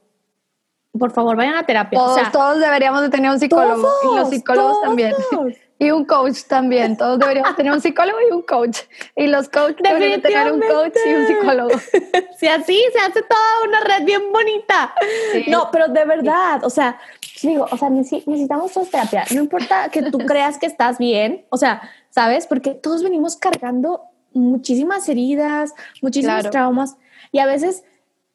por 0.97 1.11
favor, 1.11 1.35
vayan 1.35 1.55
a 1.55 1.65
terapia. 1.65 1.99
Todos, 1.99 2.11
o 2.11 2.15
sea, 2.15 2.31
todos 2.31 2.59
deberíamos 2.59 3.01
de 3.01 3.09
tener 3.09 3.31
un 3.31 3.39
psicólogo 3.39 3.89
y 4.03 4.05
los 4.05 4.15
todos, 4.15 4.29
psicólogos 4.29 4.81
también. 4.81 5.13
todos. 5.31 5.53
Y 5.81 5.91
un 5.91 6.03
coach 6.03 6.43
también. 6.43 6.97
Todos 6.97 7.19
deberíamos 7.19 7.55
tener 7.55 7.71
un 7.71 7.79
psicólogo 7.79 8.17
y 8.29 8.33
un 8.33 8.41
coach. 8.41 8.79
Y 9.15 9.27
los 9.27 9.47
coaches 9.47 9.77
deberían 9.81 10.21
tener 10.21 10.51
un 10.51 10.59
coach 10.59 10.93
y 11.05 11.13
un 11.13 11.25
psicólogo. 11.25 11.69
si 12.37 12.47
así 12.49 12.83
se 12.91 12.99
hace 12.99 13.21
toda 13.21 13.63
una 13.65 13.79
red 13.79 14.03
bien 14.03 14.29
bonita. 14.29 14.93
Sí. 15.31 15.45
No, 15.47 15.69
pero 15.71 15.87
de 15.87 16.03
verdad, 16.03 16.65
o 16.65 16.69
sea, 16.69 16.99
digo, 17.47 17.65
o 17.71 17.77
sea, 17.77 17.89
necesi- 17.89 18.25
necesitamos 18.25 18.71
todos 18.73 18.89
terapia. 18.89 19.23
No 19.33 19.41
importa 19.41 19.89
que 19.89 20.03
tú 20.11 20.17
creas 20.19 20.57
que 20.57 20.65
estás 20.65 20.97
bien, 20.97 21.45
o 21.49 21.57
sea, 21.57 21.81
¿sabes? 22.09 22.47
Porque 22.47 22.71
todos 22.75 23.03
venimos 23.03 23.37
cargando 23.37 24.03
muchísimas 24.33 25.07
heridas, 25.09 25.73
muchísimos 26.01 26.35
Claro. 26.35 26.49
traumas 26.51 26.97
y 27.31 27.39
a 27.39 27.45
veces 27.45 27.83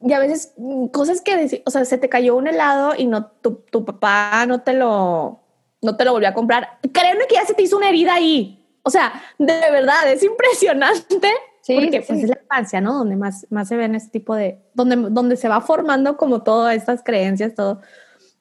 y 0.01 0.13
a 0.13 0.19
veces 0.19 0.53
cosas 0.93 1.23
que, 1.23 1.63
o 1.65 1.71
sea, 1.71 1.85
se 1.87 1.97
te 1.97 2.09
cayó 2.11 2.37
un 2.37 2.47
helado 2.47 2.95
y 2.97 3.07
no 3.07 3.27
tu, 3.27 3.55
tu 3.71 3.85
papá 3.87 4.45
no 4.47 4.61
te 4.61 4.75
lo 4.75 5.41
no 5.81 5.97
te 5.97 6.05
lo 6.05 6.13
volvió 6.13 6.29
a 6.29 6.35
comprar. 6.35 6.79
Créeme 6.93 7.27
que 7.27 7.35
ya 7.37 7.45
se 7.47 7.55
te 7.55 7.63
hizo 7.63 7.77
una 7.77 7.89
herida 7.89 8.15
ahí. 8.15 8.61
O 8.83 8.91
sea, 8.91 9.13
de 9.39 9.53
verdad, 9.71 10.11
es 10.11 10.23
impresionante. 10.23 11.29
Sí, 11.63 11.75
porque 11.81 12.03
sí, 12.03 12.07
pues 12.09 12.23
es 12.25 12.29
la 12.31 12.39
infancia, 12.43 12.81
¿no? 12.83 12.95
Donde 12.99 13.17
más, 13.17 13.47
más 13.51 13.69
se 13.69 13.77
ven 13.77 13.95
este 13.95 14.11
tipo 14.11 14.35
de, 14.35 14.61
donde, 14.75 14.97
donde 15.11 15.37
se 15.37 15.49
va 15.49 15.61
formando 15.63 16.17
como 16.19 16.43
todas 16.43 16.75
estas 16.77 17.03
creencias, 17.03 17.55
todo, 17.55 17.81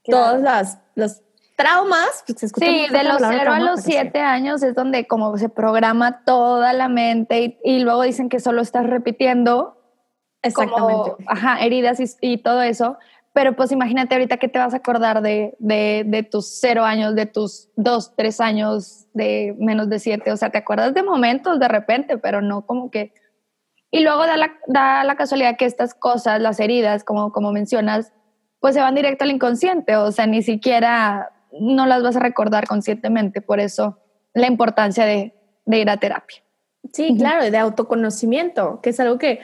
Claro. 0.04 0.24
todas 0.26 0.42
las, 0.42 0.80
las 0.96 1.24
traumas. 1.56 2.24
Pues, 2.26 2.52
sí, 2.56 2.88
de 2.90 3.04
los 3.04 3.22
0 3.22 3.52
a 3.52 3.60
los 3.60 3.82
7 3.82 4.20
años 4.20 4.64
es 4.64 4.76
donde 4.76 5.08
como 5.08 5.38
se 5.38 5.50
programa 5.50 6.24
toda 6.26 6.74
la 6.74 6.88
mente 6.88 7.60
y, 7.64 7.80
luego 7.80 8.04
dicen 8.04 8.30
que 8.30 8.40
solo 8.40 8.62
estás 8.62 8.86
repitiendo. 8.88 9.80
Exactamente. 10.42 11.12
ajá, 11.28 11.64
heridas 11.64 12.00
y, 12.20 12.38
todo 12.38 12.62
eso. 12.62 12.98
Pero 13.32 13.56
pues 13.56 13.72
imagínate 13.72 14.14
ahorita 14.14 14.38
que 14.38 14.48
te 14.48 14.60
vas 14.60 14.74
a 14.74 14.78
acordar 14.78 15.22
de, 15.22 15.56
de, 15.58 16.04
de 16.06 16.22
tus 16.22 16.60
cero 16.60 16.84
años, 16.84 17.16
de 17.16 17.26
tus 17.26 17.70
dos, 17.76 18.14
tres 18.16 18.40
años, 18.40 19.08
de 19.14 19.56
menos 19.58 19.90
de 19.90 20.00
siete. 20.00 20.32
O 20.32 20.38
sea, 20.38 20.52
te 20.52 20.60
acuerdas 20.60 20.94
de 20.94 21.02
momentos 21.02 21.60
de 21.60 21.68
repente, 21.68 22.18
pero 22.18 22.42
no 22.42 22.66
como 22.66 22.92
que... 22.92 23.14
Y 23.90 24.02
luego 24.02 24.26
da 24.26 24.38
la, 24.38 24.54
da 24.68 25.04
la 25.04 25.16
casualidad 25.16 25.56
que 25.58 25.66
estas 25.66 25.94
cosas, 25.94 26.42
las 26.42 26.60
heridas, 26.60 27.04
como, 27.04 27.32
como 27.32 27.52
mencionas, 27.52 28.12
pues 28.64 28.76
se 28.76 28.80
van 28.80 28.96
directo 28.96 29.26
al 29.26 29.32
inconsciente. 29.32 29.98
O 29.98 30.14
sea, 30.14 30.26
ni 30.26 30.42
siquiera 30.42 31.34
no 31.60 31.86
las 31.86 32.02
vas 32.02 32.16
a 32.16 32.22
recordar 32.22 32.66
conscientemente. 32.66 33.42
Por 33.42 33.60
eso 33.60 34.00
la 34.34 34.48
importancia 34.48 35.04
de, 35.04 35.34
de 35.66 35.80
ir 35.80 35.90
a 35.90 35.98
terapia. 35.98 36.38
Sí, 36.94 37.14
claro, 37.18 37.52
de 37.52 37.58
autoconocimiento, 37.58 38.80
que 38.82 38.92
es 38.92 39.00
algo 39.02 39.18
que 39.18 39.42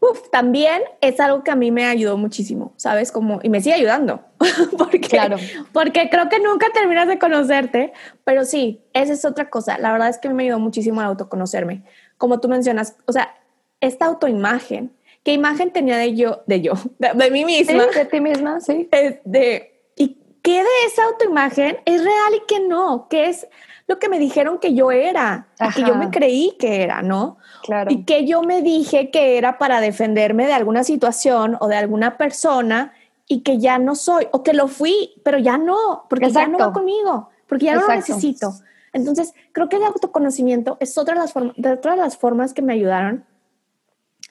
uf, 0.00 0.30
también 0.30 0.80
es 1.02 1.20
algo 1.20 1.44
que 1.44 1.50
a 1.50 1.54
mí 1.54 1.70
me 1.70 1.84
ayudó 1.84 2.16
muchísimo, 2.16 2.72
¿sabes? 2.76 3.12
Como, 3.12 3.40
y 3.42 3.50
me 3.50 3.60
sigue 3.60 3.74
ayudando, 3.74 4.24
porque, 4.78 5.00
claro. 5.00 5.36
porque 5.74 6.08
creo 6.08 6.30
que 6.30 6.40
nunca 6.40 6.68
terminas 6.72 7.08
de 7.08 7.18
conocerte, 7.18 7.92
pero 8.24 8.46
sí, 8.46 8.80
esa 8.94 9.12
es 9.12 9.26
otra 9.26 9.50
cosa. 9.50 9.76
La 9.76 9.92
verdad 9.92 10.08
es 10.08 10.16
que 10.16 10.30
me 10.30 10.44
ayudó 10.44 10.60
muchísimo 10.60 11.02
a 11.02 11.04
autoconocerme. 11.04 11.84
Como 12.16 12.40
tú 12.40 12.48
mencionas, 12.48 12.96
o 13.04 13.12
sea, 13.12 13.34
esta 13.82 14.06
autoimagen, 14.06 14.95
¿qué 15.26 15.32
imagen 15.32 15.72
tenía 15.72 15.96
de 15.96 16.14
yo, 16.14 16.44
de 16.46 16.60
yo, 16.60 16.74
de, 17.00 17.30
mí 17.32 17.44
misma? 17.44 17.86
de 17.86 18.04
ti 18.04 18.20
misma, 18.20 18.60
sí. 18.60 18.88
de, 19.24 19.82
¿Y 19.96 20.18
qué 20.40 20.62
de 20.62 20.86
esa 20.86 21.02
autoimagen 21.02 21.78
es 21.84 22.04
real 22.04 22.34
y 22.36 22.42
qué 22.46 22.60
no? 22.60 23.08
¿Qué 23.10 23.28
es 23.28 23.48
lo 23.88 23.98
que 23.98 24.08
me 24.08 24.20
dijeron 24.20 24.58
que 24.58 24.74
yo 24.74 24.92
era, 24.92 25.48
que 25.74 25.82
yo 25.82 25.96
me 25.96 26.10
creí 26.10 26.56
que 26.60 26.80
era, 26.82 27.02
¿no? 27.02 27.38
Claro. 27.64 27.90
Y 27.90 28.04
que 28.04 28.24
yo 28.24 28.42
me 28.42 28.62
dije 28.62 29.10
que 29.10 29.36
era 29.36 29.58
para 29.58 29.80
defenderme 29.80 30.46
de 30.46 30.52
alguna 30.52 30.84
situación 30.84 31.56
o 31.58 31.66
de 31.66 31.76
alguna 31.76 32.16
persona 32.16 32.92
y 33.26 33.40
que 33.40 33.58
ya 33.58 33.78
no 33.78 33.96
soy, 33.96 34.28
o 34.30 34.44
que 34.44 34.52
lo 34.52 34.68
fui, 34.68 35.14
pero 35.24 35.38
ya 35.38 35.58
no, 35.58 36.06
porque 36.08 36.30
ya 36.30 36.46
no 36.46 36.58
va 36.58 36.72
conmigo, 36.72 37.30
porque 37.48 37.64
ya 37.64 37.74
no 37.74 37.80
lo 37.80 37.88
necesito. 37.88 38.52
Entonces, 38.92 39.34
creo 39.50 39.68
que 39.68 39.76
el 39.76 39.84
autoconocimiento 39.84 40.76
es 40.78 40.96
otra 40.96 41.14
de 41.14 41.20
las, 41.20 41.34
de 41.56 41.72
otras 41.72 41.98
las 41.98 42.16
formas 42.16 42.54
que 42.54 42.62
me 42.62 42.74
ayudaron 42.74 43.24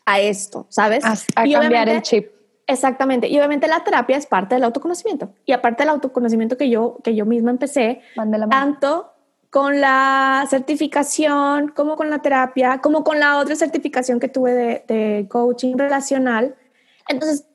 a 0.05 0.19
esto, 0.19 0.67
¿sabes? 0.69 1.03
A, 1.03 1.15
cambiar 1.35 1.89
el 1.89 2.01
chip. 2.01 2.31
Exactamente. 2.67 3.27
Y 3.27 3.37
obviamente 3.37 3.67
la 3.67 3.83
terapia 3.83 4.17
es 4.17 4.25
parte 4.25 4.55
del 4.55 4.63
autoconocimiento. 4.63 5.33
Y 5.45 5.51
aparte 5.51 5.83
del 5.83 5.89
autoconocimiento 5.89 6.57
que 6.57 6.69
yo, 6.69 6.97
que 7.03 7.15
yo 7.15 7.25
misma 7.25 7.51
empecé, 7.51 8.01
tanto 8.49 9.11
con 9.49 9.79
la 9.79 10.45
certificación, 10.49 11.69
como 11.69 11.95
con 11.95 12.09
la 12.09 12.19
terapia, 12.19 12.79
como 12.79 13.03
con 13.03 13.19
la 13.19 13.37
otra 13.37 13.55
certificación 13.55 14.19
que 14.19 14.27
tuve 14.27 14.83
de, 14.87 15.27
coaching 15.29 15.77
relacional. 15.77 16.55
Entonces, 17.07 17.45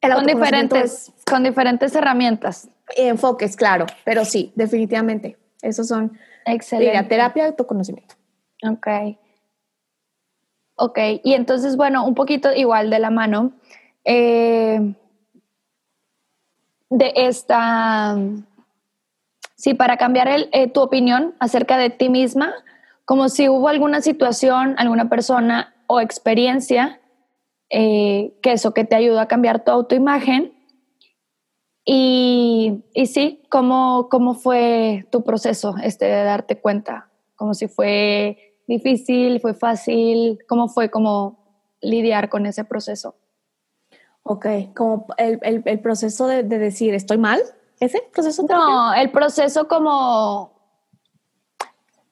con 0.00 0.26
diferentes, 0.26 1.12
con 1.26 1.44
diferentes 1.44 1.94
herramientas. 1.94 2.68
Enfoques, 2.96 3.56
claro, 3.56 3.86
pero 4.04 4.24
sí, 4.24 4.52
definitivamente. 4.56 5.38
Esos 5.62 5.88
son 5.88 6.18
Excelente. 6.44 7.08
terapia 7.08 7.44
y 7.44 7.46
autoconocimiento. 7.46 8.14
Ok. 8.68 8.86
Ok, 10.76 10.98
y 11.22 11.34
entonces, 11.34 11.76
bueno, 11.76 12.06
un 12.06 12.14
poquito 12.14 12.52
igual 12.52 12.90
de 12.90 12.98
la 12.98 13.10
mano 13.10 13.52
eh, 14.04 14.94
de 16.90 17.12
esta 17.16 18.16
Sí, 19.64 19.72
para 19.72 19.96
cambiar 19.96 20.28
eh, 20.28 20.68
tu 20.68 20.82
opinión 20.82 21.34
acerca 21.38 21.78
de 21.78 21.88
ti 21.88 22.10
misma, 22.10 22.52
como 23.06 23.30
si 23.30 23.48
hubo 23.48 23.68
alguna 23.68 24.02
situación, 24.02 24.74
alguna 24.76 25.08
persona 25.08 25.74
o 25.86 26.00
experiencia 26.00 27.00
eh, 27.70 28.34
que 28.42 28.52
eso 28.52 28.74
que 28.74 28.84
te 28.84 28.94
ayudó 28.94 29.20
a 29.20 29.26
cambiar 29.26 29.64
tu 29.64 29.70
autoimagen. 29.70 30.52
Y, 31.86 32.84
y 32.92 33.06
sí, 33.06 33.42
¿cómo, 33.48 34.08
¿cómo 34.10 34.34
fue 34.34 35.06
tu 35.10 35.24
proceso 35.24 35.76
este 35.82 36.04
de 36.04 36.24
darte 36.24 36.60
cuenta? 36.60 37.08
Como 37.34 37.54
si 37.54 37.66
fue 37.66 38.53
difícil, 38.66 39.40
fue 39.40 39.54
fácil, 39.54 40.38
¿cómo 40.48 40.68
fue 40.68 40.90
como 40.90 41.38
lidiar 41.80 42.28
con 42.28 42.46
ese 42.46 42.64
proceso? 42.64 43.16
Ok, 44.22 44.46
como 44.74 45.06
el, 45.18 45.38
el, 45.42 45.80
proceso 45.80 46.26
de, 46.26 46.42
de, 46.42 46.58
decir, 46.58 46.94
¿estoy 46.94 47.18
mal? 47.18 47.40
¿Ese 47.78 48.02
proceso? 48.12 48.46
No, 48.48 48.94
el 48.94 49.10
proceso 49.10 49.68
como 49.68 50.54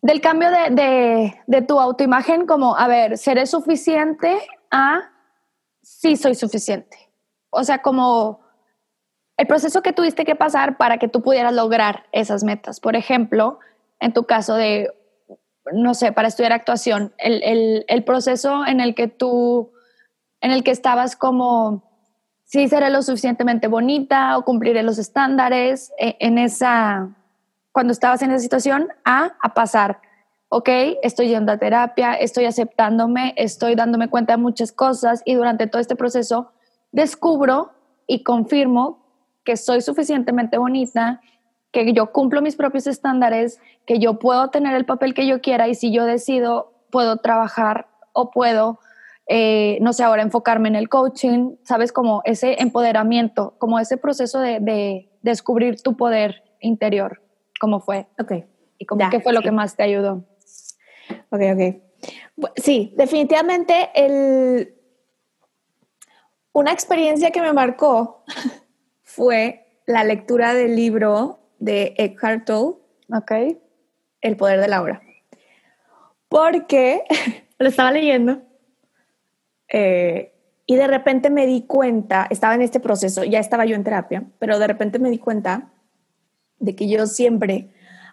del 0.02 0.20
cambio 0.20 0.50
de, 0.50 1.64
tu 1.66 1.80
autoimagen, 1.80 2.46
como, 2.46 2.76
a 2.76 2.88
ver, 2.88 3.16
¿seré 3.16 3.46
suficiente? 3.46 4.36
A 4.70 5.10
sí 5.80 6.16
soy 6.16 6.34
suficiente. 6.34 7.10
O 7.50 7.62
sea, 7.62 7.82
como 7.82 8.40
el 9.36 9.46
proceso 9.46 9.82
que 9.82 9.92
tuviste 9.92 10.24
que 10.24 10.34
pasar 10.34 10.76
para 10.76 10.98
que 10.98 11.08
tú 11.08 11.22
pudieras 11.22 11.54
lograr 11.54 12.06
esas 12.10 12.42
metas. 12.42 12.80
Por 12.80 12.96
ejemplo, 12.96 13.60
en 14.00 14.12
tu 14.12 14.24
caso 14.24 14.54
de, 14.54 14.92
no 15.72 15.94
sé, 15.94 16.12
para 16.12 16.28
estudiar 16.28 16.52
actuación, 16.52 17.12
el, 17.18 17.84
el 17.86 18.04
proceso 18.04 18.66
en 18.66 18.80
el 18.80 18.94
que 18.94 19.08
tú, 19.08 19.72
en 20.40 20.50
el 20.50 20.64
que 20.64 20.70
estabas 20.70 21.16
como 21.16 21.92
si 22.52 22.68
seré 22.68 22.90
lo 22.90 23.00
suficientemente 23.00 23.66
bonita 23.66 24.36
o 24.36 24.44
cumpliré 24.44 24.82
los 24.82 24.98
estándares 24.98 25.90
eh, 25.98 26.18
en 26.20 26.36
esa, 26.36 27.08
cuando 27.72 27.94
estabas 27.94 28.20
en 28.20 28.30
esa 28.30 28.40
situación, 28.40 28.88
a, 29.06 29.32
a 29.40 29.54
pasar, 29.54 30.02
ok, 30.50 30.68
estoy 31.02 31.28
yendo 31.28 31.50
a 31.50 31.56
terapia, 31.56 32.12
estoy 32.12 32.44
aceptándome, 32.44 33.32
estoy 33.38 33.74
dándome 33.74 34.10
cuenta 34.10 34.34
de 34.34 34.36
muchas 34.36 34.70
cosas 34.70 35.22
y 35.24 35.34
durante 35.34 35.66
todo 35.66 35.80
este 35.80 35.96
proceso 35.96 36.52
descubro 36.90 37.72
y 38.06 38.22
confirmo 38.22 39.02
que 39.44 39.56
soy 39.56 39.80
suficientemente 39.80 40.58
bonita, 40.58 41.22
que 41.72 41.92
yo 41.92 42.12
cumplo 42.12 42.42
mis 42.42 42.54
propios 42.54 42.86
estándares, 42.86 43.60
que 43.86 43.98
yo 43.98 44.18
puedo 44.18 44.50
tener 44.50 44.74
el 44.74 44.84
papel 44.84 45.14
que 45.14 45.26
yo 45.26 45.40
quiera 45.40 45.68
y 45.68 45.74
si 45.74 45.92
yo 45.92 46.04
decido, 46.04 46.72
puedo 46.90 47.16
trabajar 47.16 47.88
o 48.12 48.30
puedo 48.30 48.78
eh, 49.26 49.78
no 49.80 49.92
sé, 49.92 50.02
ahora 50.02 50.22
enfocarme 50.22 50.68
en 50.68 50.74
el 50.74 50.88
coaching, 50.88 51.56
¿sabes? 51.62 51.92
Como 51.92 52.22
ese 52.24 52.60
empoderamiento, 52.60 53.54
como 53.58 53.78
ese 53.78 53.96
proceso 53.96 54.40
de, 54.40 55.08
descubrir 55.22 55.80
tu 55.80 55.96
poder 55.96 56.42
interior, 56.60 57.22
¿cómo 57.60 57.80
fue? 57.80 58.06
Ok. 58.18 58.32
¿Y 58.78 58.86
cómo, 58.86 59.08
qué 59.10 59.20
fue 59.20 59.32
lo 59.32 59.40
que 59.40 59.52
más 59.52 59.76
te 59.76 59.84
ayudó? 59.84 60.24
Ok, 61.30 61.40
ok. 61.54 62.50
Sí, 62.56 62.92
definitivamente 62.96 63.90
el... 63.94 64.74
una 66.52 66.72
experiencia 66.72 67.30
que 67.30 67.40
me 67.40 67.52
marcó 67.52 68.24
fue 69.04 69.80
la 69.86 70.02
lectura 70.02 70.54
del 70.54 70.74
libro 70.74 71.38
de 71.62 71.94
Eckhart 71.96 72.44
Tolle. 72.44 72.76
Ok. 73.08 73.32
El 74.20 74.36
poder 74.36 74.60
de 74.60 74.68
la 74.68 74.82
hora. 74.82 75.00
Porque 76.28 77.04
lo 77.58 77.68
estaba 77.68 77.92
leyendo 77.92 78.42
eh, 79.68 80.34
y 80.66 80.76
de 80.76 80.86
repente 80.86 81.30
me 81.30 81.46
di 81.46 81.62
cuenta, 81.62 82.26
estaba 82.30 82.54
en 82.54 82.62
este 82.62 82.80
proceso, 82.80 83.24
ya 83.24 83.38
estaba 83.38 83.64
yo 83.64 83.76
en 83.76 83.84
terapia, 83.84 84.24
pero 84.38 84.58
de 84.58 84.66
repente 84.66 84.98
me 84.98 85.10
di 85.10 85.18
cuenta 85.18 85.70
de 86.58 86.74
que 86.74 86.88
yo 86.88 87.06
siempre 87.06 87.70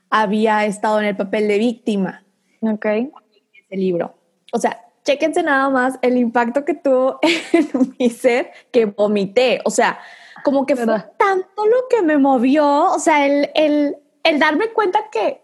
había 0.10 0.66
estado 0.66 1.00
en 1.00 1.06
el 1.06 1.16
papel 1.16 1.48
de 1.48 1.58
víctima. 1.58 2.24
Ok. 2.62 2.86
Ese 2.86 3.78
libro. 3.78 4.16
O 4.52 4.60
sea, 4.60 4.80
chéquense 5.04 5.42
nada 5.42 5.70
más 5.70 5.98
el 6.02 6.18
impacto 6.18 6.66
que 6.66 6.76
tuvo 6.76 7.20
en 7.54 7.96
mi 7.98 8.10
ser 8.10 8.52
que 8.72 8.86
vomité. 8.86 9.60
O 9.66 9.72
sea, 9.72 10.00
como 10.44 10.66
que 10.66 10.76
fue 10.76 10.86
tanto 11.18 11.66
lo 11.66 11.88
que 11.90 12.02
me 12.02 12.18
movió, 12.18 12.92
o 12.92 13.00
sea, 13.00 13.26
el, 13.26 13.50
el, 13.56 13.98
el 14.24 14.40
darme 14.40 14.72
cuenta 14.74 15.10
que, 15.12 15.42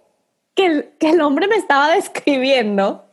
que, 0.53 0.65
el, 0.65 0.93
que 0.99 1.09
el 1.11 1.21
hombre 1.21 1.47
me 1.47 1.55
estaba 1.55 1.89
describiendo 1.95 3.05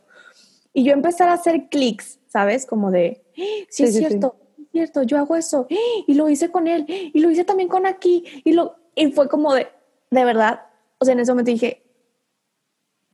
y 0.73 0.83
yo 0.83 0.93
empezar 0.93 1.29
a 1.29 1.33
hacer 1.33 1.69
clics 1.69 2.19
¿sabes? 2.33 2.65
Como 2.65 2.89
de, 2.89 3.23
sí, 3.69 3.83
es 3.83 3.95
cierto, 3.95 4.35
es 4.57 4.71
cierto, 4.71 5.03
yo 5.03 5.19
hago 5.19 5.35
eso, 5.35 5.67
y 5.69 6.15
lo 6.15 6.29
hice 6.29 6.49
con 6.49 6.65
él, 6.65 6.85
y 6.87 7.19
lo 7.19 7.29
hice 7.29 7.43
también 7.43 7.69
con 7.69 7.85
aquí, 7.85 8.41
y, 8.43 8.53
lo, 8.53 8.75
y 8.95 9.11
fue 9.11 9.29
como 9.29 9.53
de, 9.53 9.67
de 10.09 10.25
verdad, 10.25 10.61
o 10.97 11.05
sea, 11.05 11.13
en 11.13 11.19
ese 11.19 11.31
momento 11.31 11.51
dije, 11.51 11.83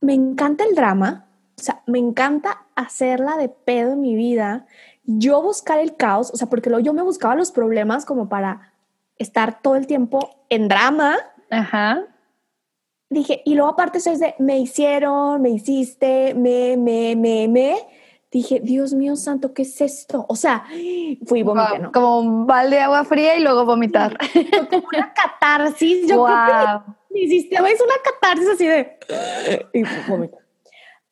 me 0.00 0.14
encanta 0.14 0.64
el 0.64 0.74
drama, 0.74 1.28
o 1.58 1.62
sea, 1.62 1.82
me 1.86 1.98
encanta 1.98 2.66
hacerla 2.74 3.36
de 3.36 3.50
pedo 3.50 3.92
en 3.92 4.00
mi 4.00 4.14
vida, 4.14 4.66
yo 5.18 5.42
buscar 5.42 5.78
el 5.78 5.96
caos, 5.96 6.30
o 6.32 6.36
sea, 6.36 6.48
porque 6.48 6.70
luego 6.70 6.84
yo 6.84 6.92
me 6.92 7.02
buscaba 7.02 7.34
los 7.34 7.50
problemas 7.50 8.04
como 8.04 8.28
para 8.28 8.72
estar 9.18 9.60
todo 9.62 9.76
el 9.76 9.86
tiempo 9.86 10.30
en 10.48 10.68
drama. 10.68 11.18
Ajá. 11.50 12.06
Dije, 13.08 13.42
y 13.44 13.54
luego 13.54 13.70
aparte 13.70 13.98
eso 13.98 14.12
es 14.12 14.20
de, 14.20 14.34
me 14.38 14.58
hicieron, 14.58 15.42
me 15.42 15.50
hiciste, 15.50 16.34
me, 16.34 16.76
me, 16.76 17.16
me, 17.16 17.48
me 17.48 17.76
dije, 18.30 18.60
Dios 18.60 18.94
mío 18.94 19.16
santo, 19.16 19.52
¿qué 19.52 19.62
es 19.62 19.80
esto? 19.80 20.24
O 20.28 20.36
sea, 20.36 20.64
fui 21.26 21.42
vomitando. 21.42 21.90
Como 21.92 22.20
un 22.20 22.46
balde 22.46 22.76
de 22.76 22.82
agua 22.82 23.04
fría 23.04 23.36
y 23.36 23.40
luego 23.42 23.64
vomitar. 23.64 24.16
como 24.70 24.88
una 24.92 25.12
catarsis. 25.14 26.06
Yo 26.06 26.24
creo 26.24 26.84
que 26.84 26.92
mi 27.12 27.28
sistema 27.28 27.70
hizo 27.70 27.84
una 27.84 27.94
catarsis 28.04 28.48
así 28.48 28.66
de... 28.66 28.98
Y 29.72 29.82
vomito. 30.08 30.38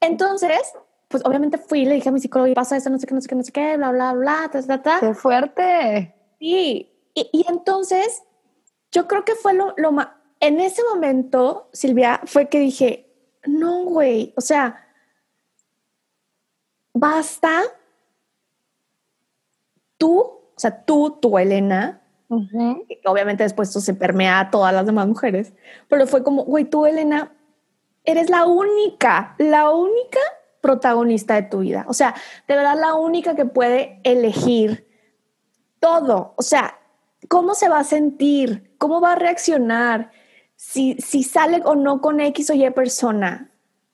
Entonces, 0.01 0.73
pues 1.09 1.25
obviamente 1.25 1.59
fui 1.59 1.81
y 1.81 1.85
le 1.87 1.95
dije 1.95 2.11
a 2.11 2.13
mi 2.13 2.21
psicólogo, 2.21 2.53
pasa 2.55 2.77
eso, 2.77 2.91
no 2.91 2.99
sé 2.99 3.07
qué, 3.07 3.15
no 3.15 3.21
sé 3.21 3.29
qué, 3.29 3.35
no 3.35 3.43
sé 3.43 3.53
qué, 3.53 3.77
bla, 3.77 3.91
bla, 3.91 4.13
bla, 4.13 4.49
ta, 4.53 4.63
ta, 4.63 4.83
ta. 4.83 5.01
¡Qué 5.01 5.15
fuerte! 5.15 6.15
Sí, 6.39 6.93
y, 7.15 7.31
y 7.33 7.47
entonces 7.49 8.23
yo 8.93 9.09
creo 9.09 9.25
que 9.25 9.35
fue 9.35 9.55
lo, 9.55 9.75
lo 9.77 9.93
más... 9.93 10.09
En 10.41 10.61
ese 10.61 10.83
momento, 10.85 11.69
Silvia, 11.73 12.21
fue 12.27 12.49
que 12.49 12.61
dije, 12.61 13.11
no, 13.47 13.85
güey, 13.85 14.33
o 14.37 14.41
sea, 14.41 14.87
basta 16.93 17.63
tú, 19.97 20.21
o 20.21 20.55
sea, 20.57 20.85
tú, 20.85 21.19
tú, 21.21 21.39
Elena, 21.39 22.03
obviamente 22.29 23.43
después 23.43 23.69
esto 23.69 23.81
se 23.81 23.95
permea 23.95 24.41
a 24.41 24.51
todas 24.51 24.73
las 24.73 24.87
demás 24.87 25.09
mujeres, 25.09 25.53
pero 25.89 26.07
fue 26.07 26.23
como, 26.23 26.45
güey, 26.45 26.67
tú, 26.67 26.87
Elena, 26.87 27.33
eres 28.05 28.31
la 28.31 28.47
única, 28.47 29.35
la 29.39 29.71
única 29.71 30.21
protagonista 30.61 31.35
de 31.35 31.43
tu 31.43 31.61
vida. 31.61 31.85
O 31.89 31.95
sea, 31.95 32.15
de 32.47 32.57
verdad 32.57 32.77
la 32.79 32.95
única 32.95 33.35
que 33.35 33.45
puede 33.45 34.01
elegir 34.05 34.87
todo. 35.81 36.35
O 36.37 36.43
sea, 36.43 36.79
cómo 37.29 37.55
se 37.55 37.69
va 37.69 37.81
a 37.81 37.85
sentir, 37.85 38.75
cómo 38.79 39.01
va 39.01 39.13
a 39.13 39.17
reaccionar, 39.17 40.11
si, 40.57 40.95
si 40.95 41.23
sale 41.23 41.63
o 41.65 41.77
no 41.77 42.01
con 42.01 42.21
X 42.21 42.51
o 42.51 42.55
Y 42.55 42.69
persona, 42.71 43.51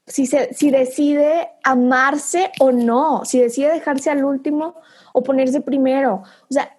si, 0.06 0.26
se, 0.26 0.52
si 0.54 0.70
decide 0.70 1.50
amarse 1.62 2.50
o 2.60 2.72
no, 2.72 3.24
si 3.24 3.38
decide 3.38 3.70
dejarse 3.70 4.10
al 4.10 4.24
último 4.24 4.76
o 5.12 5.22
ponerse 5.22 5.60
primero. 5.60 6.22
O 6.48 6.52
sea, 6.52 6.76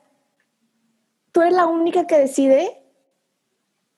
tú 1.32 1.42
eres 1.42 1.54
la 1.54 1.68
única 1.68 2.08
que 2.08 2.18
decide 2.18 2.82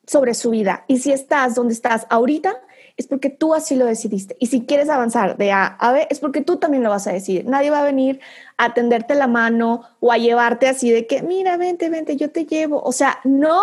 sobre 0.06 0.34
su 0.34 0.50
vida. 0.50 0.84
Y 0.88 0.98
si 0.98 1.12
estás 1.12 1.54
donde 1.54 1.74
estás 1.74 2.06
ahorita, 2.10 2.54
es 2.98 3.06
porque 3.06 3.30
tú 3.30 3.54
así 3.54 3.76
lo 3.76 3.86
decidiste. 3.86 4.36
Y 4.40 4.46
si 4.46 4.66
quieres 4.66 4.90
avanzar 4.90 5.36
de 5.36 5.52
A 5.52 5.66
a 5.66 5.92
B, 5.92 6.08
es 6.10 6.18
porque 6.18 6.40
tú 6.40 6.56
también 6.56 6.82
lo 6.82 6.90
vas 6.90 7.06
a 7.06 7.12
decidir. 7.12 7.46
Nadie 7.46 7.70
va 7.70 7.78
a 7.78 7.84
venir 7.84 8.18
a 8.56 8.74
tenderte 8.74 9.14
la 9.14 9.28
mano 9.28 9.84
o 10.00 10.10
a 10.10 10.18
llevarte 10.18 10.66
así 10.66 10.90
de 10.90 11.06
que, 11.06 11.22
mira, 11.22 11.56
vente, 11.56 11.88
vente, 11.90 12.16
yo 12.16 12.32
te 12.32 12.44
llevo. 12.44 12.82
O 12.82 12.90
sea, 12.90 13.20
no, 13.22 13.62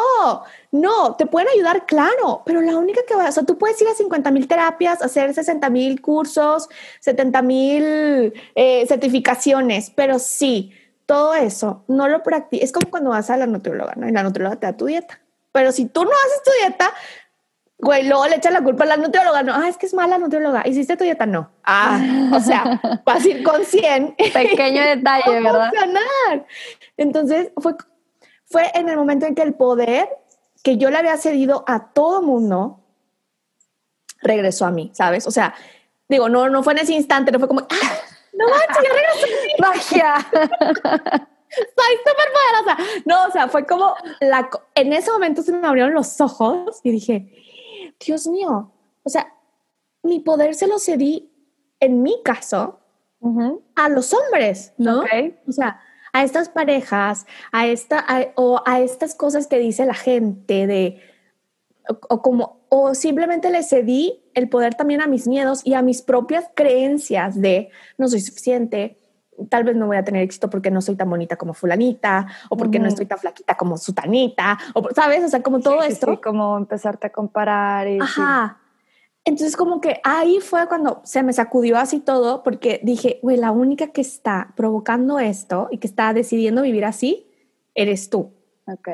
no, 0.71 1.15
te 1.17 1.25
pueden 1.25 1.49
ayudar, 1.49 1.85
claro, 1.85 2.43
pero 2.45 2.61
la 2.61 2.77
única 2.77 3.01
que 3.05 3.13
va, 3.13 3.27
o 3.27 3.31
sea, 3.33 3.43
tú 3.43 3.57
puedes 3.57 3.79
ir 3.81 3.89
a 3.89 3.93
50 3.93 4.31
mil 4.31 4.47
terapias, 4.47 5.01
hacer 5.01 5.33
60 5.33 5.69
mil 5.69 6.01
cursos, 6.01 6.69
70 7.01 7.41
mil 7.41 8.33
eh, 8.55 8.85
certificaciones, 8.87 9.91
pero 9.93 10.17
sí, 10.17 10.71
todo 11.05 11.35
eso 11.35 11.83
no 11.89 12.07
lo 12.07 12.23
practicas. 12.23 12.63
Es 12.63 12.71
como 12.71 12.89
cuando 12.89 13.09
vas 13.09 13.29
a 13.29 13.35
la 13.35 13.47
nutrióloga, 13.47 13.95
¿no? 13.97 14.07
Y 14.07 14.13
la 14.13 14.23
nutrióloga 14.23 14.55
te 14.55 14.67
da 14.67 14.77
tu 14.77 14.85
dieta. 14.85 15.19
Pero 15.51 15.73
si 15.73 15.85
tú 15.85 16.05
no 16.05 16.11
haces 16.11 16.43
tu 16.43 16.51
dieta, 16.61 16.93
Güey, 17.77 18.07
luego 18.07 18.25
le 18.27 18.37
echan 18.37 18.53
la 18.53 18.63
culpa 18.63 18.85
a 18.85 18.87
la 18.87 18.97
nutrióloga. 18.97 19.43
No, 19.43 19.53
ah, 19.53 19.67
es 19.67 19.77
que 19.77 19.85
es 19.85 19.93
mala 19.93 20.17
nutrióloga. 20.17 20.63
¿Hiciste 20.65 20.95
tu 20.95 21.03
dieta? 21.03 21.25
No. 21.25 21.51
Ah, 21.63 22.29
o 22.33 22.39
sea, 22.39 22.81
vas 23.05 23.23
a 23.23 23.27
ir 23.27 23.43
con 23.43 23.65
100. 23.65 24.15
Pequeño 24.33 24.81
detalle, 24.81 25.41
¿verdad? 25.41 25.69
Funcionar. 25.69 26.45
Entonces, 26.97 27.51
fue, 27.57 27.75
fue 28.45 28.71
en 28.75 28.89
el 28.89 28.95
momento 28.95 29.25
en 29.25 29.35
que 29.35 29.41
el 29.41 29.53
poder 29.53 30.07
que 30.63 30.77
yo 30.77 30.89
le 30.89 30.97
había 30.97 31.17
cedido 31.17 31.63
a 31.67 31.91
todo 31.93 32.21
mundo 32.21 32.79
regresó 34.21 34.65
a 34.65 34.71
mí, 34.71 34.91
¿sabes? 34.93 35.27
O 35.27 35.31
sea, 35.31 35.53
digo, 36.07 36.29
no, 36.29 36.49
no 36.49 36.63
fue 36.63 36.73
en 36.73 36.79
ese 36.79 36.93
instante, 36.93 37.31
no 37.31 37.39
fue 37.39 37.47
como, 37.47 37.61
¡Ah, 37.61 37.91
no 38.33 38.47
manches, 38.49 38.83
ya 38.83 38.93
regresó 38.93 39.25
a 39.25 39.43
mí. 39.45 39.53
Magia. 39.59 40.15
Soy 41.55 41.95
súper 41.97 42.29
poderosa. 42.33 43.01
No, 43.05 43.25
o 43.27 43.31
sea, 43.31 43.47
fue 43.47 43.65
como 43.65 43.95
la, 44.21 44.49
en 44.73 44.93
ese 44.93 45.11
momento 45.11 45.43
se 45.43 45.51
me 45.51 45.67
abrieron 45.67 45.93
los 45.93 46.19
ojos 46.19 46.79
y 46.83 46.91
dije, 46.91 47.44
Dios 47.99 48.27
mío, 48.27 48.71
o 49.03 49.09
sea, 49.09 49.33
mi 50.03 50.19
poder 50.19 50.55
se 50.55 50.67
lo 50.67 50.79
cedí, 50.79 51.31
en 51.79 52.01
mi 52.01 52.21
caso, 52.23 52.79
a 53.75 53.89
los 53.89 54.13
hombres, 54.13 54.73
¿no? 54.77 55.03
O 55.47 55.51
sea, 55.51 55.79
a 56.13 56.23
estas 56.23 56.47
parejas, 56.47 57.25
a 57.51 57.67
esta, 57.67 58.05
o 58.35 58.61
a 58.65 58.79
estas 58.79 59.15
cosas 59.15 59.47
que 59.47 59.57
dice 59.57 59.85
la 59.85 59.95
gente 59.95 60.67
de, 60.67 61.01
o, 62.09 62.21
como, 62.21 62.65
o 62.69 62.93
simplemente 62.93 63.49
le 63.49 63.63
cedí 63.63 64.23
el 64.33 64.47
poder 64.47 64.75
también 64.75 65.01
a 65.01 65.07
mis 65.07 65.27
miedos 65.27 65.61
y 65.65 65.73
a 65.73 65.81
mis 65.81 66.01
propias 66.01 66.45
creencias 66.55 67.41
de 67.41 67.69
no 67.97 68.07
soy 68.07 68.21
suficiente, 68.21 68.99
tal 69.49 69.63
vez 69.63 69.75
no 69.75 69.87
voy 69.87 69.97
a 69.97 70.03
tener 70.03 70.23
éxito 70.23 70.49
porque 70.49 70.71
no 70.71 70.81
soy 70.81 70.95
tan 70.95 71.09
bonita 71.09 71.35
como 71.35 71.53
fulanita 71.53 72.27
o 72.49 72.57
porque 72.57 72.79
no 72.79 72.87
estoy 72.87 73.05
tan 73.05 73.17
flaquita 73.17 73.55
como 73.55 73.77
sutanita 73.77 74.57
o 74.73 74.87
sabes, 74.93 75.23
o 75.23 75.27
sea, 75.27 75.41
como 75.41 75.59
todo 75.59 75.83
esto. 75.83 76.11
Sí, 76.11 76.17
como 76.17 76.57
empezarte 76.57 77.07
a 77.07 77.11
comparar 77.11 77.87
y 77.87 77.99
Ajá. 77.99 78.59
Entonces 79.25 79.57
como 79.57 79.81
que 79.81 79.99
ahí 80.03 80.39
fue 80.39 80.67
cuando 80.67 81.01
se 81.03 81.23
me 81.23 81.33
sacudió 81.33 81.77
así 81.77 81.99
todo 81.99 82.43
porque 82.43 82.79
dije, 82.83 83.19
güey, 83.23 83.37
la 83.37 83.51
única 83.51 83.87
que 83.87 84.01
está 84.01 84.53
provocando 84.55 85.19
esto 85.19 85.67
y 85.71 85.79
que 85.79 85.87
está 85.87 86.13
decidiendo 86.13 86.61
vivir 86.61 86.85
así 86.85 87.27
eres 87.73 88.11
tú. 88.11 88.33
Ok. 88.67 88.89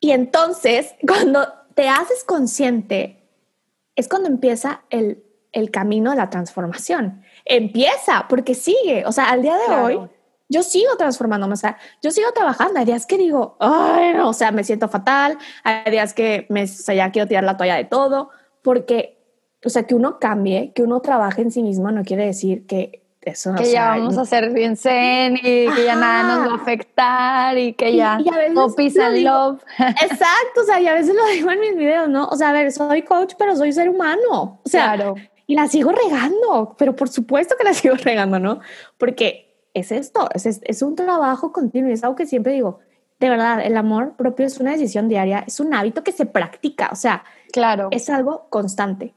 Y 0.00 0.10
entonces, 0.10 0.94
cuando 1.06 1.46
te 1.74 1.88
haces 1.88 2.24
consciente, 2.24 3.22
es 3.94 4.08
cuando 4.08 4.28
empieza 4.28 4.82
el, 4.90 5.22
el 5.52 5.70
camino 5.70 6.10
de 6.10 6.16
la 6.16 6.28
transformación 6.28 7.22
empieza, 7.46 8.26
porque 8.28 8.54
sigue. 8.54 9.04
O 9.06 9.12
sea, 9.12 9.30
al 9.30 9.42
día 9.42 9.56
de 9.56 9.74
hoy, 9.74 10.00
yo 10.48 10.62
sigo 10.62 10.96
transformándome. 10.96 11.54
O 11.54 11.56
sea, 11.56 11.78
yo 12.02 12.10
sigo 12.10 12.30
trabajando. 12.32 12.78
Hay 12.78 12.84
días 12.84 13.06
que 13.06 13.16
digo, 13.16 13.56
ay, 13.60 14.14
no, 14.14 14.28
o 14.28 14.32
sea, 14.32 14.52
me 14.52 14.64
siento 14.64 14.88
fatal. 14.88 15.38
Hay 15.64 15.90
días 15.90 16.12
que 16.12 16.46
me, 16.48 16.64
o 16.64 16.66
sea, 16.66 16.94
ya 16.94 17.10
quiero 17.10 17.28
tirar 17.28 17.44
la 17.44 17.56
toalla 17.56 17.76
de 17.76 17.84
todo, 17.84 18.30
porque, 18.62 19.18
o 19.64 19.70
sea, 19.70 19.84
que 19.84 19.94
uno 19.94 20.18
cambie, 20.18 20.72
que 20.74 20.82
uno 20.82 21.00
trabaje 21.00 21.42
en 21.42 21.50
sí 21.50 21.62
mismo, 21.62 21.90
no 21.90 22.04
quiere 22.04 22.26
decir 22.26 22.66
que 22.66 23.02
eso 23.22 23.52
que 23.56 23.72
ya 23.72 23.88
vamos 23.88 24.16
a 24.18 24.24
ser 24.24 24.52
bien 24.52 24.76
zen 24.76 25.34
y 25.34 25.68
que 25.68 25.84
ya 25.84 25.96
nada 25.96 26.22
nos 26.22 26.48
va 26.48 26.52
a 26.52 26.62
afectar 26.62 27.58
y 27.58 27.72
que 27.72 27.96
ya 27.96 28.20
no 28.52 28.72
pisa 28.72 29.10
love. 29.10 29.60
Exacto, 29.78 30.60
o 30.60 30.64
sea, 30.64 30.80
y 30.80 30.86
a 30.86 30.94
veces 30.94 31.12
lo 31.12 31.26
digo 31.26 31.50
en 31.50 31.58
mis 31.58 31.76
videos, 31.76 32.08
¿no? 32.08 32.26
O 32.28 32.36
sea, 32.36 32.50
a 32.50 32.52
ver, 32.52 32.70
soy 32.70 33.02
coach, 33.02 33.34
pero 33.36 33.56
soy 33.56 33.72
ser 33.72 33.88
humano. 33.88 34.60
O 34.64 34.68
sea, 34.68 34.94
claro 34.94 35.16
y 35.46 35.54
la 35.54 35.68
sigo 35.68 35.92
regando, 35.92 36.74
pero 36.78 36.96
por 36.96 37.08
supuesto 37.08 37.54
que 37.56 37.64
la 37.64 37.74
sigo 37.74 37.94
regando, 37.96 38.38
¿no? 38.38 38.60
Porque 38.98 39.54
es 39.74 39.92
esto, 39.92 40.28
es, 40.34 40.46
es 40.46 40.82
un 40.82 40.96
trabajo 40.96 41.52
continuo, 41.52 41.90
es 41.90 42.02
algo 42.02 42.16
que 42.16 42.26
siempre 42.26 42.52
digo, 42.52 42.80
de 43.18 43.30
verdad, 43.30 43.64
el 43.64 43.76
amor 43.76 44.14
propio 44.16 44.46
es 44.46 44.58
una 44.58 44.72
decisión 44.72 45.08
diaria, 45.08 45.44
es 45.46 45.60
un 45.60 45.72
hábito 45.74 46.02
que 46.02 46.12
se 46.12 46.26
practica, 46.26 46.90
o 46.92 46.96
sea, 46.96 47.24
claro, 47.52 47.88
es 47.90 48.10
algo 48.10 48.46
constante. 48.50 49.14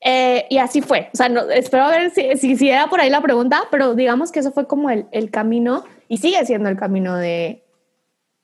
Eh, 0.00 0.46
y 0.50 0.58
así 0.58 0.82
fue, 0.82 1.08
o 1.14 1.16
sea, 1.16 1.30
no, 1.30 1.48
espero 1.50 1.88
ver 1.88 2.10
si, 2.10 2.36
si, 2.36 2.56
si, 2.56 2.68
era 2.68 2.88
por 2.88 3.00
ahí 3.00 3.08
la 3.08 3.22
pregunta, 3.22 3.62
pero 3.70 3.94
digamos 3.94 4.32
que 4.32 4.40
eso 4.40 4.52
fue 4.52 4.66
como 4.66 4.90
el, 4.90 5.06
el 5.12 5.30
camino 5.30 5.84
y 6.08 6.18
sigue 6.18 6.44
siendo 6.44 6.68
el 6.68 6.76
camino 6.76 7.16
de, 7.16 7.64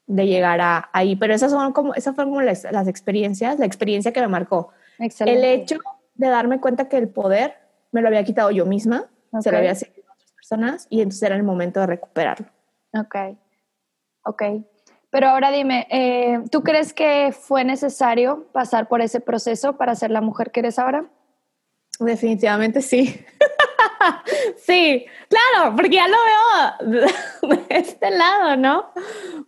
de 0.07 0.27
llegar 0.27 0.61
a, 0.63 0.89
ahí, 0.93 1.17
pero 1.17 1.35
esas 1.35 1.51
son 1.51 1.73
como, 1.73 1.95
esas 1.95 2.15
fueron 2.15 2.33
como 2.33 2.43
las, 2.43 2.67
las 2.71 2.89
experiencias, 2.89 3.59
la 3.59 3.67
experiencia 3.67 4.13
que 4.13 4.21
me 4.21 4.29
marcó. 4.29 4.71
Excelente. 4.99 5.39
El 5.39 5.61
hecho 5.61 5.79
de 6.21 6.29
darme 6.29 6.61
cuenta 6.61 6.89
que 6.89 6.99
el 6.99 7.09
poder 7.09 7.55
me 7.93 8.03
lo 8.03 8.09
había 8.09 8.23
quitado 8.25 8.51
yo 8.51 8.67
misma, 8.67 9.07
se 9.41 9.51
lo 9.51 9.57
había 9.57 9.75
cedido 9.75 10.05
a 10.09 10.13
otras 10.13 10.33
personas 10.33 10.87
y 10.91 11.01
entonces 11.01 11.23
era 11.23 11.35
el 11.35 11.43
momento 11.43 11.81
de 11.81 11.87
recuperarlo. 11.87 12.47
Ok, 12.93 13.17
ok. 14.25 14.43
Pero 15.11 15.29
ahora 15.29 15.51
dime, 15.51 15.89
eh, 15.91 16.41
¿tú 16.51 16.63
crees 16.63 16.93
que 16.93 17.33
fue 17.33 17.65
necesario 17.65 18.47
pasar 18.53 18.87
por 18.87 19.01
ese 19.01 19.21
proceso 19.21 19.77
para 19.77 19.95
ser 19.95 20.11
la 20.11 20.21
mujer 20.21 20.53
que 20.53 20.61
eres 20.61 20.79
ahora? 20.79 21.07
Definitivamente 21.99 22.83
sí. 22.83 23.25
sí, 24.59 25.07
claro, 25.29 25.75
porque 25.75 25.97
ya 25.97 26.07
lo 26.07 26.17
veo 26.85 27.09
de 27.49 27.65
este 27.71 28.11
lado, 28.11 28.57
¿no? 28.57 28.93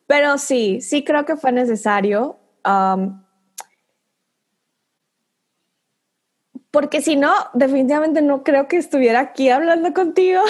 Pero 0.06 0.38
sí, 0.38 0.80
sí 0.80 1.04
creo 1.04 1.26
que 1.26 1.36
fue 1.36 1.52
necesario. 1.52 2.38
Um, 2.64 3.22
porque 6.72 7.02
si 7.02 7.16
no, 7.16 7.30
definitivamente 7.52 8.22
no 8.22 8.42
creo 8.42 8.66
que 8.66 8.78
estuviera 8.78 9.20
aquí 9.20 9.50
hablando 9.50 9.92
contigo, 9.92 10.40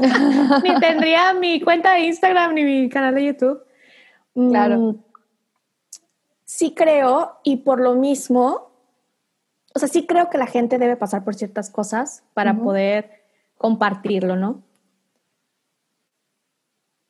ni 0.64 0.80
tendría 0.80 1.32
mi 1.32 1.60
cuenta 1.60 1.92
de 1.94 2.00
Instagram 2.00 2.54
ni 2.54 2.64
mi 2.64 2.88
canal 2.88 3.14
de 3.14 3.24
YouTube. 3.24 3.62
Claro. 4.34 4.78
Mm, 4.78 5.04
sí 6.44 6.74
creo, 6.74 7.38
y 7.44 7.58
por 7.58 7.80
lo 7.80 7.94
mismo, 7.94 8.72
o 9.72 9.78
sea, 9.78 9.86
sí 9.86 10.06
creo 10.06 10.28
que 10.28 10.38
la 10.38 10.48
gente 10.48 10.76
debe 10.76 10.96
pasar 10.96 11.22
por 11.22 11.36
ciertas 11.36 11.70
cosas 11.70 12.24
para 12.34 12.52
poder 12.52 13.22
compartirlo, 13.56 14.34
¿no? 14.34 14.64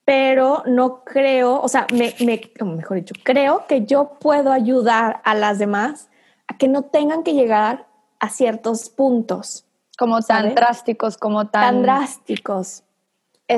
Pero 0.04 0.64
no 0.66 1.02
creo, 1.04 1.62
o 1.62 1.68
sea, 1.68 1.86
me, 1.94 2.14
mejor 2.62 2.98
dicho, 2.98 3.14
creo 3.22 3.66
que 3.66 3.86
yo 3.86 4.18
puedo 4.20 4.52
ayudar 4.52 5.22
a 5.24 5.34
las 5.34 5.58
demás 5.58 6.10
a 6.46 6.58
que 6.58 6.68
no 6.68 6.82
tengan 6.82 7.22
que 7.22 7.32
llegar 7.32 7.89
a 8.20 8.28
ciertos 8.28 8.88
puntos. 8.90 9.64
Como 9.98 10.20
tan 10.20 10.54
drásticos, 10.54 11.18
como 11.18 11.48
tan... 11.48 11.62
Tan 11.62 11.82
drásticos. 11.82 12.84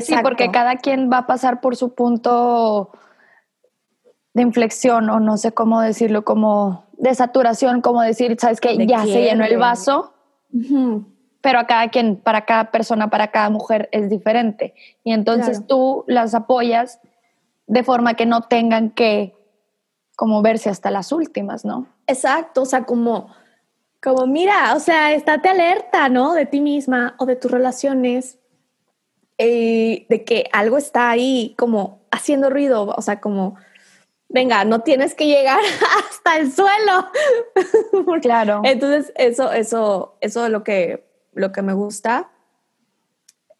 Sí, 0.01 0.15
porque 0.23 0.51
cada 0.51 0.77
quien 0.77 1.11
va 1.13 1.19
a 1.19 1.27
pasar 1.27 1.61
por 1.61 1.77
su 1.77 1.95
punto 1.95 2.91
de 4.33 4.43
inflexión 4.43 5.11
o 5.11 5.21
no 5.21 5.37
sé 5.37 5.53
cómo 5.53 5.81
decirlo, 5.83 6.25
como 6.25 6.87
de 6.95 7.15
saturación, 7.15 7.83
como 7.83 8.01
decir, 8.01 8.37
sabes 8.41 8.61
que 8.61 8.77
De 8.77 8.87
ya 8.87 9.03
se 9.03 9.23
llenó 9.23 9.45
el 9.45 9.59
vaso, 9.59 10.15
pero 11.43 11.59
a 11.59 11.67
cada 11.67 11.89
quien, 11.89 12.17
para 12.17 12.47
cada 12.47 12.71
persona, 12.71 13.11
para 13.11 13.31
cada 13.31 13.51
mujer 13.51 13.89
es 13.93 14.09
diferente. 14.09 14.75
Y 15.05 15.13
entonces 15.13 15.59
Claro. 15.59 15.67
tú 15.67 16.05
las 16.07 16.35
apoyas 16.35 17.01
de 17.67 17.85
forma 17.85 18.15
que 18.15 18.25
no 18.25 18.43
tengan 18.43 18.91
que 18.91 19.35
como 20.17 20.41
verse 20.41 20.71
hasta 20.71 20.91
las 20.91 21.13
últimas, 21.13 21.65
¿no? 21.65 21.87
Exacto, 22.07 22.63
o 22.63 22.67
sea, 22.67 22.85
como, 22.85 23.29
como 24.03 24.27
mira, 24.27 24.75
o 24.75 24.81
sea, 24.81 25.13
estate 25.15 25.49
alerta, 25.49 26.09
¿no? 26.09 26.35
De 26.35 26.45
ti 26.45 26.61
misma 26.61 27.15
o 27.19 27.27
de 27.27 27.37
tus 27.37 27.51
relaciones, 27.51 28.39
eh, 29.39 30.07
de 30.09 30.25
que 30.25 30.51
algo 30.53 30.77
está 30.77 31.09
ahí 31.09 31.55
como 31.57 32.03
haciendo 32.11 32.51
ruido, 32.51 32.93
o 32.97 33.01
sea, 33.03 33.21
como, 33.21 33.55
venga, 34.29 34.65
no 34.65 34.81
tienes 34.81 35.15
que 35.15 35.27
llegar 35.27 35.61
hasta 36.11 36.37
el 36.37 36.53
suelo. 36.53 37.09
Claro. 38.23 38.63
Entonces, 38.65 39.13
eso, 39.17 39.53
eso, 39.53 40.17
eso 40.21 40.45
es 40.45 40.51
lo 40.51 40.65
que, 40.65 41.07
lo 41.33 41.53
que 41.53 41.63
me 41.63 41.73
gusta. 41.73 42.31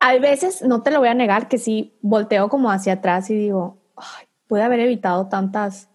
Hay 0.01 0.19
veces, 0.19 0.63
no 0.63 0.83
te 0.83 0.91
lo 0.91 0.99
voy 0.99 1.09
a 1.09 1.15
negar, 1.15 1.49
que 1.49 1.59
sí 1.59 1.97
volteo 2.01 2.49
como 2.49 2.71
hacia 2.71 2.95
atrás 2.95 3.31
y 3.31 3.35
digo, 3.35 3.79
ay, 3.97 4.27
pude 4.49 4.63
haber 4.63 4.81
evitado 4.81 5.29
tantas, 5.29 5.89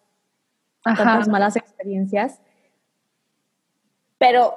Ajá. 0.85 1.03
tantas 1.03 1.27
malas 1.27 1.57
experiencias. 1.57 2.39
Pero, 4.17 4.55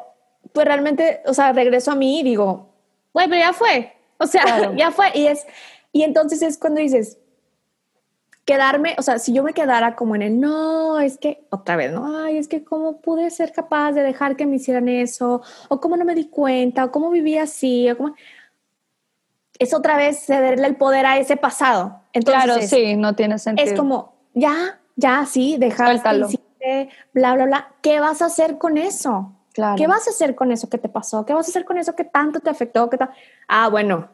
pues 0.52 0.66
realmente, 0.66 1.22
o 1.26 1.34
sea, 1.34 1.52
regreso 1.52 1.90
a 1.90 1.94
mí 1.94 2.20
y 2.20 2.22
digo, 2.22 2.68
güey, 3.12 3.28
pero 3.28 3.40
ya 3.40 3.52
fue. 3.52 3.94
O 4.18 4.26
sea, 4.26 4.42
Claro. 4.42 4.74
ya 4.76 4.90
fue. 4.90 5.10
Y 5.14 5.26
es, 5.26 5.46
y 5.92 6.02
entonces 6.02 6.42
es 6.42 6.58
cuando 6.58 6.80
dices, 6.80 7.18
quedarme, 8.44 8.96
o 8.98 9.02
sea, 9.02 9.18
si 9.18 9.32
yo 9.32 9.42
me 9.42 9.52
quedara 9.52 9.94
como 9.94 10.16
en 10.16 10.22
el 10.22 10.40
no, 10.40 10.98
es 10.98 11.18
que 11.18 11.46
otra 11.50 11.76
vez, 11.76 11.92
no, 11.92 12.24
ay, 12.24 12.36
es 12.36 12.48
que 12.48 12.64
cómo 12.64 13.00
pude 13.00 13.30
ser 13.30 13.52
capaz 13.52 13.92
de 13.92 14.02
dejar 14.02 14.34
que 14.34 14.46
me 14.46 14.56
hicieran 14.56 14.88
eso, 14.88 15.42
o 15.68 15.80
cómo 15.80 15.96
no 15.96 16.04
me 16.04 16.14
di 16.14 16.28
cuenta, 16.28 16.84
o 16.84 16.90
cómo 16.90 17.10
viví 17.10 17.38
así, 17.38 17.88
o 17.90 17.96
cómo. 17.96 18.14
Es 19.58 19.74
otra 19.74 19.96
vez 19.96 20.24
cederle 20.24 20.66
el 20.66 20.76
poder 20.76 21.06
a 21.06 21.18
ese 21.18 21.36
pasado. 21.36 22.00
Entonces, 22.12 22.42
claro, 22.42 22.62
sí, 22.62 22.96
no 22.96 23.14
tiene 23.14 23.38
sentido. 23.38 23.68
es 23.68 23.78
como, 23.78 24.14
ya, 24.34 24.80
ya, 24.96 25.26
sí, 25.26 25.56
hiciste, 25.60 26.88
bla, 27.12 27.34
bla, 27.34 27.44
bla. 27.44 27.74
¿Qué 27.82 28.00
vas 28.00 28.20
a 28.20 28.26
hacer 28.26 28.58
con 28.58 28.78
eso? 28.78 29.32
Claro. 29.52 29.76
¿Qué 29.76 29.86
vas 29.86 30.06
a 30.06 30.10
hacer 30.10 30.34
con 30.34 30.52
eso 30.52 30.68
que 30.68 30.78
te 30.78 30.88
pasó? 30.88 31.24
¿Qué 31.26 31.32
vas 31.34 31.46
a 31.46 31.50
hacer 31.50 31.64
con 31.64 31.76
eso 31.78 31.94
que 31.96 32.04
tanto 32.04 32.40
te 32.40 32.50
afectó? 32.50 32.88
¿Qué 32.88 32.96
tal? 32.98 33.10
Ah, 33.48 33.68
bueno, 33.68 34.08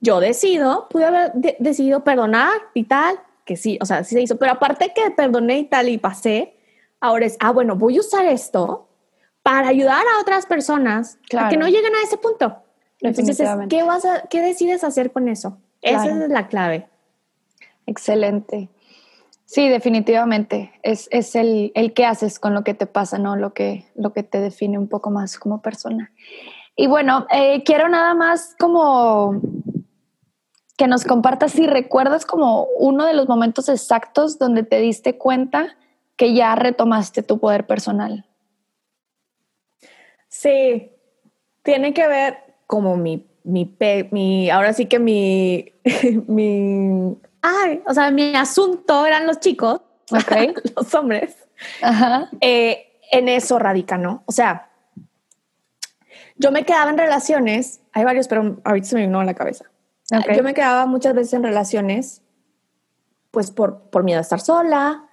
yo 0.00 0.20
decido, 0.20 0.88
pude 0.88 1.04
haber 1.04 1.32
de- 1.34 1.56
decidido 1.58 2.02
perdonar 2.02 2.52
y 2.74 2.84
tal, 2.84 3.20
que 3.44 3.56
sí, 3.56 3.78
o 3.82 3.84
sea, 3.86 4.04
sí 4.04 4.14
se 4.14 4.22
hizo, 4.22 4.36
pero 4.36 4.52
aparte 4.52 4.92
que 4.94 5.10
perdoné 5.10 5.58
y 5.58 5.64
tal 5.64 5.88
y 5.88 5.98
pasé, 5.98 6.54
ahora 7.00 7.26
es, 7.26 7.36
ah, 7.40 7.52
bueno, 7.52 7.76
voy 7.76 7.96
a 7.98 8.00
usar 8.00 8.24
esto 8.26 8.88
para 9.42 9.68
ayudar 9.68 10.04
a 10.16 10.20
otras 10.20 10.46
personas 10.46 11.16
a 11.16 11.28
Claro. 11.28 11.48
que 11.50 11.56
no 11.56 11.66
lleguen 11.66 11.94
a 11.94 12.02
ese 12.02 12.16
punto. 12.16 12.62
Entonces. 13.00 13.40
¿qué, 13.70 13.82
vas 13.82 14.04
a, 14.04 14.22
¿qué 14.28 14.40
decides 14.42 14.84
hacer 14.84 15.10
con 15.12 15.28
eso? 15.28 15.56
Esa 15.82 16.04
Claro. 16.04 16.22
es 16.24 16.28
la 16.30 16.48
clave. 16.48 16.88
Excelente. 17.86 18.68
Sí, 19.50 19.68
definitivamente. 19.68 20.70
Es, 20.84 21.08
es 21.10 21.34
el, 21.34 21.72
el 21.74 21.92
haces 22.06 22.38
con 22.38 22.54
lo 22.54 22.62
que 22.62 22.72
te 22.72 22.86
pasa, 22.86 23.18
¿no? 23.18 23.34
Lo 23.34 23.52
que, 23.52 23.84
lo 23.96 24.12
que 24.12 24.22
te 24.22 24.38
define 24.38 24.78
un 24.78 24.86
poco 24.86 25.10
más 25.10 25.40
como 25.40 25.60
persona. 25.60 26.12
Y 26.76 26.86
bueno, 26.86 27.26
eh, 27.34 27.64
quiero 27.64 27.88
nada 27.88 28.14
más 28.14 28.54
como 28.60 29.40
que 30.76 30.86
nos 30.86 31.02
compartas 31.04 31.50
si 31.50 31.66
recuerdas 31.66 32.26
como 32.26 32.68
uno 32.78 33.04
de 33.06 33.12
los 33.12 33.26
momentos 33.28 33.68
exactos 33.68 34.38
donde 34.38 34.62
te 34.62 34.78
diste 34.78 35.18
cuenta 35.18 35.76
que 36.14 36.32
ya 36.32 36.54
retomaste 36.54 37.24
tu 37.24 37.40
poder 37.40 37.66
personal. 37.66 38.26
Sí, 40.28 40.92
tiene 41.64 41.92
que 41.92 42.06
ver 42.06 42.38
como 42.68 42.96
mi, 42.96 43.26
mi, 43.42 43.64
pe- 43.64 44.08
mi 44.12 44.48
ahora 44.48 44.72
sí 44.74 44.86
que 44.86 45.00
mi, 45.00 45.72
mi, 46.28 47.16
ay, 47.42 47.82
o 47.86 47.94
sea, 47.94 48.10
mi 48.10 48.34
asunto 48.34 49.06
eran 49.06 49.26
los 49.26 49.40
chicos, 49.40 49.80
Ok. 50.12 50.58
los 50.76 50.94
hombres, 50.94 51.36
Ajá. 51.82 52.28
eh, 52.40 52.98
en 53.12 53.28
eso 53.28 53.58
radica, 53.58 53.96
¿no? 53.98 54.22
O 54.26 54.32
sea, 54.32 54.70
yo 56.36 56.50
me 56.52 56.64
quedaba 56.64 56.90
en 56.90 56.98
relaciones, 56.98 57.80
hay 57.92 58.04
varios, 58.04 58.28
pero 58.28 58.56
ahorita 58.64 58.88
se 58.88 58.94
me 58.96 59.02
vino 59.02 59.20
a 59.20 59.24
la 59.24 59.34
cabeza. 59.34 59.66
Ok. 60.12 60.32
Yo 60.36 60.42
me 60.42 60.54
quedaba 60.54 60.86
muchas 60.86 61.14
veces 61.14 61.34
en 61.34 61.42
relaciones, 61.42 62.22
pues 63.30 63.50
por, 63.50 63.90
por 63.90 64.02
miedo 64.04 64.18
a 64.18 64.22
estar 64.22 64.40
sola, 64.40 65.04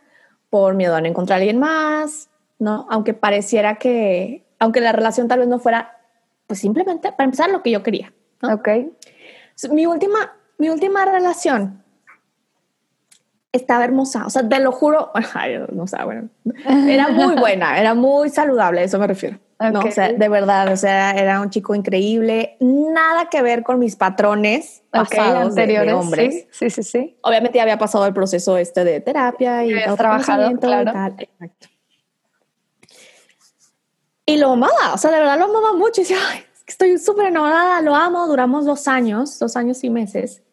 por 0.49 0.73
miedo 0.73 0.95
a 0.95 1.01
no 1.01 1.07
encontrar 1.07 1.37
a 1.37 1.41
alguien 1.41 1.59
más, 1.59 2.29
¿no? 2.59 2.87
Aunque 2.89 3.13
pareciera 3.13 3.75
que, 3.75 4.47
aunque 4.59 4.81
la 4.81 4.91
relación 4.91 5.27
tal 5.27 5.39
vez 5.39 5.47
no 5.47 5.59
fuera, 5.59 5.99
pues 6.47 6.59
simplemente 6.59 7.11
para 7.11 7.25
empezar 7.25 7.49
lo 7.49 7.61
que 7.61 7.71
yo 7.71 7.83
quería, 7.83 8.13
¿no? 8.41 8.53
Ok. 8.53 8.69
Mi 9.71 9.85
última, 9.85 10.33
mi 10.57 10.69
última 10.69 11.05
relación 11.05 11.83
estaba 13.51 13.85
hermosa, 13.85 14.25
o 14.25 14.29
sea, 14.29 14.47
te 14.47 14.59
lo 14.59 14.71
juro, 14.71 15.11
ay, 15.33 15.59
no 15.71 15.87
sé, 15.87 15.97
bueno, 16.03 16.29
era 16.87 17.09
muy 17.09 17.35
buena, 17.39 17.79
era 17.79 17.93
muy 17.93 18.29
saludable, 18.29 18.81
a 18.81 18.83
eso 18.83 18.99
me 18.99 19.07
refiero. 19.07 19.39
No, 19.59 19.79
o 19.79 19.91
sea, 19.91 20.13
de 20.13 20.29
verdad, 20.29 20.71
o 20.71 20.77
sea, 20.77 21.11
era 21.13 21.41
un 21.41 21.49
chico 21.49 21.73
increíble, 21.73 22.57
nada 22.59 23.27
que 23.27 23.41
ver 23.41 23.63
con 23.63 23.79
mis 23.79 23.95
patrones 23.95 24.83
pasados 24.91 25.55
de- 25.55 25.65
de, 25.65 25.93
hombres. 25.93 26.45
Sí, 26.51 26.69
sí, 26.69 26.69
sí. 26.69 26.83
sí. 26.83 27.17
Obviamente 27.23 27.59
había 27.59 27.79
pasado 27.79 28.05
el 28.05 28.13
proceso 28.13 28.55
este 28.57 28.83
de 28.83 28.99
terapia 29.01 29.65
y 29.65 29.73
autoconocimiento 29.81 29.97
trabajado, 29.97 30.51
y 30.51 30.55
claro. 30.57 30.91
tal. 30.93 31.15
Exacto. 31.17 31.67
Y 34.27 34.37
lo 34.37 34.51
amaba, 34.51 34.93
o 34.93 34.97
sea, 34.99 35.09
de 35.09 35.17
verdad 35.17 35.39
lo 35.39 35.45
amaba 35.45 35.73
mucho. 35.73 36.01
Y 36.01 36.03
decía, 36.03 36.17
"Ay, 36.29 36.41
estoy 36.67 36.97
súper 36.99 37.27
enamorada, 37.27 37.81
lo 37.81 37.95
amo. 37.95 38.27
Duramos 38.27 38.63
dos 38.65 38.87
años, 38.87 39.39
dos 39.39 39.55
años 39.57 39.83
y 39.83 39.89
meses. 39.89 40.43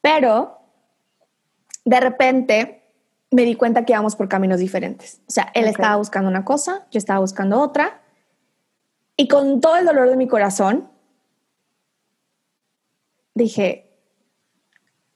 Pero 0.00 0.58
de 1.90 1.98
repente 1.98 2.84
me 3.32 3.42
di 3.42 3.56
cuenta 3.56 3.84
que 3.84 3.92
íbamos 3.92 4.14
por 4.14 4.28
caminos 4.28 4.60
diferentes. 4.60 5.20
O 5.26 5.32
sea, 5.32 5.50
él 5.54 5.66
estaba 5.66 5.96
buscando 5.96 6.28
una 6.30 6.44
cosa, 6.44 6.86
yo 6.92 6.98
estaba 6.98 7.18
buscando 7.18 7.60
otra. 7.60 8.00
Y 9.16 9.26
con 9.26 9.60
todo 9.60 9.76
el 9.76 9.84
dolor 9.86 10.08
de 10.08 10.14
mi 10.16 10.28
corazón, 10.28 10.88
dije, 13.34 13.90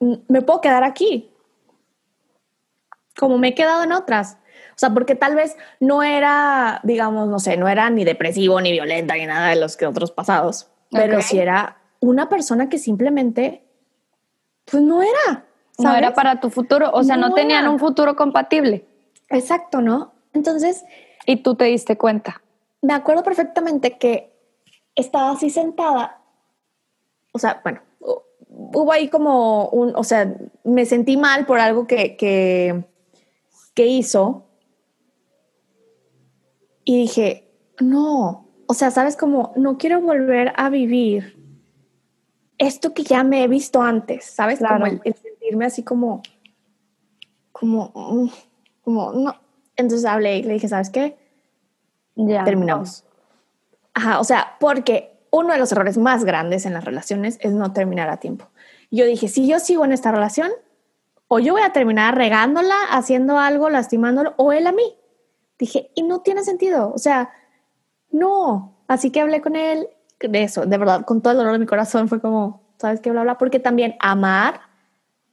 "Mm, 0.01 0.15
me 0.29 0.43
puedo 0.43 0.61
quedar 0.61 0.83
aquí, 0.83 1.33
como 3.17 3.39
me 3.39 3.49
he 3.49 3.55
quedado 3.55 3.85
en 3.85 3.93
otras. 3.93 4.39
O 4.71 4.79
sea, 4.79 4.91
porque 4.91 5.15
tal 5.15 5.37
vez 5.37 5.57
no 5.79 6.03
era, 6.03 6.81
digamos, 6.83 7.29
no 7.29 7.39
sé, 7.39 7.57
no 7.57 7.69
era 7.69 7.89
ni 7.89 8.05
depresivo, 8.05 8.61
ni 8.61 8.73
violenta, 8.73 9.15
ni 9.15 9.27
nada 9.27 9.51
de 9.51 9.57
los 9.57 9.77
que 9.77 9.87
otros 9.87 10.11
pasados, 10.11 10.69
pero 10.91 11.19
Ok. 11.19 11.23
sí 11.23 11.39
era 11.39 11.79
una 12.01 12.29
persona 12.29 12.69
que 12.69 12.79
simplemente, 12.79 13.65
pues 14.65 14.83
no 14.83 15.01
era. 15.03 15.47
No 15.79 15.95
era 15.95 16.15
para 16.15 16.41
tu 16.41 16.51
futuro, 16.51 16.91
o 16.93 17.03
sea, 17.03 17.17
no, 17.17 17.31
No 17.31 17.35
tenían 17.35 17.65
era. 17.65 17.71
un 17.71 17.79
futuro 17.79 18.15
compatible. 18.17 18.87
Exacto, 19.29 19.81
¿no? 19.81 20.13
Entonces, 20.33 20.85
Y 21.27 21.37
tú 21.43 21.55
te 21.57 21.65
diste 21.65 21.97
cuenta. 21.99 22.43
me 22.83 22.93
acuerdo 22.95 23.23
perfectamente 23.23 23.99
que 23.99 24.33
estaba 24.95 25.31
así 25.33 25.51
sentada. 25.51 26.21
O 27.33 27.39
sea, 27.39 27.61
bueno, 27.65 27.81
hu- 28.01 28.23
hubo 28.49 28.93
ahí 28.93 29.09
como 29.09 29.69
un, 29.71 29.97
o 29.97 30.05
sea, 30.05 30.33
me 30.63 30.85
sentí 30.87 31.17
mal 31.17 31.47
por 31.47 31.59
algo 31.61 31.87
que, 31.87 32.17
que, 32.17 32.85
que 33.75 33.87
hizo. 33.87 34.45
Y 36.85 36.99
dije, 36.99 37.51
no, 37.81 38.47
o 38.67 38.75
sea, 38.75 38.91
sabes 38.91 39.17
como, 39.17 39.53
no 39.57 39.79
quiero 39.79 40.01
volver 40.01 40.53
a 40.57 40.69
vivir 40.69 41.43
esto 42.59 42.93
que 42.95 43.03
ya 43.03 43.25
me 43.25 43.43
he 43.43 43.49
visto 43.49 43.83
antes, 43.83 44.27
¿sabes? 44.27 44.59
Claro. 44.59 44.75
Como 44.75 44.87
el, 44.87 45.01
el 45.05 45.15
sentirme 45.45 45.67
así 45.67 45.83
como, 45.83 46.23
como, 47.53 47.93
mm, 47.95 48.29
como, 48.83 49.13
no. 49.13 49.35
Entonces 49.77 50.07
hablé 50.07 50.39
y 50.39 50.43
le 50.43 50.55
dije, 50.55 50.69
¿sabes 50.69 50.91
qué? 50.91 51.19
Ya. 52.17 52.45
terminamos. 52.45 53.05
Ajá, 53.93 54.21
o 54.21 54.25
sea, 54.25 54.57
porque 54.61 55.13
uno 55.31 55.53
de 55.53 55.59
los 55.59 55.73
errores 55.73 55.99
más 55.99 56.25
grandes 56.25 56.65
en 56.65 56.73
las 56.73 56.85
relaciones 56.85 57.39
es 57.41 57.53
no 57.53 57.73
terminar 57.73 58.09
a 58.09 58.19
tiempo. 58.19 58.49
Yo 58.91 59.05
dije, 59.05 59.29
si 59.29 59.49
yo 59.49 59.59
sigo 59.59 59.85
en 59.85 59.93
esta 59.93 60.13
relación, 60.13 60.51
o 61.29 61.41
yo 61.41 61.55
voy 61.55 61.63
a 61.63 61.73
terminar 61.73 62.17
regándola, 62.17 62.75
haciendo 62.91 63.39
algo, 63.39 63.69
lastimándolo, 63.69 64.35
o 64.37 64.53
él 64.53 64.67
a 64.67 64.73
mí. 64.73 64.97
Dije, 65.59 65.91
y 65.95 66.03
no 66.03 66.21
tiene 66.21 66.45
sentido, 66.45 66.93
o 66.93 66.99
sea, 66.99 67.31
no. 68.11 68.77
Así 68.87 69.11
que 69.11 69.21
hablé 69.21 69.41
con 69.41 69.57
él 69.57 69.89
de 70.21 70.43
eso, 70.45 70.67
de 70.67 70.79
verdad, 70.79 71.05
con 71.05 71.21
todo 71.21 71.33
el 71.33 71.39
dolor 71.39 71.53
de 71.55 71.59
mi 71.59 71.67
corazón, 71.67 72.09
fue 72.09 72.21
como, 72.21 72.63
¿sabes 72.79 73.01
qué? 73.01 73.11
Bla, 73.11 73.23
bla, 73.23 73.39
porque 73.39 73.59
también 73.59 73.97
amar 73.99 74.74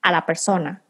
a 0.01 0.11
la 0.11 0.25
persona 0.25 0.81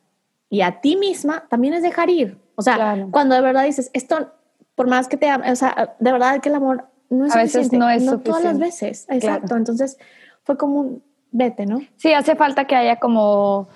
y 0.50 0.62
a 0.62 0.82
ti 0.82 0.96
misma 0.96 1.46
también 1.50 1.74
es 1.74 1.84
dejar 1.84 2.10
ir. 2.10 2.38
O 2.56 2.62
sea, 2.62 2.76
Claro. 2.76 3.08
cuando 3.12 3.36
de 3.36 3.42
verdad 3.42 3.64
dices, 3.64 3.90
esto, 3.94 4.32
por 4.76 4.88
más 4.88 5.08
que 5.08 5.18
te 5.18 5.32
o 5.34 5.56
sea, 5.56 5.96
de 6.00 6.12
verdad 6.12 6.40
que 6.42 6.50
el 6.50 6.56
amor 6.56 6.86
no 7.10 7.26
es 7.26 7.36
A 7.36 7.40
veces 7.40 7.68
suficiente. 7.68 7.78
no 7.78 7.90
es 7.90 8.06
todas 8.06 8.44
las 8.44 8.54
suficiente. 8.54 8.64
veces. 8.66 9.06
Exacto. 9.10 9.48
Claro. 9.48 9.58
Entonces 9.58 9.98
fue 10.44 10.58
como 10.58 10.80
un 10.80 11.04
vete, 11.32 11.66
¿no? 11.66 11.80
Sí, 11.98 12.14
hace 12.14 12.36
falta 12.36 12.66
que 12.66 12.76
haya 12.76 12.98
como 13.00 13.68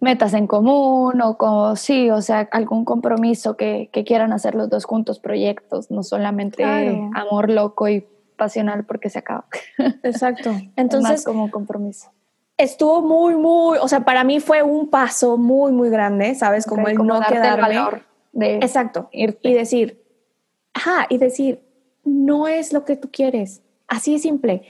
metas 0.00 0.32
en 0.32 0.46
común 0.46 1.20
o 1.20 1.36
como, 1.36 1.76
sí, 1.76 2.10
o 2.10 2.22
sea, 2.22 2.48
algún 2.52 2.86
compromiso 2.86 3.56
que, 3.58 3.90
que 3.92 4.02
quieran 4.04 4.32
hacer 4.32 4.54
los 4.54 4.70
dos 4.70 4.86
juntos, 4.86 5.18
proyectos, 5.20 5.90
no 5.90 6.02
solamente 6.02 6.62
Claro. 6.62 7.10
amor 7.14 7.50
loco 7.50 7.86
y 7.88 8.06
pasional 8.36 8.84
porque 8.86 9.10
se 9.10 9.18
acaba. 9.18 9.44
Exacto. 10.02 10.48
Entonces, 10.50 10.72
Entonces, 10.76 11.24
como 11.24 11.50
compromiso. 11.50 12.10
Estuvo 12.62 13.02
muy, 13.02 13.34
muy, 13.34 13.78
o 13.78 13.88
sea, 13.88 14.00
para 14.00 14.24
mí 14.24 14.40
fue 14.40 14.62
un 14.62 14.88
paso 14.88 15.36
muy, 15.36 15.72
muy 15.72 15.90
grande, 15.90 16.34
¿sabes? 16.34 16.66
Como 16.66 16.82
Ok, 16.82 16.88
el 16.90 16.96
como 16.96 17.08
no 17.14 17.20
darte 17.20 17.34
el 17.36 17.42
quedarme. 17.42 17.62
valor 17.62 18.02
de 18.32 18.56
Exacto. 18.56 19.08
irte. 19.12 19.48
Y 19.48 19.54
decir, 19.54 20.02
ajá, 20.74 21.06
y 21.08 21.18
decir, 21.18 21.62
no 22.04 22.48
es 22.48 22.72
lo 22.72 22.84
que 22.84 22.96
tú 22.96 23.10
quieres. 23.10 23.62
Así 23.88 24.18
simple. 24.18 24.62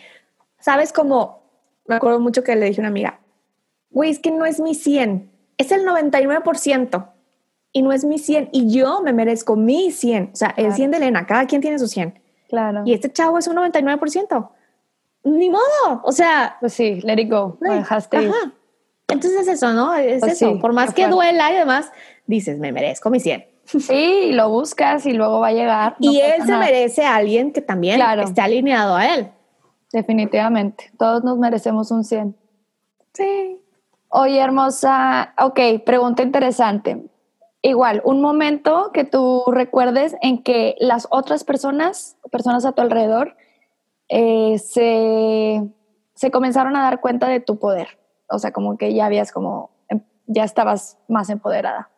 ¿Sabes? 0.59 0.93
Como, 0.93 1.43
me 1.86 1.97
acuerdo 1.97 2.20
mucho 2.20 2.43
que 2.45 2.55
le 2.57 2.66
dije 2.66 2.80
a 2.80 2.82
una 2.82 2.88
amiga, 2.88 3.20
güey, 3.91 4.11
es 4.11 4.18
que 4.18 4.30
no 4.30 4.47
es 4.47 4.61
mi 4.61 4.74
100, 4.74 5.30
es 5.59 5.72
el 5.72 5.84
99% 5.86 7.09
y 7.72 7.82
no 7.82 7.93
es 7.93 8.05
mi 8.05 8.18
100 8.18 8.49
y 8.53 8.70
yo 8.72 9.01
me 9.03 9.12
merezco 9.12 9.57
mi 9.57 9.91
100. 9.91 10.30
O 10.32 10.36
sea, 10.36 10.49
el 10.51 10.64
Claro. 10.66 10.74
100 10.76 10.91
de 10.93 10.97
Elena, 10.99 11.26
cada 11.26 11.47
quien 11.47 11.61
tiene 11.61 11.78
su 11.78 11.86
100. 11.88 12.18
Claro. 12.49 12.82
Y 12.84 12.93
este 12.95 13.12
chavo 13.12 13.38
es 13.38 13.47
un 13.47 13.57
99%. 13.57 14.51
Ni 15.24 15.50
modo. 15.50 16.00
O 16.04 16.12
sea, 16.12 16.56
Pues 16.60 16.72
sí, 16.72 17.00
let 17.02 17.20
it 17.20 17.30
go. 17.30 17.58
Ay, 17.68 17.78
dejaste 17.78 18.22
ir. 18.22 18.28
ajá. 18.30 18.52
Entonces 19.08 19.48
eso, 19.48 19.72
¿no? 19.72 19.94
Es 19.94 20.20
Pues 20.20 20.32
eso. 20.32 20.50
sí, 20.52 20.58
Por 20.60 20.72
más 20.72 20.94
que 20.94 21.08
duela 21.08 21.52
y 21.52 21.56
demás, 21.56 21.90
dices, 22.26 22.58
me 22.58 22.72
merezco 22.72 23.10
mi 23.10 23.18
100. 23.20 23.44
Sí, 23.64 23.92
y 23.92 24.32
lo 24.32 24.48
buscas 24.50 25.04
y 25.06 25.12
luego 25.12 25.40
va 25.40 25.48
a 25.48 25.52
llegar. 25.52 25.96
no 26.00 26.10
y 26.12 26.20
él 26.20 26.40
se 26.42 26.48
nada. 26.52 26.64
merece 26.64 27.04
a 27.04 27.16
alguien 27.16 27.52
que 27.52 27.60
también 27.60 27.96
Claro. 27.96 28.22
esté 28.22 28.40
alineado 28.40 28.96
a 28.96 29.14
él. 29.14 29.30
Definitivamente. 29.92 30.90
Todos 30.98 31.24
nos 31.24 31.38
merecemos 31.38 31.90
un 31.90 32.04
100. 32.04 32.36
Sí. 33.14 33.60
Oye, 34.08 34.38
hermosa. 34.40 35.34
Ok, 35.40 35.60
pregunta 35.84 36.22
interesante. 36.22 37.04
Igual, 37.62 38.00
un 38.04 38.20
momento 38.22 38.90
que 38.94 39.04
tú 39.04 39.44
recuerdes 39.48 40.16
en 40.22 40.42
que 40.42 40.76
las 40.80 41.06
otras 41.10 41.44
personas, 41.44 42.16
personas 42.30 42.64
a 42.64 42.72
tu 42.72 42.80
alrededor, 42.82 43.36
eh, 44.11 44.58
se, 44.58 45.62
se 46.14 46.30
comenzaron 46.30 46.76
a 46.76 46.82
dar 46.82 47.00
cuenta 47.00 47.28
de 47.28 47.40
tu 47.40 47.58
poder. 47.58 47.98
O 48.28 48.38
sea, 48.38 48.52
como 48.52 48.76
que 48.76 48.92
ya 48.92 49.06
habías 49.06 49.32
como, 49.32 49.70
em- 49.88 50.02
ya 50.26 50.44
estabas 50.44 50.98
más 51.08 51.30
empoderada. 51.30 51.88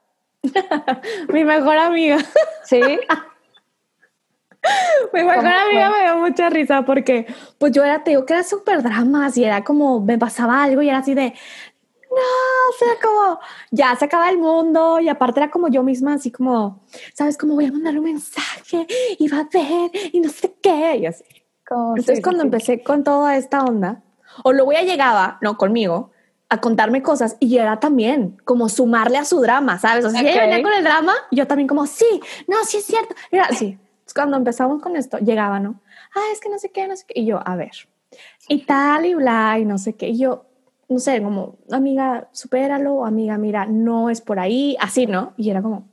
Mi 1.32 1.44
mejor 1.44 1.78
amiga. 1.78 2.18
¿Sí? 2.64 2.80
Mi 5.12 5.24
mejor 5.24 5.36
¿Cómo 5.36 5.48
amiga 5.48 5.90
fue? 5.90 5.98
me 5.98 6.04
dio 6.04 6.16
mucha 6.18 6.50
risa 6.50 6.84
porque 6.84 7.26
pues 7.58 7.72
yo 7.72 7.82
era, 7.82 8.04
te 8.04 8.10
digo 8.10 8.24
que 8.26 8.34
era 8.34 8.44
súper 8.44 8.82
dramas 8.82 9.36
y 9.36 9.44
era 9.44 9.64
como, 9.64 10.00
me 10.00 10.18
pasaba 10.18 10.62
algo 10.62 10.82
y 10.82 10.88
era 10.88 10.98
así 10.98 11.14
de, 11.14 11.34
no, 12.10 12.68
o 12.68 12.72
sea, 12.78 12.88
como, 13.02 13.40
ya 13.70 13.96
se 13.96 14.04
acaba 14.04 14.28
el 14.30 14.38
mundo 14.38 15.00
y 15.00 15.08
aparte 15.08 15.40
era 15.40 15.50
como 15.50 15.68
yo 15.68 15.82
misma, 15.82 16.14
así 16.14 16.30
como, 16.30 16.84
¿sabes? 17.14 17.36
Como 17.38 17.54
voy 17.54 17.64
a 17.64 17.72
mandar 17.72 17.98
un 17.98 18.04
mensaje 18.04 18.86
y 19.18 19.28
va 19.28 19.38
a 19.40 19.48
ver 19.52 19.90
y 20.12 20.20
no 20.20 20.28
sé 20.28 20.54
qué 20.62 20.96
y 20.96 21.06
así. 21.06 21.24
Entonces 21.72 22.16
sí, 22.16 22.22
cuando 22.22 22.42
sí. 22.42 22.46
empecé 22.46 22.82
con 22.82 23.04
toda 23.04 23.36
esta 23.36 23.64
onda, 23.64 24.02
o 24.44 24.52
luego 24.52 24.72
ella 24.72 24.82
llegaba, 24.82 25.38
no 25.40 25.56
conmigo, 25.56 26.10
a 26.48 26.60
contarme 26.60 27.02
cosas 27.02 27.36
y 27.40 27.56
era 27.56 27.80
también 27.80 28.36
como 28.44 28.68
sumarle 28.68 29.16
a 29.16 29.24
su 29.24 29.40
drama, 29.40 29.78
¿sabes? 29.78 30.04
O 30.04 30.10
sea, 30.10 30.20
si 30.20 30.28
ella 30.28 30.42
venía 30.42 30.62
con 30.62 30.72
el 30.72 30.84
drama, 30.84 31.14
yo 31.30 31.46
también 31.46 31.66
como, 31.66 31.86
sí, 31.86 32.20
no, 32.46 32.62
sí 32.64 32.76
es 32.76 32.84
cierto. 32.84 33.14
Era 33.30 33.44
así. 33.44 33.78
Entonces, 33.78 34.14
cuando 34.14 34.36
empezamos 34.36 34.82
con 34.82 34.94
esto, 34.96 35.16
llegaba, 35.18 35.60
¿no? 35.60 35.80
Ah, 36.14 36.30
es 36.30 36.40
que 36.40 36.50
no 36.50 36.58
sé 36.58 36.70
qué, 36.70 36.86
no 36.86 36.94
sé 36.94 37.04
qué. 37.08 37.20
Y 37.20 37.24
yo, 37.24 37.40
a 37.42 37.56
ver, 37.56 37.72
y 38.48 38.66
tal 38.66 39.06
y 39.06 39.14
bla, 39.14 39.58
y 39.58 39.64
no 39.64 39.78
sé 39.78 39.94
qué. 39.94 40.08
Y 40.08 40.18
yo, 40.18 40.44
no 40.88 40.98
sé, 40.98 41.22
como, 41.22 41.56
amiga, 41.70 42.28
supéralo, 42.32 43.06
amiga, 43.06 43.38
mira, 43.38 43.64
no 43.64 44.10
es 44.10 44.20
por 44.20 44.38
ahí, 44.38 44.76
así, 44.78 45.06
¿no? 45.06 45.32
Y 45.38 45.48
era 45.48 45.62
como, 45.62 45.88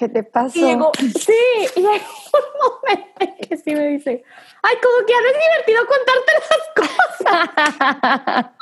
¿Qué 0.00 0.08
te 0.08 0.22
pasó? 0.22 0.58
y 0.58 0.62
llegó, 0.62 0.90
sí, 0.98 1.34
y 1.76 1.80
llegó 1.80 1.92
un 1.92 2.88
momento 2.88 3.20
en 3.20 3.36
que 3.46 3.54
sí 3.58 3.74
me 3.74 3.86
dice, 3.88 4.24
ay, 4.62 4.76
como 4.82 5.06
que 5.06 5.12
ya 5.12 5.20
no 5.20 5.28
es 5.28 5.36
divertido 5.66 5.80
contarte 5.86 6.32
las 6.48 6.64
cosas. 8.40 8.46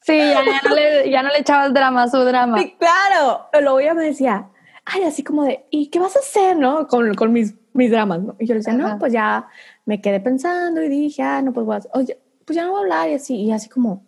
Sí, 0.00 0.16
ya, 0.16 0.42
ya 0.42 0.62
no 0.66 0.74
le, 0.74 1.10
ya 1.10 1.22
no 1.22 1.28
le 1.28 1.40
echabas 1.40 1.74
drama 1.74 2.04
a 2.04 2.08
su 2.08 2.16
drama. 2.20 2.58
Sí, 2.58 2.74
claro. 2.78 3.50
Luego 3.60 3.80
ella 3.80 3.92
me 3.92 4.04
decía, 4.04 4.48
ay, 4.86 5.02
así 5.02 5.22
como 5.22 5.44
de, 5.44 5.66
¿y 5.70 5.88
qué 5.88 5.98
vas 5.98 6.16
a 6.16 6.20
hacer, 6.20 6.56
no? 6.56 6.86
Con, 6.86 7.14
con 7.14 7.30
mis, 7.30 7.54
mis 7.74 7.90
dramas, 7.90 8.20
¿no? 8.22 8.34
Y 8.38 8.46
yo 8.46 8.54
le 8.54 8.60
decía, 8.60 8.72
Ajá. 8.72 8.94
no, 8.94 8.98
pues 8.98 9.12
ya 9.12 9.46
me 9.84 10.00
quedé 10.00 10.20
pensando 10.20 10.82
y 10.82 10.88
dije, 10.88 11.22
ah, 11.22 11.42
no, 11.42 11.52
pues 11.52 11.66
voy 11.66 11.76
a, 11.76 11.80
oye, 11.92 12.18
pues 12.46 12.56
ya 12.56 12.64
no 12.64 12.70
voy 12.70 12.78
a 12.78 12.82
hablar 12.84 13.10
y 13.10 13.14
así, 13.16 13.34
y 13.36 13.52
así 13.52 13.68
como, 13.68 14.06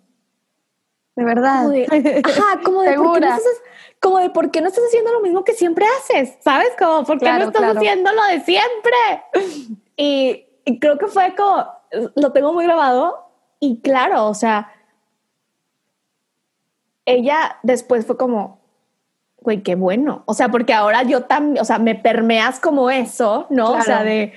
De 1.20 1.26
verdad. 1.26 1.64
como 1.64 1.70
de, 1.70 2.22
ajá, 2.24 2.60
como 2.64 2.80
de, 2.80 2.96
¿por 2.96 3.12
qué 3.12 3.20
no 3.20 3.36
estás, 3.36 3.62
como 4.00 4.18
de, 4.20 4.30
¿por 4.30 4.50
qué 4.50 4.60
no 4.62 4.68
estás 4.68 4.84
haciendo 4.86 5.12
lo 5.12 5.20
mismo 5.20 5.44
que 5.44 5.52
siempre 5.52 5.84
haces? 5.98 6.38
¿Sabes? 6.40 6.70
Como, 6.78 7.04
¿por 7.04 7.18
qué 7.18 7.26
Claro, 7.26 7.40
no 7.40 7.46
estás 7.48 7.60
claro. 7.60 7.78
haciendo 7.78 8.10
lo 8.10 8.24
de 8.24 8.40
siempre? 8.40 9.70
Y, 9.98 10.46
y 10.64 10.78
creo 10.78 10.96
que 10.96 11.08
fue 11.08 11.34
como, 11.34 11.66
lo 12.16 12.32
tengo 12.32 12.54
muy 12.54 12.64
grabado 12.64 13.30
y 13.58 13.82
claro, 13.82 14.28
o 14.28 14.34
sea, 14.34 14.72
ella 17.04 17.58
después 17.62 18.06
fue 18.06 18.16
como, 18.16 18.62
güey, 19.42 19.62
qué 19.62 19.74
bueno. 19.74 20.22
O 20.24 20.32
sea, 20.32 20.48
porque 20.48 20.72
ahora 20.72 21.02
yo 21.02 21.24
también, 21.24 21.60
o 21.60 21.66
sea, 21.66 21.78
me 21.78 21.96
permeas 21.96 22.60
como 22.60 22.88
eso, 22.88 23.46
¿no? 23.50 23.72
O 23.72 23.82
sea, 23.82 24.04
de... 24.04 24.32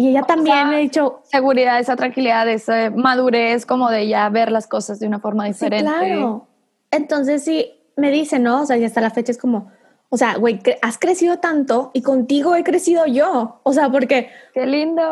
Y 0.00 0.08
ella 0.08 0.22
también 0.22 0.56
sea, 0.56 0.64
me 0.64 0.76
ha 0.76 0.78
dicho, 0.78 1.20
seguridad, 1.24 1.78
esa 1.78 1.94
tranquilidad, 1.94 2.48
esa 2.48 2.88
madurez, 2.88 3.66
como 3.66 3.90
de 3.90 4.08
ya 4.08 4.26
ver 4.30 4.50
las 4.50 4.66
cosas 4.66 4.98
de 4.98 5.06
una 5.06 5.20
forma 5.20 5.44
sí, 5.44 5.52
diferente. 5.52 5.90
claro. 5.90 6.46
Entonces 6.90 7.44
sí, 7.44 7.70
me 7.96 8.10
dice, 8.10 8.38
¿no? 8.38 8.62
O 8.62 8.66
sea, 8.66 8.78
y 8.78 8.84
hasta 8.84 9.02
la 9.02 9.10
fecha 9.10 9.30
es 9.30 9.36
como, 9.36 9.70
o 10.08 10.16
sea, 10.16 10.38
güey, 10.38 10.58
has 10.80 10.96
crecido 10.96 11.38
tanto 11.38 11.90
y 11.92 12.00
contigo 12.00 12.56
he 12.56 12.64
crecido 12.64 13.04
yo. 13.04 13.60
O 13.62 13.74
sea, 13.74 13.90
porque, 13.90 14.30
¡Qué 14.54 14.64
lindo! 14.64 15.02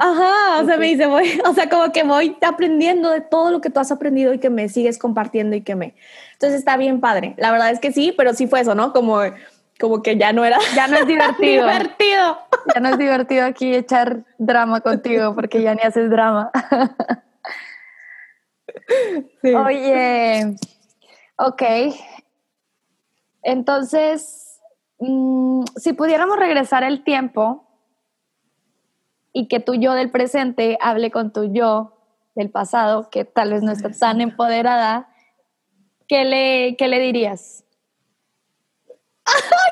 ajá, 0.00 0.62
o 0.62 0.64
sea, 0.64 0.78
me 0.78 0.86
dice, 0.86 1.04
voy, 1.04 1.38
o 1.46 1.52
sea, 1.52 1.68
como 1.68 1.92
que 1.92 2.02
voy 2.02 2.34
aprendiendo 2.40 3.10
de 3.10 3.20
todo 3.20 3.50
lo 3.50 3.60
que 3.60 3.68
tú 3.68 3.78
has 3.78 3.92
aprendido 3.92 4.32
y 4.32 4.38
que 4.38 4.48
me 4.48 4.70
sigues 4.70 4.96
compartiendo 4.96 5.54
y 5.54 5.60
que 5.60 5.74
me... 5.74 5.94
Entonces 6.32 6.60
está 6.60 6.78
bien 6.78 7.00
padre. 7.00 7.34
La 7.36 7.52
verdad 7.52 7.72
es 7.72 7.78
que 7.78 7.92
sí, 7.92 8.14
pero 8.16 8.32
sí 8.32 8.46
fue 8.46 8.60
eso, 8.60 8.74
¿no? 8.74 8.94
Como, 8.94 9.20
como 9.80 10.02
que 10.02 10.16
ya 10.18 10.32
no 10.32 10.44
era 10.44 10.58
Ya 10.74 10.86
no 10.86 10.96
es 10.98 11.06
divertido. 11.06 11.66
divertido. 11.66 12.38
ya 12.74 12.80
no 12.80 12.88
es 12.90 12.98
divertido 12.98 13.46
aquí 13.46 13.74
echar 13.74 14.24
drama 14.38 14.80
contigo 14.82 15.34
porque 15.34 15.62
ya 15.62 15.74
ni 15.74 15.82
haces 15.82 16.10
drama. 16.10 16.50
Sí. 19.42 19.54
Oye, 19.54 20.56
ok. 21.36 21.62
Entonces, 23.42 24.60
mm, 24.98 25.64
si 25.76 25.92
pudiéramos 25.92 26.36
regresar 26.38 26.82
el 26.82 27.02
tiempo 27.04 27.66
y 29.32 29.48
que 29.48 29.60
tu 29.60 29.74
yo 29.74 29.94
del 29.94 30.10
presente 30.10 30.76
hable 30.80 31.10
con 31.10 31.32
tu 31.32 31.52
yo 31.52 31.96
del 32.34 32.50
pasado, 32.50 33.10
que 33.10 33.24
tal 33.24 33.52
vez 33.52 33.62
no 33.62 33.72
está 33.72 33.90
tan 33.90 34.20
empoderada, 34.20 35.08
¿qué 36.08 36.24
le, 36.24 36.76
qué 36.76 36.88
le 36.88 36.98
dirías? 37.00 37.64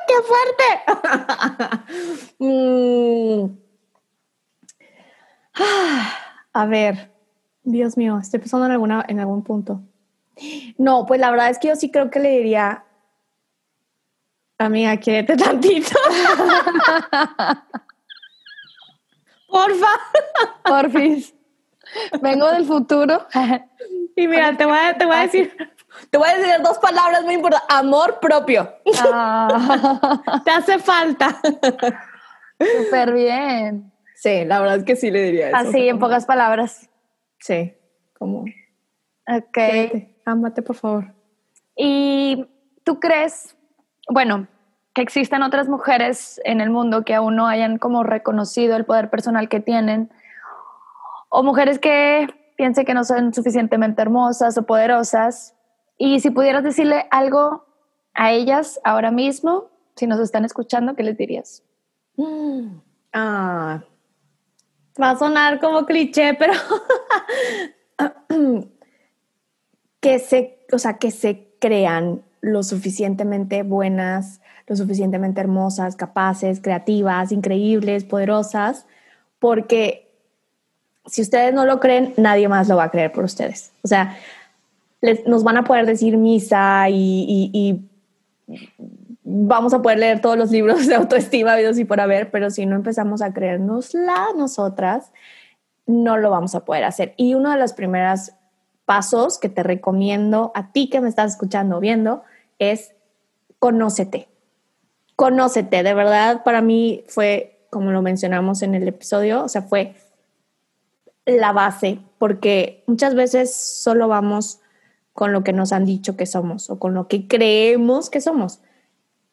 ¡Qué 0.06 0.14
fuerte! 0.22 0.64
Mm. 2.40 3.50
Ah, 5.54 6.14
A 6.52 6.66
ver, 6.66 7.10
Dios 7.64 7.96
mío, 7.96 8.18
estoy 8.20 8.38
pensando 8.40 8.66
en, 8.66 8.72
alguna, 8.72 9.04
en 9.08 9.18
algún 9.20 9.42
punto. 9.42 9.82
No, 10.76 11.04
pues 11.06 11.20
la 11.20 11.30
verdad 11.30 11.50
es 11.50 11.58
que 11.58 11.68
yo 11.68 11.76
sí 11.76 11.90
creo 11.90 12.10
que 12.10 12.20
le 12.20 12.30
diría, 12.30 12.84
amiga, 14.58 14.96
quiérete 14.98 15.36
tantito. 15.36 15.98
Porfa. 19.48 19.88
Porfis. 20.64 21.34
Vengo 22.22 22.50
del 22.50 22.64
futuro. 22.66 23.26
Y 24.14 24.28
mira, 24.28 24.56
te 24.56 24.64
voy, 24.66 24.78
a, 24.78 24.96
te 24.96 25.06
voy 25.06 25.16
a 25.16 25.20
decir, 25.22 25.56
te 26.10 26.18
voy 26.18 26.28
a 26.28 26.36
decir 26.36 26.62
dos 26.62 26.78
palabras 26.78 27.24
muy 27.24 27.34
importantes. 27.34 27.68
Amor 27.76 28.18
propio. 28.20 28.72
Ah, 29.02 30.40
Te 30.44 30.50
hace 30.50 30.78
falta. 30.78 31.40
Súper 32.58 33.12
bien. 33.12 33.92
Sí, 34.14 34.44
la 34.44 34.60
verdad 34.60 34.78
es 34.78 34.84
que 34.84 34.96
sí 34.96 35.10
le 35.10 35.22
diría 35.22 35.48
eso. 35.48 35.56
Así, 35.56 35.88
en 35.88 35.98
pocas 35.98 36.26
palabras. 36.26 36.90
Sí, 37.38 37.74
como 38.18 38.44
Ok. 39.28 39.52
Quédate, 39.52 40.16
ámate, 40.24 40.62
por 40.62 40.76
favor. 40.76 41.14
¿Y 41.76 42.46
tú 42.82 42.98
crees, 42.98 43.56
bueno, 44.08 44.48
que 44.94 45.02
existen 45.02 45.42
otras 45.42 45.68
mujeres 45.68 46.40
en 46.44 46.60
el 46.60 46.70
mundo 46.70 47.04
que 47.04 47.14
aún 47.14 47.36
no 47.36 47.46
hayan 47.46 47.78
como 47.78 48.02
reconocido 48.02 48.74
el 48.76 48.86
poder 48.86 49.10
personal 49.10 49.48
que 49.48 49.60
tienen? 49.60 50.10
O 51.28 51.42
mujeres 51.42 51.78
que 51.78 52.26
piensen 52.56 52.86
que 52.86 52.94
no 52.94 53.04
son 53.04 53.34
suficientemente 53.34 54.00
hermosas 54.00 54.56
o 54.56 54.64
poderosas. 54.64 55.54
Y 55.98 56.20
si 56.20 56.30
pudieras 56.30 56.62
decirle 56.62 57.06
algo 57.10 57.66
a 58.14 58.32
ellas 58.32 58.80
ahora 58.84 59.10
mismo, 59.10 59.68
si 59.96 60.06
nos 60.06 60.20
están 60.20 60.44
escuchando, 60.44 60.94
¿qué 60.94 61.02
les 61.02 61.16
dirías? 61.16 61.64
Ah, 63.12 63.82
va 65.00 65.10
a 65.10 65.18
sonar 65.18 65.60
como 65.60 65.84
cliché, 65.86 66.34
pero 66.34 66.52
que 70.00 70.18
se, 70.20 70.64
o 70.72 70.78
sea, 70.78 70.98
que 70.98 71.10
se 71.10 71.48
crean 71.58 72.22
lo 72.40 72.62
suficientemente 72.62 73.64
buenas, 73.64 74.40
lo 74.68 74.76
suficientemente 74.76 75.40
hermosas, 75.40 75.96
capaces, 75.96 76.60
creativas, 76.60 77.32
increíbles, 77.32 78.04
poderosas, 78.04 78.86
porque 79.38 80.08
si 81.06 81.22
ustedes 81.22 81.54
no 81.54 81.64
lo 81.64 81.80
creen, 81.80 82.14
nadie 82.16 82.48
más 82.48 82.68
lo 82.68 82.76
va 82.76 82.84
a 82.84 82.90
creer 82.90 83.12
por 83.12 83.24
ustedes. 83.24 83.72
O 83.82 83.88
sea, 83.88 84.16
nos 85.26 85.44
van 85.44 85.56
a 85.58 85.64
poder 85.64 85.86
decir 85.86 86.16
misa 86.16 86.86
y, 86.90 87.84
vamos 89.22 89.74
a 89.74 89.82
poder 89.82 89.98
leer 89.98 90.20
todos 90.20 90.38
los 90.38 90.50
libros 90.50 90.86
de 90.86 90.94
autoestima, 90.94 91.54
videos 91.56 91.78
y 91.78 91.84
por 91.84 92.00
haber, 92.00 92.30
pero 92.30 92.50
si 92.50 92.64
no 92.64 92.76
empezamos 92.76 93.20
a 93.20 93.32
creérnosla 93.32 94.28
nosotras, 94.36 95.12
no 95.86 96.16
lo 96.16 96.30
vamos 96.30 96.54
a 96.54 96.64
poder 96.64 96.84
hacer. 96.84 97.14
Y 97.16 97.34
uno 97.34 97.50
de 97.50 97.58
los 97.58 97.74
primeros 97.74 98.32
pasos 98.86 99.38
que 99.38 99.50
te 99.50 99.62
recomiendo 99.62 100.50
a 100.54 100.72
ti 100.72 100.88
que 100.88 101.00
me 101.00 101.08
estás 101.08 101.32
escuchando 101.32 101.76
o 101.76 101.80
viendo 101.80 102.22
es 102.58 102.94
conócete. 103.58 104.28
Conócete, 105.14 105.82
de 105.82 105.94
verdad, 105.94 106.42
para 106.42 106.62
mí 106.62 107.04
fue, 107.08 107.66
como 107.70 107.90
lo 107.90 108.00
mencionamos 108.02 108.62
en 108.62 108.74
el 108.74 108.88
episodio, 108.88 109.44
o 109.44 109.48
sea, 109.48 109.62
fue 109.62 109.94
la 111.26 111.52
base, 111.52 111.98
porque 112.18 112.82
muchas 112.86 113.14
veces 113.14 113.54
solo 113.54 114.08
vamos 114.08 114.60
con 115.18 115.32
lo 115.32 115.42
que 115.42 115.52
nos 115.52 115.72
han 115.72 115.84
dicho 115.84 116.16
que 116.16 116.26
somos 116.26 116.70
o 116.70 116.78
con 116.78 116.94
lo 116.94 117.08
que 117.08 117.26
creemos 117.26 118.08
que 118.08 118.20
somos 118.20 118.60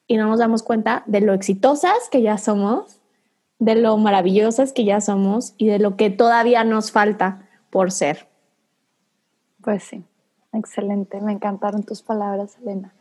y 0.08 0.18
no 0.18 0.28
nos 0.28 0.40
damos 0.40 0.64
cuenta 0.64 1.04
de 1.06 1.22
lo 1.22 1.32
exitosas 1.32 2.10
que 2.12 2.24
ya 2.24 2.40
somos, 2.40 3.00
de 3.60 3.76
lo 3.76 3.96
maravillosas 3.98 4.74
que 4.74 4.84
ya 4.84 5.00
somos 5.00 5.54
y 5.60 5.68
de 5.68 5.78
lo 5.78 5.96
que 5.96 6.10
todavía 6.10 6.64
nos 6.64 6.92
falta 6.92 7.48
por 7.70 7.92
ser. 7.92 8.28
Pues 9.62 9.84
sí, 9.84 10.04
excelente, 10.54 11.22
me 11.22 11.34
encantaron 11.34 11.84
tus 11.84 12.02
palabras, 12.02 12.58
Elena. 12.64 12.92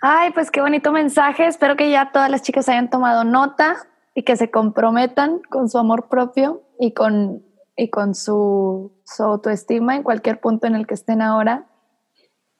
Ay, 0.00 0.30
pues 0.32 0.50
qué 0.50 0.62
bonito 0.62 0.92
mensaje, 0.92 1.46
espero 1.46 1.76
que 1.76 1.90
ya 1.90 2.10
todas 2.10 2.30
las 2.30 2.40
chicas 2.40 2.70
hayan 2.70 2.88
tomado 2.88 3.22
nota 3.22 3.86
y 4.14 4.22
que 4.22 4.36
se 4.36 4.50
comprometan 4.50 5.42
con 5.50 5.68
su 5.68 5.76
amor 5.76 6.08
propio 6.08 6.62
y 6.80 6.92
con 6.92 7.44
y 7.76 7.90
con 7.90 8.14
su, 8.14 8.92
autoestima 9.18 9.96
en 9.96 10.02
cualquier 10.02 10.40
punto 10.40 10.66
en 10.66 10.74
el 10.74 10.86
que 10.86 10.94
estén 10.94 11.22
ahora. 11.22 11.66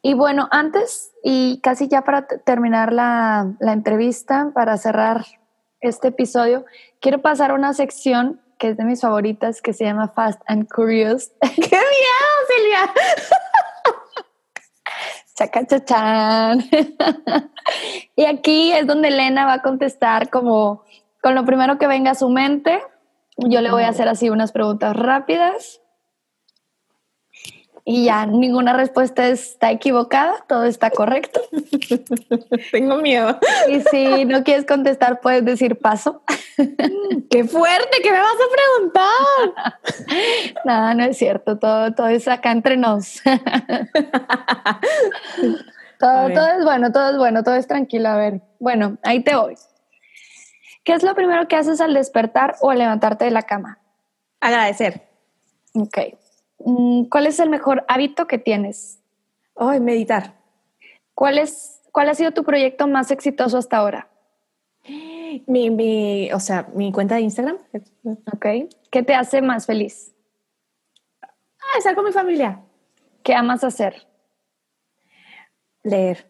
Y 0.03 0.15
bueno, 0.15 0.49
antes 0.51 1.13
y 1.23 1.61
casi 1.63 1.89
ya 1.89 2.03
para 2.03 2.27
terminar 2.27 2.93
la, 2.93 3.55
entrevista, 3.61 4.51
para 4.55 4.77
cerrar 4.77 5.25
este 5.81 6.09
episodio, 6.09 6.65
quiero 7.01 7.23
pasar 7.23 7.51
a 7.51 7.55
una 7.55 7.73
sección 7.73 8.41
que 8.59 8.69
es 8.69 8.77
de 8.77 8.85
mis 8.85 9.01
favoritas, 9.01 9.61
que 9.61 9.73
se 9.73 9.85
llama 9.85 10.09
Fast 10.09 10.41
and 10.47 10.69
Curious. 10.69 11.33
¡Qué 11.41 11.61
miedo, 11.61 12.35
Silvia! 12.49 12.95
Chacachachán. 15.37 16.65
y 18.17 18.25
aquí 18.25 18.73
es 18.73 18.87
donde 18.87 19.09
Elena 19.09 19.47
va 19.47 19.55
a 19.55 19.63
contestar 19.63 20.31
como 20.31 20.85
con 21.21 21.35
lo 21.35 21.45
primero 21.45 21.79
que 21.79 21.87
venga 21.87 22.13
a 22.13 22.15
su 22.15 22.29
mente 22.29 22.81
yo 23.37 23.61
le 23.61 23.71
voy 23.71 23.83
a 23.83 23.89
hacer 23.89 24.09
así 24.09 24.31
unas 24.31 24.53
preguntas 24.53 24.97
rápidas 24.97 25.81
y 27.87 28.07
ya 28.07 28.25
ninguna 28.25 28.73
respuesta 28.73 29.29
está 29.29 29.71
equivocada, 29.71 30.43
todo 30.49 30.65
está 30.65 30.91
correcto. 30.91 31.43
Tengo 32.73 32.97
miedo. 32.97 33.39
Y 33.69 33.83
si 33.83 34.25
no 34.25 34.43
quieres 34.43 34.65
contestar, 34.65 35.21
puedes 35.21 35.45
decir 35.45 35.79
paso. 35.79 36.23
¡Qué 37.31 37.45
fuerte! 37.45 37.99
¿Qué 38.03 38.11
me 38.11 38.19
vas 38.19 38.35
a 38.35 38.49
preguntar? 38.57 39.75
No, 40.65 40.95
no 40.95 41.05
es 41.05 41.19
cierto, 41.19 41.59
todo, 41.59 41.93
todo 41.93 42.09
es 42.09 42.27
acá 42.27 42.53
entre 42.53 42.77
nos. 42.79 43.21
Todo, 45.99 46.31
todo 46.31 46.47
es 46.47 46.65
bueno, 46.65 46.91
todo 46.91 47.11
es 47.11 47.17
bueno, 47.19 47.43
todo 47.43 47.55
es 47.55 47.67
tranquilo. 47.67 48.09
A 48.09 48.17
ver, 48.17 48.41
bueno, 48.59 48.97
ahí 49.03 49.23
te 49.23 49.37
voy. 49.37 49.57
¿Qué 50.85 50.93
es 50.93 51.03
lo 51.03 51.15
primero 51.15 51.49
que 51.49 51.57
haces 51.57 51.81
al 51.81 51.95
despertar 51.95 52.57
o 52.61 52.71
al 52.71 52.79
levantarte 52.79 53.25
de 53.25 53.31
la 53.31 53.43
cama? 53.43 53.79
Agradecer. 54.41 55.09
Ok. 55.75 55.99
Mm, 56.59 57.05
¿Cuál 57.05 57.27
es 57.27 57.41
el 57.41 57.49
mejor 57.49 57.85
hábito 57.89 58.27
que 58.27 58.39
tienes? 58.39 59.01
Ay, 59.57 59.81
meditar. 59.81 60.35
¿Cuál, 61.15 61.39
es, 61.39 61.81
¿Cuál 61.91 62.11
ha 62.11 62.15
sido 62.15 62.33
tu 62.33 62.45
proyecto 62.45 62.87
más 62.87 63.11
exitoso 63.11 63.57
hasta 63.57 63.79
ahora? 63.79 64.09
Mi, 65.47 65.71
mi, 65.71 66.31
o 66.33 66.41
sea, 66.41 66.69
mi 66.75 66.93
cuenta 66.93 67.15
de 67.15 67.23
Instagram. 67.23 67.57
Ok. 68.35 68.47
¿Qué 68.91 69.03
te 69.03 69.15
hace 69.15 69.41
más 69.41 69.65
feliz? 69.65 70.15
Ah, 71.23 71.79
estar 71.79 71.95
con 71.95 72.05
mi 72.05 72.13
familia. 72.13 72.61
¿Qué 73.23 73.35
amas 73.35 73.65
hacer? 73.65 74.07
Leer. 75.83 76.27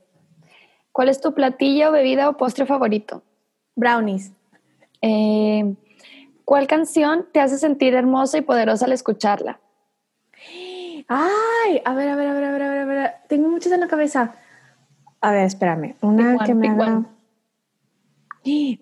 ¿Cuál 0.93 1.09
es 1.09 1.21
tu 1.21 1.35
platillo, 1.35 1.91
bebida 1.91 2.29
o 2.29 2.37
postre 2.37 2.67
favorito? 2.67 3.25
Brownies. 3.75 4.33
Eh, 5.07 5.75
¿Cuál 6.47 6.67
canción 6.67 7.27
te 7.31 7.41
hace 7.41 7.59
sentir 7.59 7.95
hermosa 7.95 8.39
y 8.39 8.41
poderosa 8.41 8.87
al 8.87 8.93
escucharla? 8.93 9.61
Ay, 11.09 11.83
a 11.85 11.95
ver, 11.95 12.09
a 12.09 12.17
ver, 12.17 12.29
a 12.29 12.33
ver, 12.33 12.45
a 12.45 12.53
ver, 12.53 12.63
a 12.63 12.85
ver, 12.87 13.11
Tengo 13.29 13.51
muchas 13.51 13.73
en 13.73 13.81
la 13.81 13.87
cabeza. 13.87 14.35
A 15.21 15.31
ver, 15.31 15.45
espérame. 15.45 15.95
Una 16.01 16.39
que 16.39 16.55
me 16.55 16.69
haga... 16.69 17.03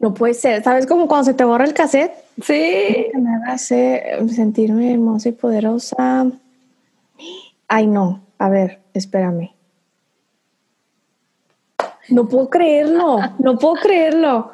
No 0.00 0.14
puede 0.14 0.34
ser. 0.34 0.62
¿Sabes 0.62 0.86
como 0.86 1.08
cuando 1.08 1.24
se 1.24 1.34
te 1.34 1.42
borra 1.42 1.64
el 1.64 1.74
cassette? 1.74 2.12
Sí. 2.40 3.08
Que 3.12 3.18
me 3.18 3.50
hace 3.50 4.18
sentirme 4.28 4.92
hermosa 4.92 5.28
y 5.28 5.32
poderosa. 5.32 6.26
Ay, 7.66 7.86
no. 7.88 8.20
A 8.38 8.48
ver, 8.48 8.80
espérame. 8.94 9.50
No 12.08 12.28
puedo 12.28 12.48
creerlo. 12.48 13.18
No 13.40 13.58
puedo 13.58 13.74
creerlo 13.74 14.52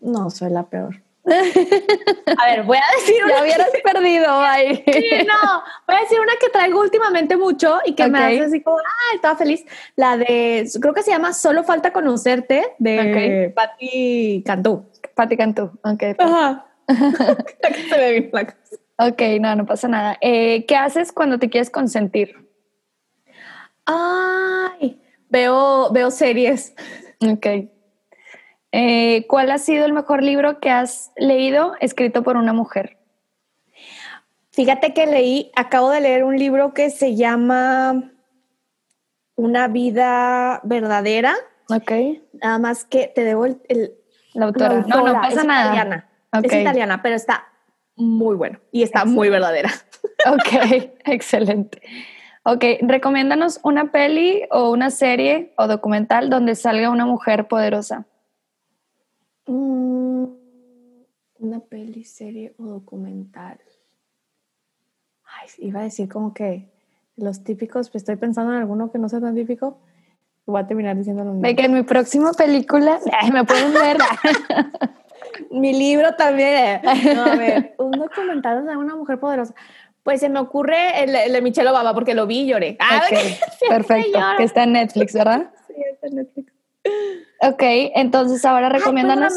no, 0.00 0.30
soy 0.30 0.50
la 0.50 0.64
peor. 0.64 1.02
A 1.28 2.46
ver, 2.46 2.62
voy 2.64 2.78
a 2.78 2.96
decir 2.98 3.22
una. 3.24 3.34
Ya 3.34 3.42
hubieras 3.42 3.68
perdido, 3.84 4.26
ay. 4.30 4.82
no. 5.26 5.62
Voy 5.86 5.96
a 5.96 6.00
decir 6.00 6.18
una 6.20 6.32
que 6.40 6.48
traigo 6.48 6.80
últimamente 6.80 7.36
mucho 7.36 7.78
y 7.84 7.94
que 7.94 8.08
me 8.08 8.18
hace 8.18 8.40
así 8.40 8.62
como, 8.62 8.78
ah, 8.78 9.14
estaba 9.14 9.36
feliz. 9.36 9.64
La 9.96 10.16
de, 10.16 10.68
creo 10.80 10.94
que 10.94 11.02
se 11.02 11.10
llama 11.10 11.32
Solo 11.32 11.64
falta 11.64 11.92
conocerte 11.92 12.74
de 12.78 13.52
Patti 13.54 14.42
Cantú. 14.44 14.86
Patti 15.14 15.36
Cantú, 15.36 15.70
ok. 15.82 16.02
Ajá. 16.18 16.66
se 16.88 17.98
ve 17.98 18.12
bien 18.12 18.30
Ok, 19.00 19.22
no, 19.40 19.54
no 19.54 19.66
pasa 19.66 19.86
nada. 19.86 20.16
Eh, 20.20 20.64
¿Qué 20.66 20.74
haces 20.76 21.12
cuando 21.12 21.38
te 21.38 21.48
quieres 21.48 21.70
consentir? 21.70 22.34
Ay, 23.84 25.00
Veo, 25.28 25.90
veo 25.92 26.10
series. 26.10 26.74
Ok. 27.20 27.46
Eh, 28.72 29.26
¿Cuál 29.28 29.50
ha 29.50 29.58
sido 29.58 29.84
el 29.84 29.92
mejor 29.92 30.22
libro 30.22 30.60
que 30.60 30.70
has 30.70 31.12
leído 31.16 31.74
escrito 31.80 32.22
por 32.22 32.36
una 32.36 32.52
mujer? 32.52 32.98
Fíjate 34.50 34.92
que 34.92 35.06
leí, 35.06 35.52
acabo 35.54 35.90
de 35.90 36.00
leer 36.00 36.24
un 36.24 36.36
libro 36.36 36.74
que 36.74 36.90
se 36.90 37.14
llama 37.14 38.10
Una 39.36 39.68
vida 39.68 40.60
verdadera. 40.64 41.36
Ok. 41.70 41.92
Nada 42.32 42.58
más 42.58 42.84
que 42.84 43.10
te 43.14 43.24
debo 43.24 43.46
el... 43.46 43.60
la, 44.34 44.46
autora. 44.46 44.84
No, 44.86 45.06
no 45.06 45.12
pasa 45.14 45.40
es 45.40 45.46
nada. 45.46 45.66
Italiana. 45.66 46.08
Es 46.42 46.52
italiana, 46.52 47.02
pero 47.02 47.14
está 47.14 47.48
muy 47.96 48.36
bueno 48.36 48.60
y 48.70 48.82
está 48.82 49.04
muy 49.04 49.28
verdadera. 49.28 49.70
Ok, 50.26 50.92
excelente. 51.04 51.80
Ok, 52.50 52.64
recomiéndanos 52.80 53.60
una 53.62 53.92
peli 53.92 54.42
o 54.50 54.70
una 54.70 54.88
serie 54.90 55.52
o 55.58 55.66
documental 55.66 56.30
donde 56.30 56.54
salga 56.54 56.88
una 56.88 57.04
mujer 57.04 57.46
poderosa. 57.46 58.06
Mm, 59.46 60.24
una 61.40 61.60
peli, 61.60 62.04
serie 62.04 62.54
o 62.56 62.64
documental. 62.64 63.58
Ay, 65.24 65.48
iba 65.58 65.80
a 65.80 65.82
decir 65.82 66.08
como 66.08 66.32
que 66.32 66.70
los 67.16 67.44
típicos, 67.44 67.90
pues 67.90 68.00
estoy 68.02 68.16
pensando 68.16 68.54
en 68.54 68.60
alguno 68.60 68.90
que 68.90 68.98
no 68.98 69.10
sea 69.10 69.20
tan 69.20 69.34
típico. 69.34 69.76
Voy 70.46 70.62
a 70.62 70.66
terminar 70.66 70.96
diciendo 70.96 71.24
lo 71.24 71.32
mismo. 71.32 71.46
De 71.46 71.54
que 71.54 71.66
en 71.66 71.74
mi 71.74 71.82
próxima 71.82 72.32
película, 72.32 72.98
me 73.30 73.44
pueden 73.44 73.74
ver. 73.74 73.98
mi 75.50 75.72
libro 75.72 76.14
también. 76.14 76.80
No, 77.14 77.24
a 77.24 77.36
ver, 77.36 77.74
un 77.78 77.92
documental 77.92 78.66
de 78.66 78.74
una 78.74 78.96
mujer 78.96 79.20
poderosa. 79.20 79.54
Pues 80.08 80.20
se 80.20 80.30
me 80.30 80.40
ocurre 80.40 81.04
el, 81.04 81.32
de 81.34 81.42
Michelle 81.42 81.68
Obama 81.68 81.92
porque 81.92 82.14
lo 82.14 82.26
vi 82.26 82.38
y 82.38 82.46
lloré. 82.46 82.78
Ah, 82.80 83.02
perfecto. 83.68 84.18
Que 84.38 84.42
está 84.42 84.62
en 84.62 84.72
Netflix, 84.72 85.12
¿verdad? 85.12 85.50
Sí, 85.66 85.74
está 85.92 86.06
en 86.06 86.14
Netflix. 86.16 86.52
Ok, 87.42 87.62
entonces 87.94 88.42
ahora 88.46 88.70
recomiéndanos. 88.70 89.34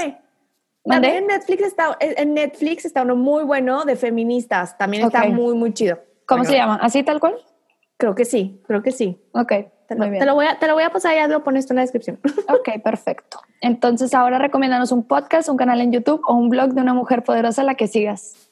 También 0.85 1.15
en 1.15 1.27
Netflix 1.27 1.63
está 1.63 1.97
en 1.99 2.33
Netflix 2.35 2.85
está 2.85 3.01
uno 3.01 3.17
muy 3.17 3.43
bueno 3.43 3.83
de 3.83 3.97
feministas. 3.97 4.77
También 4.77 5.03
está 5.03 5.25
muy 5.25 5.55
muy 5.55 5.73
chido. 5.73 5.99
¿Cómo 6.25 6.45
se 6.45 6.53
llama? 6.53 6.79
¿Así 6.81 7.03
tal 7.03 7.19
cual? 7.19 7.35
Creo 7.97 8.15
que 8.15 8.23
sí, 8.23 8.61
creo 8.65 8.81
que 8.81 8.93
sí. 8.93 9.21
Ok, 9.33 9.51
te 9.89 9.95
lo, 9.95 10.05
Te 10.05 10.25
lo, 10.25 10.35
voy 10.35 10.45
a, 10.45 10.57
te 10.57 10.67
lo 10.67 10.73
voy 10.75 10.83
a 10.83 10.89
pasar 10.89 11.15
ya 11.15 11.27
lo 11.27 11.43
pones 11.43 11.67
tú 11.67 11.73
en 11.73 11.75
la 11.75 11.81
descripción. 11.81 12.17
Ok, 12.47 12.81
perfecto. 12.81 13.41
Entonces 13.59 14.13
ahora 14.13 14.39
recomiéndanos 14.39 14.93
un 14.93 15.05
podcast, 15.05 15.49
un 15.49 15.57
canal 15.57 15.81
en 15.81 15.91
YouTube 15.91 16.21
o 16.25 16.33
un 16.33 16.49
blog 16.49 16.71
de 16.71 16.81
una 16.81 16.93
mujer 16.93 17.25
poderosa 17.25 17.63
a 17.63 17.65
la 17.65 17.75
que 17.75 17.87
sigas. 17.87 18.50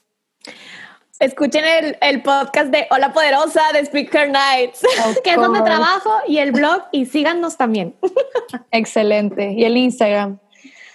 Escuchen 1.19 1.65
el, 1.65 1.97
el, 1.99 2.21
podcast 2.21 2.71
de 2.71 2.87
Hola 2.91 3.11
Poderosa 3.11 3.61
de 3.73 3.81
Speaker 3.81 4.29
Nights, 4.31 4.79
que 5.23 5.31
es 5.31 5.35
donde 5.35 5.61
trabajo, 5.61 6.11
y 6.25 6.37
el 6.37 6.53
blog, 6.53 6.83
y 6.93 7.07
síganos 7.07 7.57
también. 7.57 7.93
Excelente. 8.71 9.51
Y 9.51 9.65
el 9.65 9.75
Instagram. 9.75 10.39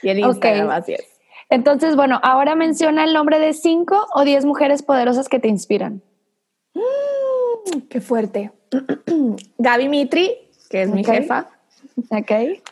Y 0.02 0.08
el 0.08 0.20
Instagram, 0.20 0.70
así 0.70 0.94
es. 0.94 1.04
Entonces, 1.50 1.94
bueno, 1.94 2.20
ahora 2.22 2.54
menciona 2.54 3.04
el 3.04 3.12
nombre 3.12 3.38
de 3.38 3.52
cinco 3.52 4.06
o 4.14 4.24
diez 4.24 4.46
mujeres 4.46 4.82
poderosas 4.82 5.28
que 5.28 5.38
te 5.40 5.48
inspiran. 5.48 6.02
Mm, 6.72 7.80
qué 7.90 8.00
fuerte. 8.00 8.50
Gaby 9.58 9.88
Mitri, 9.90 10.34
que 10.70 10.82
es 10.82 10.88
mi 10.88 11.04
jefa. 11.04 11.50
Ok. 12.08 12.62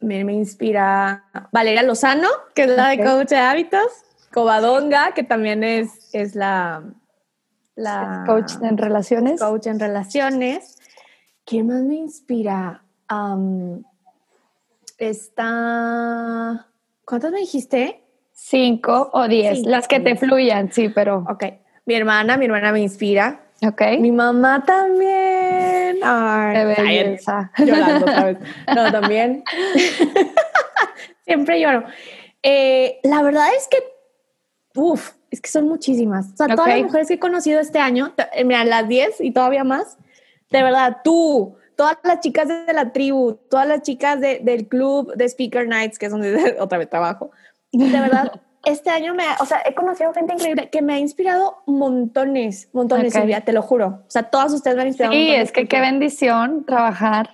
Me, 0.00 0.24
me, 0.24 0.32
inspira 0.32 1.26
Valeria 1.52 1.82
Lozano, 1.82 2.28
que 2.54 2.62
es 2.64 2.70
la 2.70 2.88
de 2.88 3.04
coach 3.04 3.28
de 3.28 3.36
hábitos. 3.36 3.92
Covadonga, 4.32 5.12
que 5.12 5.24
también 5.24 5.62
es, 5.62 6.08
es 6.14 6.34
la, 6.34 6.82
la 7.82 8.24
coach 8.26 8.52
en 8.62 8.78
relaciones. 8.78 9.40
Coach 9.40 9.66
en 9.66 9.80
relaciones. 9.80 10.78
¿Quién 11.44 11.66
más 11.66 11.82
me 11.82 11.96
inspira? 11.96 12.84
está. 14.98 16.66
¿Cuántas 17.04 17.30
me 17.32 17.40
dijiste? 17.40 18.02
Cinco 18.32 19.10
o 19.12 19.28
diez, 19.28 19.66
las 19.66 19.86
que 19.86 20.00
te 20.00 20.16
fluyan, 20.16 20.72
sí, 20.72 20.88
pero. 20.88 21.26
Ok. 21.28 21.44
Mi 21.84 21.94
hermana, 21.94 22.38
mi 22.38 22.46
hermana 22.46 22.72
me 22.72 22.80
inspira. 22.80 23.42
Ok. 23.66 23.82
Mi 24.00 24.12
mamá 24.12 24.64
también. 24.64 25.98
Ay, 26.02 26.64
belleza. 26.64 27.52
Llorando 27.58 28.06
otra 28.06 28.24
vez. 28.24 28.38
No, 28.74 28.92
también. 28.92 29.44
Siempre 31.24 31.60
lloro. 31.60 31.84
Eh, 32.42 32.98
la 33.02 33.22
verdad 33.22 33.48
es 33.56 33.68
que, 33.68 33.78
uff, 34.74 35.12
es 35.32 35.40
que 35.40 35.50
son 35.50 35.66
muchísimas. 35.66 36.32
O 36.34 36.36
sea, 36.36 36.48
todas 36.54 36.68
las 36.68 36.82
mujeres 36.82 37.08
que 37.08 37.14
he 37.14 37.18
conocido 37.18 37.58
este 37.58 37.78
año, 37.78 38.12
eh, 38.34 38.44
mira, 38.44 38.64
las 38.64 38.86
10 38.86 39.22
y 39.22 39.32
todavía 39.32 39.64
más, 39.64 39.96
de 40.50 40.62
verdad, 40.62 40.98
tú, 41.02 41.56
todas 41.74 41.96
las 42.04 42.20
chicas 42.20 42.48
de 42.48 42.72
la 42.72 42.92
tribu, 42.92 43.38
todas 43.50 43.66
las 43.66 43.82
chicas 43.82 44.20
del 44.20 44.68
club 44.68 45.14
de 45.14 45.24
Speaker 45.24 45.66
Nights, 45.66 45.98
que 45.98 46.06
es 46.06 46.12
donde 46.12 46.56
otra 46.60 46.78
vez 46.78 46.90
trabajo, 46.90 47.30
de 47.72 47.88
verdad, 47.88 48.40
este 48.64 48.90
año 48.90 49.14
me, 49.14 49.24
o 49.40 49.46
sea, 49.46 49.62
he 49.64 49.74
conocido 49.74 50.12
gente 50.12 50.34
increíble 50.34 50.68
que 50.68 50.82
me 50.82 50.94
ha 50.94 50.98
inspirado 50.98 51.62
montones, 51.66 52.68
montones, 52.74 53.14
Silvia, 53.14 53.40
te 53.40 53.54
lo 53.54 53.62
juro. 53.62 54.02
O 54.06 54.10
sea, 54.10 54.24
todas 54.24 54.52
ustedes 54.52 54.76
me 54.76 54.82
han 54.82 54.88
inspirado. 54.88 55.14
Sí, 55.14 55.30
es 55.30 55.50
que 55.50 55.66
qué 55.66 55.80
bendición 55.80 56.64
trabajar. 56.66 57.30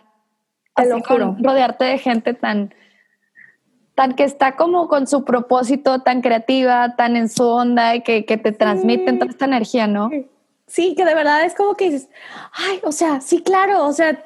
Te 0.76 0.86
lo 0.86 1.01
juro. 1.01 1.36
rodearte 1.40 1.84
de 1.84 1.99
gente 1.99 2.34
tan, 2.34 2.72
tan 3.99 4.14
que 4.14 4.22
está 4.22 4.55
como 4.55 4.86
con 4.86 5.09
su 5.09 5.24
propósito, 5.24 6.03
tan 6.03 6.20
creativa, 6.20 6.94
tan 6.94 7.16
en 7.16 7.28
su 7.28 7.42
onda 7.42 7.96
y 7.96 8.03
que, 8.03 8.24
que 8.24 8.36
te 8.36 8.53
transmiten 8.53 9.18
toda 9.18 9.32
esta 9.32 9.46
energía, 9.46 9.88
¿no? 9.88 10.09
Sí, 10.68 10.94
que 10.94 11.05
de 11.05 11.16
verdad 11.16 11.44
es 11.44 11.57
como 11.57 11.74
que 11.74 11.90
dices, 11.90 12.09
ay, 12.53 12.78
o 12.84 12.92
sea, 12.92 13.20
sí, 13.20 13.42
claro, 13.42 13.84
o 13.84 13.92
sea, 13.92 14.24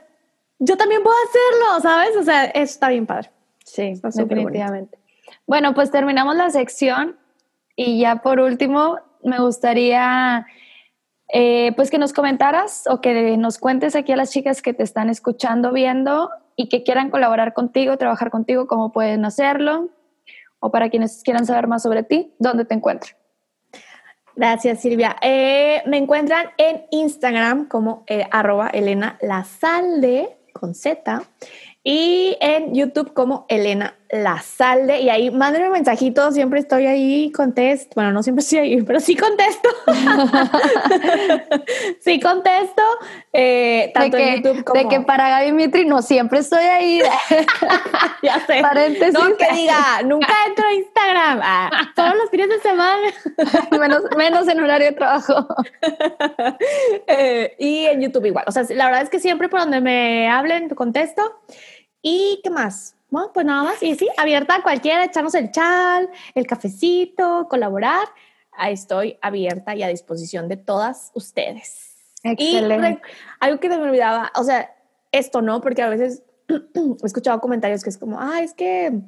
yo 0.59 0.77
también 0.77 1.03
puedo 1.03 1.17
hacerlo, 1.27 1.81
¿sabes? 1.81 2.15
O 2.19 2.23
sea, 2.23 2.45
eso 2.45 2.65
está 2.65 2.91
bien 2.91 3.07
padre. 3.07 3.31
Sí, 3.65 3.95
definitivamente. 4.03 4.99
Bueno, 5.47 5.73
pues 5.73 5.91
terminamos 5.91 6.37
la 6.37 6.51
sección 6.51 7.17
y 7.75 7.99
ya 7.99 8.17
por 8.17 8.41
último 8.41 8.99
me 9.25 9.39
gustaría 9.39 10.45
eh, 11.33 11.73
pues 11.77 11.91
que 11.91 11.97
nos 11.97 12.13
comentaras 12.13 12.87
o 12.89 13.01
que 13.01 13.39
nos 13.39 13.57
cuentes 13.57 13.97
aquí 13.97 14.13
a 14.13 14.17
las 14.17 14.33
chicas 14.33 14.61
que 14.61 14.75
te 14.75 14.83
están 14.83 15.09
escuchando, 15.09 15.73
viendo 15.73 16.29
y 16.57 16.69
que 16.69 16.83
quieran 16.83 17.11
colaborar 17.11 17.55
contigo, 17.55 17.97
trabajar 17.97 18.31
contigo, 18.31 18.67
cómo 18.67 18.93
pueden 18.93 19.25
hacerlo 19.25 19.91
o 20.61 20.71
para 20.71 20.91
quienes 20.91 21.23
quieran 21.25 21.45
saber 21.45 21.67
más 21.67 21.83
sobre 21.83 22.05
ti, 22.05 22.33
¿dónde 22.39 22.65
te 22.65 22.75
encuentran? 22.75 23.15
Gracias, 24.35 24.81
Silvia. 24.81 25.17
Eh, 25.21 25.83
me 25.87 25.99
encuentran 25.99 26.47
en 26.57 26.87
Instagram 26.91 27.67
como 27.67 28.05
eh, 28.07 28.27
arroba 28.31 28.69
Elena 28.69 29.19
con 30.53 30.75
Z 30.75 31.23
y 31.83 32.37
en 32.41 32.75
YouTube 32.75 33.13
como 33.13 33.45
Elena 33.49 33.97
Lazalde. 34.13 35.01
Y 35.01 35.09
ahí 35.09 35.31
mándenme 35.31 35.71
mensajitos, 35.71 36.35
siempre 36.35 36.61
estoy 36.61 36.87
ahí, 36.87 37.33
contesto. 37.33 37.93
Bueno, 37.95 38.13
no 38.13 38.23
siempre 38.23 38.43
estoy 38.43 38.59
ahí, 38.59 38.83
pero 38.87 39.01
sí 39.01 39.17
contesto. 39.17 39.71
sí 42.01 42.21
contesto. 42.21 42.83
Eh, 43.33 43.91
tanto 43.95 44.19
de 44.19 44.23
que, 44.23 44.29
en 44.29 44.43
YouTube 44.43 44.65
como... 44.65 44.81
De 44.83 44.89
que 44.89 45.01
para 45.01 45.31
Gaby 45.31 45.53
Mitri 45.53 45.87
no 45.87 46.03
siempre 46.03 46.41
estoy 46.41 46.63
ahí. 46.63 47.01
ya 48.23 48.39
sé. 48.47 48.61
Paréntesis. 48.61 49.15
No, 49.15 49.35
que 49.35 49.47
diga, 49.55 50.03
nunca 50.05 50.35
entro 50.47 50.67
a 50.67 50.75
Instagram. 50.75 51.41
Ah, 51.43 51.71
todos 51.97 52.15
los 52.15 52.29
fines 52.29 52.51
de 52.51 52.61
semana. 52.61 53.09
menos, 53.71 54.03
menos 54.19 54.47
en 54.47 54.61
horario 54.61 54.89
de 54.89 54.93
trabajo. 54.93 55.47
Eh, 57.07 57.57
y 57.59 57.87
en 57.87 58.03
YouTube 58.03 58.27
igual. 58.27 58.45
O 58.47 58.53
sea, 58.53 58.65
la 58.69 58.85
verdad 58.87 59.03
es 59.03 59.09
que 59.09 59.21
siempre 59.21 59.49
por 59.49 59.61
donde 59.61 59.81
me 59.81 60.29
hablen, 60.29 60.69
contesto. 60.69 61.41
¿Y 62.03 62.41
qué 62.43 62.51
más? 62.51 62.97
Bueno, 63.13 63.31
pues 63.35 63.45
nada 63.45 63.63
más. 63.63 63.83
Y 63.83 63.95
sí, 63.95 64.09
abierta 64.17 64.57
a 64.57 64.63
cualquiera, 64.63 65.05
echarnos 65.05 65.35
el 65.35 65.51
chal, 65.51 66.09
el 66.35 66.47
cafecito, 66.47 67.47
colaborar. 67.47 68.09
Ahí 68.53 68.73
estoy 68.73 69.19
abierta 69.21 69.77
y 69.77 69.83
a 69.83 69.89
disposición 69.89 70.49
de 70.49 70.57
todas 70.57 71.11
ustedes. 71.15 71.95
Excelente. 72.23 72.89
Y 72.89 72.99
algo 73.39 73.61
que 73.61 73.69
me 73.69 73.77
olvidaba, 73.77 74.33
o 74.35 74.45
sea, 74.45 74.75
esto 75.13 75.43
no, 75.43 75.61
porque 75.61 75.83
a 75.83 75.91
veces 75.91 76.23
he 76.49 77.07
escuchado 77.07 77.39
comentarios 77.43 77.85
que 77.85 77.91
es 77.91 77.99
como, 77.99 78.19
ah, 78.19 78.41
es 78.41 78.55
que, 78.55 78.99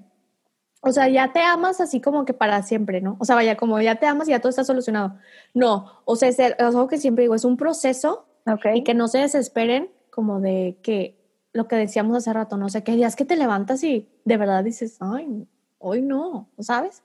o 0.83 0.93
sea, 0.93 1.09
ya 1.09 1.33
te 1.33 1.41
amas 1.41 1.81
así 1.81 2.03
como 2.03 2.27
que 2.27 2.35
para 2.35 2.63
siempre, 2.63 3.01
¿no? 3.01 3.17
O 3.21 3.25
sea, 3.25 3.37
vaya, 3.37 3.57
como 3.57 3.81
ya 3.81 3.95
te 3.95 4.05
amas 4.05 4.29
y 4.29 4.33
ya 4.33 4.41
todo 4.41 4.51
está 4.51 4.65
solucionado. 4.65 5.17
No, 5.55 6.03
o 6.05 6.15
sea, 6.17 6.29
es, 6.29 6.39
algo 6.39 6.89
que 6.89 6.99
siempre 6.99 7.23
digo, 7.23 7.35
es 7.35 7.47
un 7.47 7.57
proceso 7.57 8.27
okay. 8.47 8.81
y 8.81 8.85
que 8.85 8.93
no 8.93 9.09
se 9.09 9.21
desesperen 9.21 9.91
como 10.11 10.41
de 10.41 10.77
que 10.83 11.24
lo 11.55 11.69
que 11.69 11.77
decíamos 11.77 12.17
hace 12.17 12.33
rato, 12.33 12.57
no 12.57 12.69
sé, 12.69 12.83
qué 12.83 12.93
días 12.93 13.17
que 13.17 13.25
te 13.25 13.37
levantas 13.37 13.83
y 13.85 14.09
de 14.25 14.37
verdad 14.37 14.65
dices, 14.65 14.99
ay, 15.01 15.47
hoy 15.79 16.03
no, 16.03 16.49
¿sabes? 16.59 17.03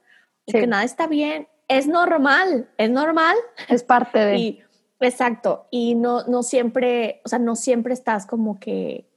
Que 0.47 0.65
nada 0.65 0.83
está 0.83 1.05
bien. 1.05 1.47
Es 1.67 1.87
normal, 1.87 2.67
es 2.77 2.89
normal. 2.89 3.37
Es 3.69 3.83
parte 3.83 4.19
de. 4.19 4.37
Y, 4.39 4.63
exacto. 4.99 5.67
Y 5.69 5.93
no, 5.95 6.23
no 6.23 6.41
siempre, 6.41 7.21
o 7.23 7.29
sea, 7.29 7.37
no 7.37 7.55
siempre 7.55 7.93
estás 7.93 8.25
como 8.25 8.59
que. 8.59 9.07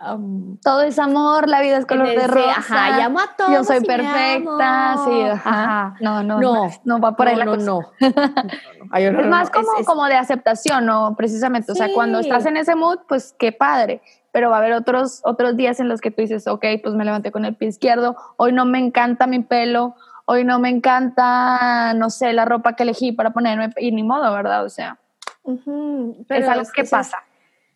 Um, 0.00 0.58
Todo 0.58 0.82
es 0.82 0.98
amor, 0.98 1.48
la 1.48 1.60
vida 1.60 1.78
es 1.78 1.86
color 1.86 2.06
de 2.06 2.26
rosa. 2.26 2.58
Ajá, 2.58 2.98
llamo 2.98 3.18
a 3.18 3.34
todos. 3.36 3.50
Yo 3.50 3.64
soy 3.64 3.80
perfecta, 3.80 4.96
sí, 5.04 5.22
ajá. 5.22 5.96
No, 6.00 6.22
no, 6.22 6.40
no, 6.40 6.70
no, 6.84 7.00
va 7.00 7.16
por 7.16 7.26
ahí 7.26 7.34
la 7.34 7.46
no, 7.46 7.54
cosa. 7.54 7.66
No, 7.66 7.92
es 8.96 9.26
más 9.26 9.50
como, 9.50 9.76
es, 9.80 9.86
como 9.86 10.04
de 10.04 10.14
aceptación, 10.14 10.86
¿no? 10.86 11.16
Precisamente. 11.16 11.72
Sí. 11.72 11.72
O 11.72 11.74
sea, 11.74 11.92
cuando 11.94 12.20
estás 12.20 12.46
en 12.46 12.58
ese 12.58 12.76
mood, 12.76 12.98
pues 13.08 13.34
qué 13.36 13.50
padre 13.50 14.02
pero 14.32 14.50
va 14.50 14.56
a 14.56 14.58
haber 14.58 14.72
otros, 14.72 15.20
otros 15.24 15.56
días 15.56 15.80
en 15.80 15.88
los 15.88 16.00
que 16.00 16.10
tú 16.10 16.22
dices, 16.22 16.46
ok, 16.46 16.64
pues 16.82 16.94
me 16.94 17.04
levanté 17.04 17.32
con 17.32 17.44
el 17.44 17.54
pie 17.54 17.68
izquierdo, 17.68 18.16
hoy 18.36 18.52
no 18.52 18.64
me 18.64 18.78
encanta 18.78 19.26
mi 19.26 19.40
pelo, 19.40 19.94
hoy 20.26 20.44
no 20.44 20.58
me 20.58 20.68
encanta, 20.68 21.94
no 21.94 22.10
sé, 22.10 22.32
la 22.32 22.44
ropa 22.44 22.74
que 22.74 22.82
elegí 22.82 23.12
para 23.12 23.30
ponerme, 23.30 23.70
y 23.78 23.92
ni 23.92 24.02
modo, 24.02 24.32
¿verdad? 24.32 24.64
O 24.64 24.68
sea, 24.68 24.98
uh 25.42 25.58
-huh. 25.58 26.26
es 26.28 26.48
algo 26.48 26.64
que 26.74 26.82
es, 26.82 26.90
pasa. 26.90 27.18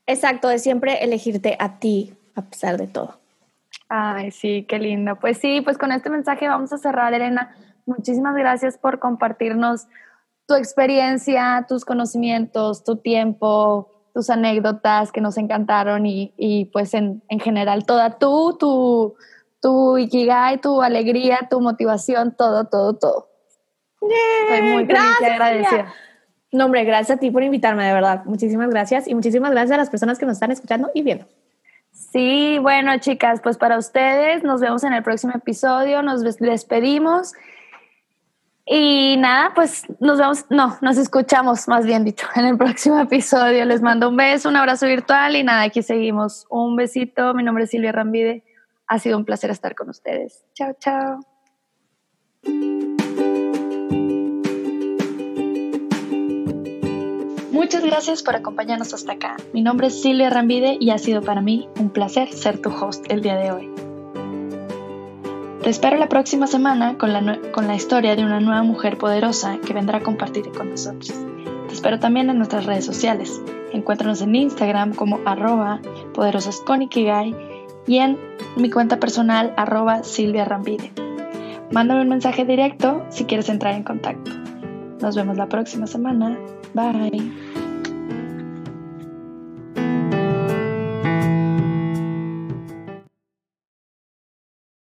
Exacto, 0.06 0.48
de 0.48 0.58
siempre 0.58 1.02
elegirte 1.02 1.56
a 1.58 1.78
ti 1.78 2.14
a 2.34 2.42
pesar 2.42 2.76
de 2.76 2.86
todo. 2.86 3.18
Ay, 3.88 4.30
sí, 4.30 4.64
qué 4.68 4.78
lindo. 4.78 5.16
Pues 5.16 5.38
sí, 5.38 5.60
pues 5.60 5.78
con 5.78 5.92
este 5.92 6.10
mensaje 6.10 6.48
vamos 6.48 6.72
a 6.72 6.78
cerrar, 6.78 7.12
Elena. 7.12 7.54
Muchísimas 7.84 8.34
gracias 8.34 8.78
por 8.78 8.98
compartirnos 8.98 9.86
tu 10.46 10.54
experiencia, 10.54 11.66
tus 11.68 11.84
conocimientos, 11.84 12.84
tu 12.84 12.96
tiempo, 12.96 13.90
tus 14.14 14.30
anécdotas 14.30 15.12
que 15.12 15.20
nos 15.20 15.38
encantaron 15.38 16.06
y, 16.06 16.32
y 16.36 16.66
pues 16.66 16.94
en, 16.94 17.22
en, 17.28 17.40
general 17.40 17.86
toda 17.86 18.18
tú, 18.18 18.56
tu, 18.58 19.14
tu 19.60 19.98
ikigai, 19.98 20.60
tu 20.60 20.82
alegría, 20.82 21.48
tu 21.50 21.60
motivación, 21.60 22.34
todo, 22.36 22.66
todo, 22.66 22.94
todo. 22.94 23.28
Yeah, 24.00 24.56
Estoy 24.56 24.72
muy 24.72 24.86
feliz 24.86 25.02
y 25.20 25.24
agradecida. 25.24 25.94
No, 26.50 26.66
hombre, 26.66 26.84
gracias 26.84 27.16
a 27.16 27.20
ti 27.20 27.30
por 27.30 27.42
invitarme, 27.42 27.86
de 27.86 27.94
verdad. 27.94 28.24
Muchísimas 28.26 28.68
gracias 28.68 29.08
y 29.08 29.14
muchísimas 29.14 29.52
gracias 29.52 29.72
a 29.72 29.78
las 29.78 29.88
personas 29.88 30.18
que 30.18 30.26
nos 30.26 30.34
están 30.34 30.50
escuchando 30.50 30.90
y 30.92 31.02
viendo. 31.02 31.26
Sí, 31.92 32.58
bueno, 32.60 32.98
chicas, 32.98 33.40
pues 33.42 33.56
para 33.56 33.78
ustedes 33.78 34.42
nos 34.42 34.60
vemos 34.60 34.84
en 34.84 34.92
el 34.92 35.02
próximo 35.02 35.32
episodio, 35.34 36.02
nos 36.02 36.22
despedimos. 36.22 37.32
Y 38.64 39.16
nada, 39.16 39.52
pues 39.54 39.84
nos 39.98 40.18
vemos, 40.18 40.44
no, 40.48 40.78
nos 40.80 40.96
escuchamos, 40.96 41.66
más 41.66 41.84
bien 41.84 42.04
dicho, 42.04 42.26
en 42.36 42.46
el 42.46 42.56
próximo 42.56 42.98
episodio. 43.00 43.64
Les 43.64 43.82
mando 43.82 44.08
un 44.08 44.16
beso, 44.16 44.48
un 44.48 44.56
abrazo 44.56 44.86
virtual 44.86 45.34
y 45.36 45.42
nada, 45.42 45.62
aquí 45.62 45.82
seguimos. 45.82 46.46
Un 46.48 46.76
besito, 46.76 47.34
mi 47.34 47.42
nombre 47.42 47.64
es 47.64 47.70
Silvia 47.70 47.92
Rambide. 47.92 48.44
Ha 48.86 48.98
sido 48.98 49.18
un 49.18 49.24
placer 49.24 49.50
estar 49.50 49.74
con 49.74 49.88
ustedes. 49.88 50.44
Chao, 50.54 50.76
chao. 50.78 51.20
Muchas 57.50 57.84
gracias 57.84 58.22
por 58.22 58.36
acompañarnos 58.36 58.92
hasta 58.94 59.12
acá. 59.12 59.36
Mi 59.52 59.62
nombre 59.62 59.88
es 59.88 60.02
Silvia 60.02 60.30
Rambide 60.30 60.76
y 60.80 60.90
ha 60.90 60.98
sido 60.98 61.22
para 61.22 61.40
mí 61.40 61.68
un 61.78 61.90
placer 61.90 62.32
ser 62.32 62.60
tu 62.60 62.70
host 62.70 63.04
el 63.08 63.22
día 63.22 63.36
de 63.36 63.50
hoy. 63.50 63.91
Te 65.62 65.70
espero 65.70 65.96
la 65.96 66.08
próxima 66.08 66.48
semana 66.48 66.98
con 66.98 67.12
la, 67.12 67.38
con 67.52 67.68
la 67.68 67.76
historia 67.76 68.16
de 68.16 68.24
una 68.24 68.40
nueva 68.40 68.64
mujer 68.64 68.98
poderosa 68.98 69.58
que 69.64 69.72
vendrá 69.72 69.98
a 69.98 70.02
compartir 70.02 70.50
con 70.50 70.70
nosotros. 70.70 71.14
Te 71.68 71.72
espero 71.72 72.00
también 72.00 72.28
en 72.30 72.38
nuestras 72.38 72.66
redes 72.66 72.84
sociales. 72.84 73.40
Encuéntranos 73.72 74.20
en 74.22 74.34
Instagram 74.34 74.92
como 74.92 75.20
arroba 75.24 75.80
poderosasconikigai 76.14 77.36
y 77.86 77.98
en 77.98 78.18
mi 78.56 78.70
cuenta 78.70 78.98
personal 78.98 79.54
arroba 79.56 80.02
Silvia 80.02 80.44
Rambide. 80.44 80.90
Mándame 81.70 82.02
un 82.02 82.08
mensaje 82.08 82.44
directo 82.44 83.06
si 83.10 83.24
quieres 83.24 83.48
entrar 83.48 83.74
en 83.74 83.84
contacto. 83.84 84.32
Nos 85.00 85.14
vemos 85.14 85.36
la 85.36 85.48
próxima 85.48 85.86
semana. 85.86 86.36
Bye. 86.74 87.51